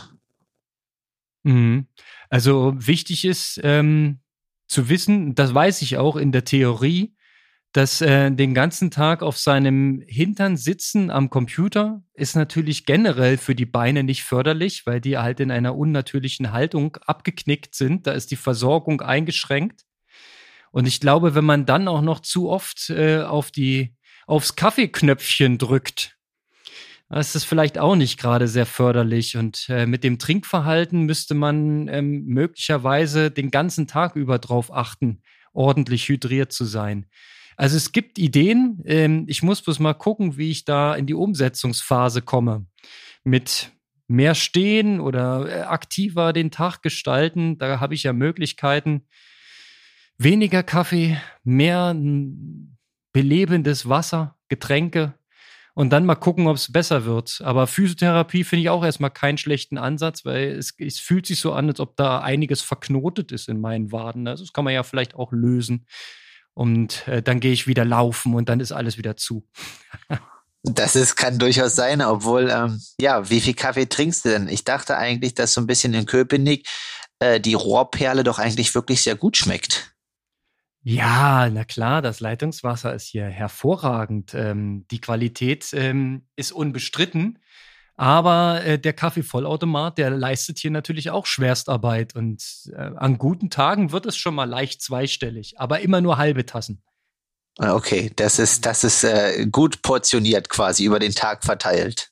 Mhm. 1.43 1.87
Also 2.29 2.73
wichtig 2.75 3.25
ist 3.25 3.59
ähm, 3.63 4.19
zu 4.67 4.89
wissen, 4.89 5.35
das 5.35 5.53
weiß 5.53 5.81
ich 5.81 5.97
auch 5.97 6.15
in 6.15 6.31
der 6.31 6.45
Theorie, 6.45 7.15
dass 7.73 8.01
äh, 8.01 8.31
den 8.31 8.53
ganzen 8.53 8.91
Tag 8.91 9.23
auf 9.23 9.37
seinem 9.37 10.03
Hintern 10.07 10.57
sitzen 10.57 11.09
am 11.09 11.29
Computer 11.31 12.03
ist 12.13 12.35
natürlich 12.35 12.85
generell 12.85 13.37
für 13.37 13.55
die 13.55 13.65
Beine 13.65 14.03
nicht 14.03 14.23
förderlich, 14.23 14.85
weil 14.85 15.01
die 15.01 15.17
halt 15.17 15.39
in 15.39 15.49
einer 15.51 15.75
unnatürlichen 15.75 16.51
Haltung 16.51 16.97
abgeknickt 16.97 17.73
sind. 17.73 18.05
Da 18.05 18.11
ist 18.11 18.29
die 18.29 18.35
Versorgung 18.35 19.01
eingeschränkt. 19.01 19.85
Und 20.73 20.87
ich 20.87 20.99
glaube, 20.99 21.35
wenn 21.35 21.45
man 21.45 21.67
dann 21.67 21.87
auch 21.87 22.01
noch 22.01 22.19
zu 22.19 22.49
oft 22.49 22.89
äh, 22.89 23.21
auf 23.21 23.51
die, 23.51 23.95
aufs 24.25 24.55
Kaffeeknöpfchen 24.55 25.59
drückt, 25.59 26.17
ist 27.11 27.35
das 27.35 27.43
vielleicht 27.43 27.77
auch 27.77 27.95
nicht 27.95 28.19
gerade 28.19 28.47
sehr 28.47 28.65
förderlich. 28.65 29.37
Und 29.37 29.67
äh, 29.69 29.85
mit 29.85 30.03
dem 30.03 30.17
Trinkverhalten 30.17 31.03
müsste 31.03 31.35
man 31.35 31.87
ähm, 31.89 32.25
möglicherweise 32.25 33.29
den 33.29 33.51
ganzen 33.51 33.85
Tag 33.85 34.15
über 34.15 34.39
drauf 34.39 34.73
achten, 34.73 35.21
ordentlich 35.53 36.09
hydriert 36.09 36.51
zu 36.51 36.65
sein. 36.65 37.05
Also 37.55 37.77
es 37.77 37.91
gibt 37.91 38.17
Ideen. 38.17 38.81
Ähm, 38.85 39.25
ich 39.27 39.43
muss 39.43 39.61
bloß 39.61 39.77
mal 39.77 39.93
gucken, 39.93 40.37
wie 40.37 40.49
ich 40.49 40.65
da 40.65 40.95
in 40.95 41.05
die 41.05 41.13
Umsetzungsphase 41.13 42.23
komme. 42.23 42.65
Mit 43.23 43.71
mehr 44.07 44.33
stehen 44.33 44.99
oder 44.99 45.47
äh, 45.47 45.61
aktiver 45.61 46.33
den 46.33 46.49
Tag 46.49 46.81
gestalten. 46.81 47.59
Da 47.59 47.79
habe 47.79 47.93
ich 47.93 48.01
ja 48.01 48.11
Möglichkeiten 48.11 49.05
weniger 50.23 50.63
Kaffee, 50.63 51.21
mehr 51.43 51.95
belebendes 53.11 53.87
Wasser, 53.87 54.35
Getränke 54.49 55.13
und 55.75 55.89
dann 55.91 56.05
mal 56.05 56.15
gucken, 56.15 56.47
ob 56.47 56.55
es 56.55 56.71
besser 56.71 57.05
wird. 57.05 57.41
Aber 57.43 57.67
Physiotherapie 57.67 58.43
finde 58.43 58.61
ich 58.61 58.69
auch 58.69 58.83
erstmal 58.83 59.11
keinen 59.11 59.37
schlechten 59.37 59.77
Ansatz, 59.77 60.25
weil 60.25 60.51
es, 60.51 60.73
es, 60.77 60.99
fühlt 60.99 61.25
sich 61.25 61.39
so 61.39 61.53
an, 61.53 61.69
als 61.69 61.79
ob 61.79 61.95
da 61.95 62.19
einiges 62.19 62.61
verknotet 62.61 63.31
ist 63.31 63.49
in 63.49 63.59
meinen 63.59 63.91
Waden. 63.91 64.27
Also 64.27 64.43
das 64.43 64.53
kann 64.53 64.65
man 64.65 64.73
ja 64.73 64.83
vielleicht 64.83 65.15
auch 65.15 65.31
lösen. 65.31 65.85
Und 66.53 67.07
äh, 67.07 67.23
dann 67.23 67.39
gehe 67.39 67.51
ich 67.51 67.65
wieder 67.65 67.85
laufen 67.85 68.35
und 68.35 68.49
dann 68.49 68.59
ist 68.59 68.71
alles 68.71 68.97
wieder 68.97 69.17
zu. 69.17 69.47
Das 70.65 70.95
ist, 70.95 71.17
kann 71.17 71.39
durchaus 71.39 71.75
sein, 71.75 72.01
obwohl, 72.01 72.49
ähm, 72.49 72.81
ja, 72.97 73.29
wie 73.29 73.41
viel 73.41 73.53
Kaffee 73.53 73.85
trinkst 73.85 74.23
du 74.23 74.29
denn? 74.29 74.47
Ich 74.47 74.63
dachte 74.63 74.95
eigentlich, 74.95 75.33
dass 75.33 75.53
so 75.53 75.59
ein 75.59 75.67
bisschen 75.67 75.93
in 75.93 76.05
Köpenick 76.05 76.69
äh, 77.19 77.41
die 77.41 77.53
Rohrperle 77.53 78.23
doch 78.23 78.39
eigentlich 78.39 78.73
wirklich 78.73 79.03
sehr 79.03 79.17
gut 79.17 79.35
schmeckt. 79.35 79.92
Ja, 80.85 81.49
na 81.49 81.63
klar, 81.63 82.01
das 82.01 82.19
Leitungswasser 82.19 82.93
ist 82.93 83.07
hier 83.07 83.25
hervorragend. 83.25 84.33
Ähm, 84.33 84.85
die 84.91 84.99
Qualität 84.99 85.69
ähm, 85.73 86.27
ist 86.35 86.51
unbestritten. 86.51 87.39
Aber 87.95 88.63
äh, 88.65 88.79
der 88.79 88.91
Kaffeevollautomat, 88.91 89.97
der 89.97 90.09
leistet 90.09 90.57
hier 90.59 90.71
natürlich 90.71 91.09
auch 91.09 91.25
Schwerstarbeit. 91.25 92.15
Und 92.15 92.43
äh, 92.75 92.91
an 92.95 93.17
guten 93.17 93.49
Tagen 93.49 93.93
wird 93.93 94.05
es 94.05 94.17
schon 94.17 94.35
mal 94.35 94.49
leicht 94.49 94.81
zweistellig, 94.81 95.53
aber 95.57 95.79
immer 95.79 96.01
nur 96.01 96.17
halbe 96.17 96.45
Tassen. 96.45 96.83
Ah, 97.59 97.75
okay, 97.75 98.11
das 98.15 98.39
ist, 98.39 98.65
das 98.65 98.83
ist 98.83 99.03
äh, 99.03 99.47
gut 99.49 99.83
portioniert 99.83 100.49
quasi 100.49 100.85
über 100.85 100.99
den 100.99 101.13
Tag 101.13 101.45
verteilt. 101.45 102.09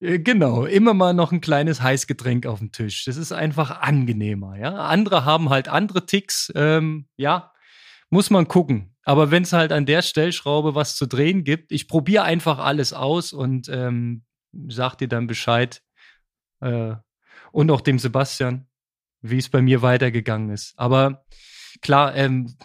Äh, 0.00 0.18
genau, 0.18 0.64
immer 0.64 0.94
mal 0.94 1.14
noch 1.14 1.32
ein 1.32 1.40
kleines 1.40 1.80
Heißgetränk 1.80 2.46
auf 2.46 2.58
dem 2.58 2.70
Tisch. 2.70 3.04
Das 3.06 3.16
ist 3.16 3.32
einfach 3.32 3.80
angenehmer, 3.80 4.58
ja. 4.58 4.74
Andere 4.74 5.24
haben 5.24 5.48
halt 5.48 5.68
andere 5.68 6.04
Ticks, 6.04 6.52
ähm, 6.54 7.08
ja, 7.16 7.52
muss 8.10 8.30
man 8.30 8.48
gucken. 8.48 8.94
Aber 9.02 9.30
wenn 9.30 9.42
es 9.42 9.52
halt 9.52 9.72
an 9.72 9.86
der 9.86 10.02
Stellschraube 10.02 10.74
was 10.74 10.96
zu 10.96 11.06
drehen 11.06 11.44
gibt, 11.44 11.72
ich 11.72 11.88
probiere 11.88 12.24
einfach 12.24 12.58
alles 12.58 12.92
aus 12.92 13.32
und 13.32 13.68
ähm, 13.68 14.24
sag 14.68 14.96
dir 14.96 15.08
dann 15.08 15.26
Bescheid. 15.26 15.82
Äh, 16.60 16.94
und 17.52 17.70
auch 17.70 17.80
dem 17.80 17.98
Sebastian, 17.98 18.66
wie 19.20 19.38
es 19.38 19.48
bei 19.48 19.62
mir 19.62 19.82
weitergegangen 19.82 20.50
ist. 20.50 20.74
Aber 20.76 21.24
klar, 21.80 22.14
ähm, 22.14 22.56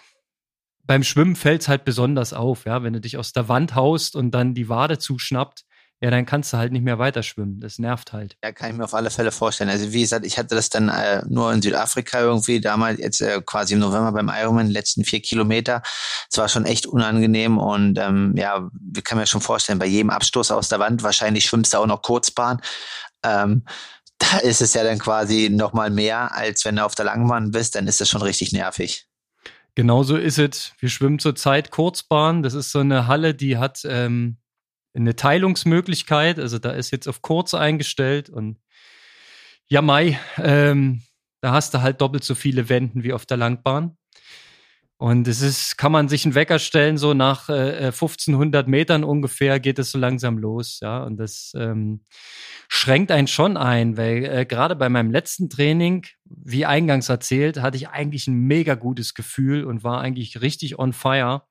beim 0.83 1.03
Schwimmen 1.03 1.35
fällt 1.35 1.61
es 1.61 1.67
halt 1.67 1.85
besonders 1.85 2.33
auf, 2.33 2.65
ja, 2.65 2.83
wenn 2.83 2.93
du 2.93 2.99
dich 2.99 3.17
aus 3.17 3.31
der 3.31 3.47
Wand 3.47 3.75
haust 3.75 4.15
und 4.15 4.31
dann 4.31 4.53
die 4.53 4.67
Wade 4.67 4.97
zuschnappt, 4.97 5.63
ja, 6.03 6.09
dann 6.09 6.25
kannst 6.25 6.51
du 6.51 6.57
halt 6.57 6.71
nicht 6.71 6.83
mehr 6.83 6.97
weiter 6.97 7.21
schwimmen. 7.21 7.59
Das 7.59 7.77
nervt 7.77 8.11
halt. 8.11 8.35
Ja, 8.43 8.51
kann 8.51 8.71
ich 8.71 8.75
mir 8.75 8.85
auf 8.85 8.95
alle 8.95 9.11
Fälle 9.11 9.31
vorstellen. 9.31 9.69
Also 9.69 9.93
wie 9.93 10.01
gesagt, 10.01 10.25
ich 10.25 10.39
hatte 10.39 10.55
das 10.55 10.69
dann 10.69 10.89
äh, 10.89 11.21
nur 11.29 11.53
in 11.53 11.61
Südafrika 11.61 12.19
irgendwie 12.19 12.59
damals, 12.59 12.99
jetzt 12.99 13.21
äh, 13.21 13.39
quasi 13.45 13.75
im 13.75 13.81
November 13.81 14.11
beim 14.11 14.31
Ironman, 14.33 14.67
die 14.67 14.73
letzten 14.73 15.05
vier 15.05 15.21
Kilometer. 15.21 15.83
Es 16.29 16.39
war 16.39 16.49
schon 16.49 16.65
echt 16.65 16.87
unangenehm 16.87 17.59
und 17.59 17.99
ähm, 17.99 18.33
ja, 18.35 18.67
wir 18.73 19.03
können 19.03 19.21
mir 19.21 19.27
schon 19.27 19.41
vorstellen, 19.41 19.77
bei 19.77 19.85
jedem 19.85 20.09
Abstoß 20.09 20.49
aus 20.49 20.69
der 20.69 20.79
Wand, 20.79 21.03
wahrscheinlich 21.03 21.45
schwimmst 21.45 21.75
du 21.75 21.77
auch 21.77 21.85
noch 21.85 22.01
Kurzbahn. 22.01 22.61
Ähm, 23.23 23.63
da 24.17 24.37
ist 24.39 24.61
es 24.61 24.73
ja 24.73 24.83
dann 24.83 24.97
quasi 24.97 25.49
noch 25.51 25.73
mal 25.73 25.91
mehr, 25.91 26.35
als 26.35 26.65
wenn 26.65 26.77
du 26.77 26.85
auf 26.85 26.95
der 26.95 27.05
Langbahn 27.05 27.51
bist, 27.51 27.75
dann 27.75 27.85
ist 27.85 28.01
das 28.01 28.09
schon 28.09 28.23
richtig 28.23 28.53
nervig. 28.53 29.05
Genauso 29.75 30.17
ist 30.17 30.39
es. 30.39 30.73
Wir 30.79 30.89
schwimmen 30.89 31.19
zurzeit 31.19 31.69
Kurzbahn. 31.69 32.41
Das 32.41 32.55
ist 32.55 32.71
so 32.71 32.79
eine 32.79 33.07
Halle, 33.07 33.33
die 33.35 33.57
hat 33.57 33.81
ähm, 33.85 34.37
eine 34.93 35.15
Teilungsmöglichkeit. 35.15 36.39
Also 36.39 36.59
da 36.59 36.71
ist 36.71 36.91
jetzt 36.91 37.07
auf 37.07 37.21
kurz 37.21 37.53
eingestellt 37.53 38.29
und 38.29 38.57
ja, 39.69 39.81
Mai, 39.81 40.19
ähm, 40.37 41.01
Da 41.41 41.53
hast 41.53 41.73
du 41.73 41.81
halt 41.81 42.01
doppelt 42.01 42.23
so 42.23 42.35
viele 42.35 42.69
Wenden 42.69 43.03
wie 43.03 43.13
auf 43.13 43.25
der 43.25 43.37
Langbahn. 43.37 43.97
Und 44.97 45.27
es 45.27 45.41
ist, 45.41 45.79
kann 45.79 45.91
man 45.91 46.09
sich 46.09 46.25
einen 46.25 46.35
Wecker 46.35 46.59
stellen, 46.59 46.97
so 46.99 47.15
nach 47.15 47.49
äh, 47.49 47.85
1500 47.87 48.67
äh, 48.67 48.69
Metern 48.69 49.03
ungefähr 49.03 49.59
geht 49.59 49.79
es 49.79 49.91
so 49.91 49.97
langsam 49.97 50.37
los, 50.37 50.79
ja. 50.81 51.03
Und 51.03 51.17
das 51.17 51.53
ähm, 51.55 52.05
schränkt 52.69 53.11
einen 53.11 53.27
schon 53.27 53.57
ein, 53.57 53.97
weil 53.97 54.25
äh, 54.25 54.45
gerade 54.45 54.75
bei 54.75 54.89
meinem 54.89 55.09
letzten 55.09 55.49
Training, 55.49 56.05
wie 56.25 56.67
eingangs 56.67 57.09
erzählt, 57.09 57.59
hatte 57.61 57.77
ich 57.77 57.89
eigentlich 57.89 58.27
ein 58.27 58.35
mega 58.35 58.75
gutes 58.75 59.15
Gefühl 59.15 59.63
und 59.63 59.83
war 59.83 60.01
eigentlich 60.01 60.41
richtig 60.41 60.77
on 60.77 60.93
fire. 60.93 61.47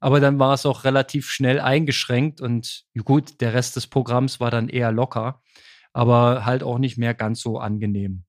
Aber 0.00 0.18
dann 0.20 0.38
war 0.38 0.54
es 0.54 0.66
auch 0.66 0.84
relativ 0.84 1.28
schnell 1.28 1.60
eingeschränkt 1.60 2.40
und 2.40 2.84
gut, 3.04 3.40
der 3.40 3.54
Rest 3.54 3.76
des 3.76 3.86
Programms 3.86 4.40
war 4.40 4.50
dann 4.50 4.68
eher 4.68 4.92
locker, 4.92 5.42
aber 5.92 6.44
halt 6.44 6.62
auch 6.62 6.78
nicht 6.78 6.96
mehr 6.96 7.14
ganz 7.14 7.40
so 7.40 7.58
angenehm. 7.58 8.24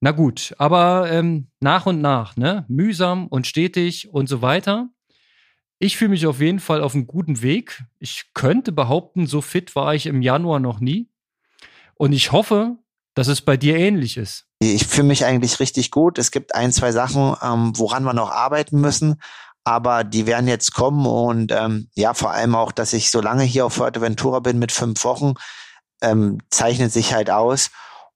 Na 0.00 0.10
gut, 0.10 0.54
aber 0.58 1.10
ähm, 1.10 1.48
nach 1.60 1.86
und 1.86 2.00
nach, 2.00 2.36
ne? 2.36 2.64
Mühsam 2.68 3.28
und 3.28 3.46
stetig 3.46 4.12
und 4.12 4.28
so 4.28 4.42
weiter. 4.42 4.88
Ich 5.78 5.96
fühle 5.96 6.10
mich 6.10 6.26
auf 6.26 6.40
jeden 6.40 6.60
Fall 6.60 6.82
auf 6.82 6.94
einem 6.94 7.06
guten 7.06 7.42
Weg. 7.42 7.82
Ich 7.98 8.30
könnte 8.32 8.72
behaupten, 8.72 9.26
so 9.26 9.40
fit 9.40 9.76
war 9.76 9.94
ich 9.94 10.06
im 10.06 10.22
Januar 10.22 10.60
noch 10.60 10.80
nie. 10.80 11.10
Und 11.94 12.12
ich 12.12 12.32
hoffe, 12.32 12.76
dass 13.14 13.28
es 13.28 13.40
bei 13.40 13.56
dir 13.56 13.76
ähnlich 13.76 14.16
ist. 14.16 14.46
Ich 14.58 14.86
fühle 14.86 15.08
mich 15.08 15.24
eigentlich 15.24 15.60
richtig 15.60 15.90
gut. 15.90 16.18
Es 16.18 16.30
gibt 16.30 16.54
ein, 16.54 16.72
zwei 16.72 16.92
Sachen, 16.92 17.34
ähm, 17.42 17.72
woran 17.76 18.04
wir 18.04 18.14
noch 18.14 18.30
arbeiten 18.30 18.80
müssen. 18.80 19.20
Aber 19.66 20.04
die 20.04 20.26
werden 20.26 20.46
jetzt 20.46 20.74
kommen 20.74 21.06
und 21.06 21.50
ähm, 21.50 21.88
ja, 21.96 22.14
vor 22.14 22.30
allem 22.30 22.54
auch, 22.54 22.70
dass 22.70 22.92
ich 22.92 23.10
so 23.10 23.20
lange 23.20 23.42
hier 23.42 23.66
auf 23.66 23.74
Fuerteventura 23.74 24.38
bin 24.38 24.60
mit 24.60 24.70
fünf 24.70 25.02
Wochen, 25.02 25.34
ähm, 26.00 26.38
zeichnet 26.50 26.92
sich 26.92 27.12
halt 27.12 27.30
aus. 27.30 27.70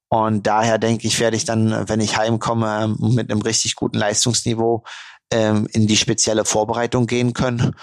Und 0.09 0.47
daher 0.47 0.79
denke 0.79 1.09
ich, 1.09 1.19
werde 1.19 1.37
ich 1.37 1.45
dann, 1.45 1.89
wenn 1.89 1.99
ich 1.99 2.17
heimkomme, 2.17 2.95
mit 3.01 3.33
einem 3.33 3.43
richtig 3.43 3.75
guten 3.75 3.99
Leistungsniveau 3.99 4.85
ähm, 5.33 5.67
in 5.73 5.89
die 5.89 5.97
spezielle 5.97 6.45
Vorbereitung 6.45 7.09
gehen 7.09 7.33
können. 7.33 7.75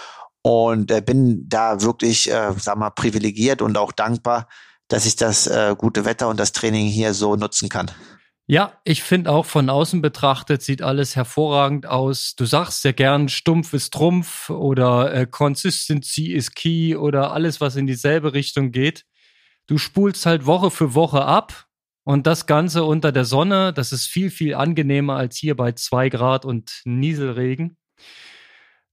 Und 0.43 0.89
äh, 0.89 1.01
bin 1.01 1.49
da 1.49 1.81
wirklich, 1.81 2.31
äh, 2.31 2.53
sag 2.57 2.77
mal, 2.77 2.91
privilegiert 2.91 3.61
und 3.61 3.77
auch 3.77 3.91
dankbar, 3.91 4.47
dass 4.87 5.05
ich 5.05 5.17
das 5.17 5.45
äh, 5.45 5.75
gute 5.77 6.05
Wetter 6.05 6.29
und 6.29 6.39
das 6.39 6.53
Training 6.53 6.87
hier 6.87 7.13
so 7.13 7.35
nutzen 7.35 7.67
kann. 7.67 7.91
Ja, 8.49 8.79
ich 8.85 9.03
finde 9.03 9.29
auch 9.31 9.45
von 9.45 9.69
außen 9.69 10.01
betrachtet 10.01 10.61
sieht 10.61 10.81
alles 10.81 11.17
hervorragend 11.17 11.85
aus. 11.85 12.33
Du 12.35 12.45
sagst 12.45 12.85
ja 12.85 12.93
gern, 12.93 13.27
stumpf 13.27 13.73
ist 13.73 13.93
Trumpf 13.93 14.49
oder 14.49 15.13
äh, 15.13 15.27
Consistency 15.27 16.31
is 16.31 16.51
key 16.51 16.95
oder 16.95 17.33
alles, 17.33 17.59
was 17.59 17.75
in 17.75 17.87
dieselbe 17.87 18.33
Richtung 18.33 18.71
geht. 18.71 19.03
Du 19.67 19.77
spulst 19.77 20.25
halt 20.25 20.45
Woche 20.45 20.71
für 20.71 20.93
Woche 20.95 21.25
ab 21.25 21.65
und 22.05 22.25
das 22.25 22.45
Ganze 22.45 22.85
unter 22.85 23.11
der 23.11 23.25
Sonne, 23.25 23.73
das 23.73 23.91
ist 23.91 24.07
viel, 24.07 24.29
viel 24.31 24.55
angenehmer 24.55 25.17
als 25.17 25.35
hier 25.35 25.57
bei 25.57 25.73
zwei 25.73 26.07
Grad 26.07 26.45
und 26.45 26.81
Nieselregen. 26.85 27.75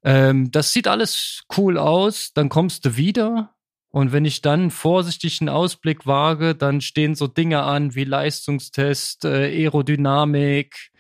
Ähm, 0.03 0.51
das 0.51 0.73
sieht 0.73 0.89
alles 0.89 1.45
cool 1.57 1.79
aus. 1.79 2.33
Dann 2.35 2.49
kommst 2.49 2.85
du 2.85 2.97
wieder. 2.97 3.54
Und 3.95 4.11
wenn 4.11 4.25
ich 4.25 4.43
dann 4.43 4.73
vorsichtig 4.73 5.41
einen 5.41 5.49
Ausblick 5.49 6.05
wage, 6.05 6.57
dann 6.57 6.81
stehen 6.81 7.15
so 7.15 7.29
Dinge 7.29 7.63
an 7.63 7.95
wie 7.95 8.03
Leistungstest, 8.03 9.25
äh, 9.25 9.45
Aerodynamik, 9.45 10.91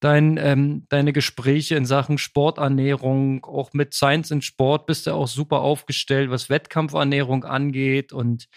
dein, 0.00 0.38
ähm, 0.38 0.86
deine 0.88 1.12
Gespräche 1.12 1.74
in 1.74 1.84
Sachen 1.84 2.16
Sporternährung, 2.16 3.44
auch 3.44 3.74
mit 3.74 3.92
Science 3.92 4.30
in 4.30 4.40
Sport 4.40 4.86
bist 4.86 5.06
du 5.06 5.12
auch 5.12 5.28
super 5.28 5.60
aufgestellt, 5.60 6.30
was 6.30 6.48
Wettkampfernährung 6.48 7.44
angeht 7.44 8.14
und 8.14 8.48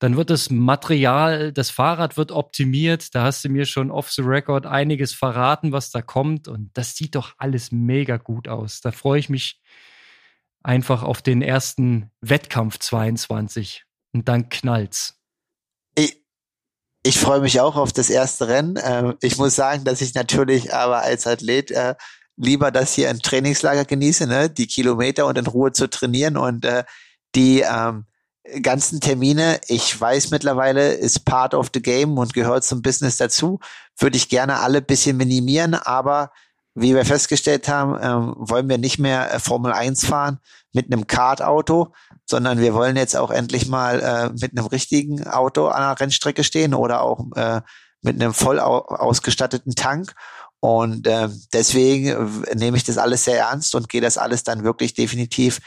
dann 0.00 0.16
wird 0.16 0.30
das 0.30 0.50
Material, 0.50 1.52
das 1.52 1.70
Fahrrad 1.70 2.16
wird 2.16 2.32
optimiert. 2.32 3.14
Da 3.14 3.22
hast 3.22 3.44
du 3.44 3.48
mir 3.50 3.66
schon 3.66 3.92
off 3.92 4.10
the 4.10 4.22
record 4.22 4.66
einiges 4.66 5.14
verraten, 5.14 5.70
was 5.70 5.92
da 5.92 6.02
kommt. 6.02 6.48
Und 6.48 6.70
das 6.74 6.96
sieht 6.96 7.14
doch 7.14 7.34
alles 7.38 7.70
mega 7.70 8.16
gut 8.16 8.48
aus. 8.48 8.80
Da 8.80 8.90
freue 8.90 9.20
ich 9.20 9.28
mich 9.28 9.60
einfach 10.64 11.02
auf 11.02 11.22
den 11.22 11.42
ersten 11.42 12.10
Wettkampf 12.20 12.78
22. 12.78 13.84
Und 14.12 14.28
dann 14.28 14.48
knallt's. 14.48 15.18
Ich, 15.94 16.22
ich 17.02 17.18
freue 17.18 17.40
mich 17.40 17.60
auch 17.60 17.76
auf 17.76 17.92
das 17.92 18.10
erste 18.10 18.48
Rennen. 18.48 18.78
Ähm, 18.82 19.16
ich 19.20 19.38
muss 19.38 19.54
sagen, 19.54 19.84
dass 19.84 20.00
ich 20.00 20.14
natürlich 20.14 20.74
aber 20.74 21.02
als 21.02 21.26
Athlet 21.26 21.70
äh, 21.70 21.94
lieber 22.36 22.70
das 22.70 22.94
hier 22.94 23.10
im 23.10 23.20
Trainingslager 23.20 23.84
genieße, 23.84 24.26
ne? 24.26 24.50
die 24.50 24.66
Kilometer 24.66 25.26
und 25.26 25.38
in 25.38 25.46
Ruhe 25.46 25.72
zu 25.72 25.88
trainieren 25.88 26.36
und 26.36 26.64
äh, 26.64 26.84
die 27.34 27.60
ähm, 27.60 28.06
ganzen 28.62 29.00
Termine, 29.00 29.60
ich 29.68 29.98
weiß 29.98 30.30
mittlerweile, 30.30 30.92
ist 30.92 31.24
part 31.24 31.54
of 31.54 31.70
the 31.72 31.80
game 31.80 32.18
und 32.18 32.34
gehört 32.34 32.64
zum 32.64 32.82
Business 32.82 33.16
dazu, 33.16 33.60
würde 33.96 34.16
ich 34.16 34.28
gerne 34.28 34.58
alle 34.58 34.82
bisschen 34.82 35.16
minimieren, 35.16 35.74
aber 35.74 36.32
wie 36.74 36.94
wir 36.94 37.04
festgestellt 37.04 37.68
haben, 37.68 37.98
ähm, 38.00 38.34
wollen 38.38 38.68
wir 38.68 38.78
nicht 38.78 38.98
mehr 38.98 39.32
äh, 39.34 39.38
Formel 39.38 39.72
1 39.72 40.06
fahren 40.06 40.38
mit 40.72 40.92
einem 40.92 41.06
Kart-Auto, 41.06 41.92
sondern 42.24 42.60
wir 42.60 42.74
wollen 42.74 42.96
jetzt 42.96 43.16
auch 43.16 43.30
endlich 43.30 43.68
mal 43.68 44.00
äh, 44.00 44.30
mit 44.40 44.56
einem 44.56 44.66
richtigen 44.66 45.26
Auto 45.26 45.68
an 45.68 45.82
der 45.82 46.00
Rennstrecke 46.00 46.44
stehen 46.44 46.74
oder 46.74 47.02
auch 47.02 47.26
äh, 47.36 47.60
mit 48.00 48.20
einem 48.20 48.34
voll 48.34 48.58
ausgestatteten 48.58 49.74
Tank. 49.74 50.14
Und 50.60 51.06
äh, 51.06 51.28
deswegen 51.52 52.44
nehme 52.54 52.76
ich 52.76 52.84
das 52.84 52.98
alles 52.98 53.24
sehr 53.24 53.38
ernst 53.38 53.74
und 53.74 53.88
gehe 53.88 54.00
das 54.00 54.16
alles 54.16 54.44
dann 54.44 54.64
wirklich 54.64 54.94
definitiv 54.94 55.60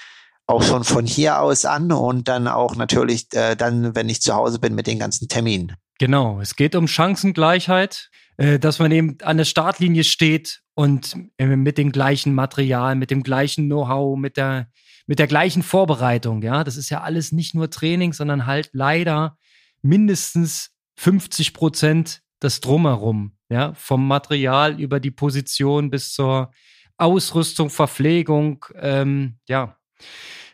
auch 0.47 0.63
schon 0.63 0.83
von 0.83 1.05
hier 1.05 1.39
aus 1.41 1.65
an 1.65 1.91
und 1.91 2.27
dann 2.27 2.47
auch 2.47 2.75
natürlich 2.75 3.27
äh, 3.33 3.55
dann, 3.55 3.95
wenn 3.95 4.09
ich 4.09 4.21
zu 4.21 4.35
Hause 4.35 4.59
bin, 4.59 4.75
mit 4.75 4.87
den 4.87 4.99
ganzen 4.99 5.27
Terminen. 5.27 5.75
Genau, 5.97 6.41
es 6.41 6.55
geht 6.55 6.75
um 6.75 6.87
Chancengleichheit, 6.87 8.09
äh, 8.37 8.59
dass 8.59 8.79
man 8.79 8.91
eben 8.91 9.17
an 9.21 9.37
der 9.37 9.45
Startlinie 9.45 10.03
steht 10.03 10.61
und 10.73 11.15
äh, 11.37 11.45
mit 11.45 11.77
dem 11.77 11.91
gleichen 11.91 12.33
Material, 12.33 12.95
mit 12.95 13.11
dem 13.11 13.23
gleichen 13.23 13.65
Know-how, 13.65 14.17
mit 14.17 14.35
der, 14.35 14.67
mit 15.07 15.19
der 15.19 15.27
gleichen 15.27 15.63
Vorbereitung. 15.63 16.41
Ja, 16.41 16.63
das 16.63 16.75
ist 16.75 16.89
ja 16.89 17.01
alles 17.01 17.31
nicht 17.31 17.55
nur 17.55 17.69
Training, 17.69 18.11
sondern 18.11 18.45
halt 18.45 18.69
leider 18.73 19.37
mindestens 19.81 20.71
50 20.97 21.53
Prozent 21.53 22.21
das 22.39 22.59
Drumherum. 22.59 23.37
Ja, 23.47 23.73
vom 23.75 24.07
Material 24.07 24.79
über 24.81 24.99
die 24.99 25.11
Position 25.11 25.91
bis 25.91 26.13
zur 26.13 26.51
Ausrüstung, 26.97 27.69
Verpflegung. 27.69 28.65
Ähm, 28.75 29.37
ja, 29.47 29.77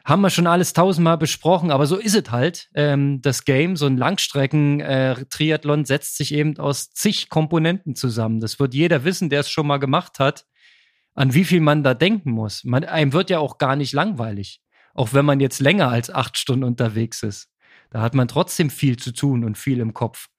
haben 0.03 0.21
wir 0.21 0.29
schon 0.29 0.47
alles 0.47 0.73
tausendmal 0.73 1.17
besprochen, 1.17 1.71
aber 1.71 1.85
so 1.85 1.97
ist 1.97 2.15
es 2.15 2.31
halt. 2.31 2.69
Ähm, 2.73 3.21
das 3.21 3.45
Game, 3.45 3.75
so 3.75 3.85
ein 3.85 3.97
Langstrecken-Triathlon, 3.97 5.81
äh, 5.81 5.85
setzt 5.85 6.17
sich 6.17 6.33
eben 6.33 6.57
aus 6.57 6.91
zig 6.91 7.29
Komponenten 7.29 7.95
zusammen. 7.95 8.39
Das 8.39 8.59
wird 8.59 8.73
jeder 8.73 9.03
wissen, 9.03 9.29
der 9.29 9.41
es 9.41 9.49
schon 9.49 9.67
mal 9.67 9.77
gemacht 9.77 10.19
hat, 10.19 10.45
an 11.13 11.33
wie 11.33 11.45
viel 11.45 11.61
man 11.61 11.83
da 11.83 11.93
denken 11.93 12.31
muss. 12.31 12.63
Man, 12.63 12.83
einem 12.83 13.13
wird 13.13 13.29
ja 13.29 13.39
auch 13.39 13.57
gar 13.57 13.75
nicht 13.75 13.93
langweilig, 13.93 14.61
auch 14.93 15.13
wenn 15.13 15.25
man 15.25 15.39
jetzt 15.39 15.59
länger 15.59 15.89
als 15.89 16.09
acht 16.09 16.37
Stunden 16.37 16.63
unterwegs 16.63 17.21
ist. 17.23 17.49
Da 17.89 18.01
hat 18.01 18.15
man 18.15 18.27
trotzdem 18.27 18.69
viel 18.69 18.97
zu 18.97 19.11
tun 19.11 19.43
und 19.43 19.57
viel 19.57 19.79
im 19.79 19.93
Kopf. 19.93 20.29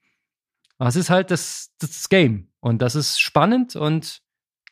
Aber 0.78 0.88
es 0.88 0.96
ist 0.96 1.10
halt 1.10 1.30
das, 1.30 1.70
das 1.78 2.08
Game 2.08 2.48
und 2.60 2.82
das 2.82 2.94
ist 2.94 3.20
spannend 3.20 3.76
und 3.76 4.22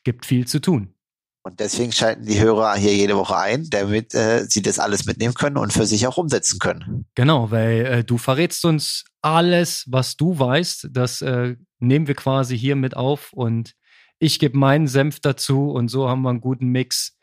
gibt 0.03 0.25
viel 0.25 0.47
zu 0.47 0.59
tun. 0.59 0.95
Und 1.43 1.59
deswegen 1.59 1.91
schalten 1.91 2.25
die 2.25 2.39
Hörer 2.39 2.75
hier 2.75 2.95
jede 2.95 3.17
Woche 3.17 3.35
ein, 3.35 3.67
damit 3.69 4.13
äh, 4.13 4.45
sie 4.47 4.61
das 4.61 4.77
alles 4.77 5.05
mitnehmen 5.05 5.33
können 5.33 5.57
und 5.57 5.73
für 5.73 5.87
sich 5.87 6.05
auch 6.05 6.17
umsetzen 6.17 6.59
können. 6.59 7.05
Genau, 7.15 7.49
weil 7.49 7.85
äh, 7.85 8.03
du 8.03 8.19
verrätst 8.19 8.63
uns 8.63 9.05
alles, 9.21 9.85
was 9.87 10.17
du 10.17 10.37
weißt. 10.37 10.89
Das 10.91 11.21
äh, 11.23 11.55
nehmen 11.79 12.07
wir 12.07 12.15
quasi 12.15 12.57
hier 12.57 12.75
mit 12.75 12.95
auf 12.95 13.33
und 13.33 13.73
ich 14.19 14.37
gebe 14.37 14.55
meinen 14.55 14.87
Senf 14.87 15.19
dazu 15.19 15.71
und 15.71 15.87
so 15.87 16.07
haben 16.07 16.21
wir 16.21 16.29
einen 16.29 16.41
guten 16.41 16.67
Mix. 16.67 17.17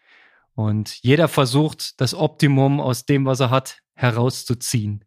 Und 0.55 0.99
jeder 1.03 1.29
versucht, 1.29 2.01
das 2.01 2.13
Optimum 2.13 2.81
aus 2.81 3.07
dem, 3.07 3.25
was 3.25 3.39
er 3.39 3.51
hat, 3.51 3.79
herauszuziehen. 3.95 5.05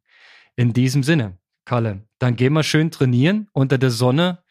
In 0.56 0.72
diesem 0.72 1.04
Sinne, 1.04 1.38
Kalle, 1.66 2.08
dann 2.18 2.38
gehen 2.38 2.54
wir 2.54 2.64
schön 2.64 2.92
trainieren 2.92 3.50
unter 3.52 3.78
der 3.78 3.92
Sonne 3.92 4.42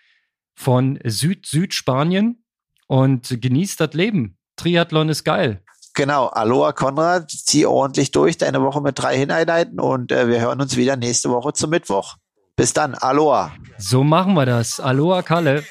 von 0.55 0.99
Süd-Südspanien 1.03 2.45
und 2.87 3.41
genießt 3.41 3.81
das 3.81 3.95
Leben. 3.95 4.37
Triathlon 4.61 5.09
ist 5.09 5.25
geil. 5.25 5.63
Genau, 5.95 6.27
Aloha 6.27 6.73
Konrad, 6.73 7.31
zieh 7.31 7.67
ordentlich 7.67 8.13
durch, 8.13 8.39
deine 8.39 8.63
Woche 8.63 8.81
mit 8.81 8.99
drei 8.99 9.17
Hineinheiten 9.17 9.81
und 9.81 10.13
äh, 10.13 10.29
wir 10.29 10.41
hören 10.41 10.61
uns 10.61 10.77
wieder 10.77 10.97
nächste 10.97 11.31
Woche 11.31 11.53
zum 11.53 11.71
Mittwoch. 11.71 12.17
Bis 12.57 12.73
dann, 12.73 12.95
Aloha. 12.95 13.53
So 13.79 14.05
machen 14.05 14.35
wir 14.35 14.47
das. 14.47 14.79
Aloha 14.81 15.23
Kalle. 15.23 15.65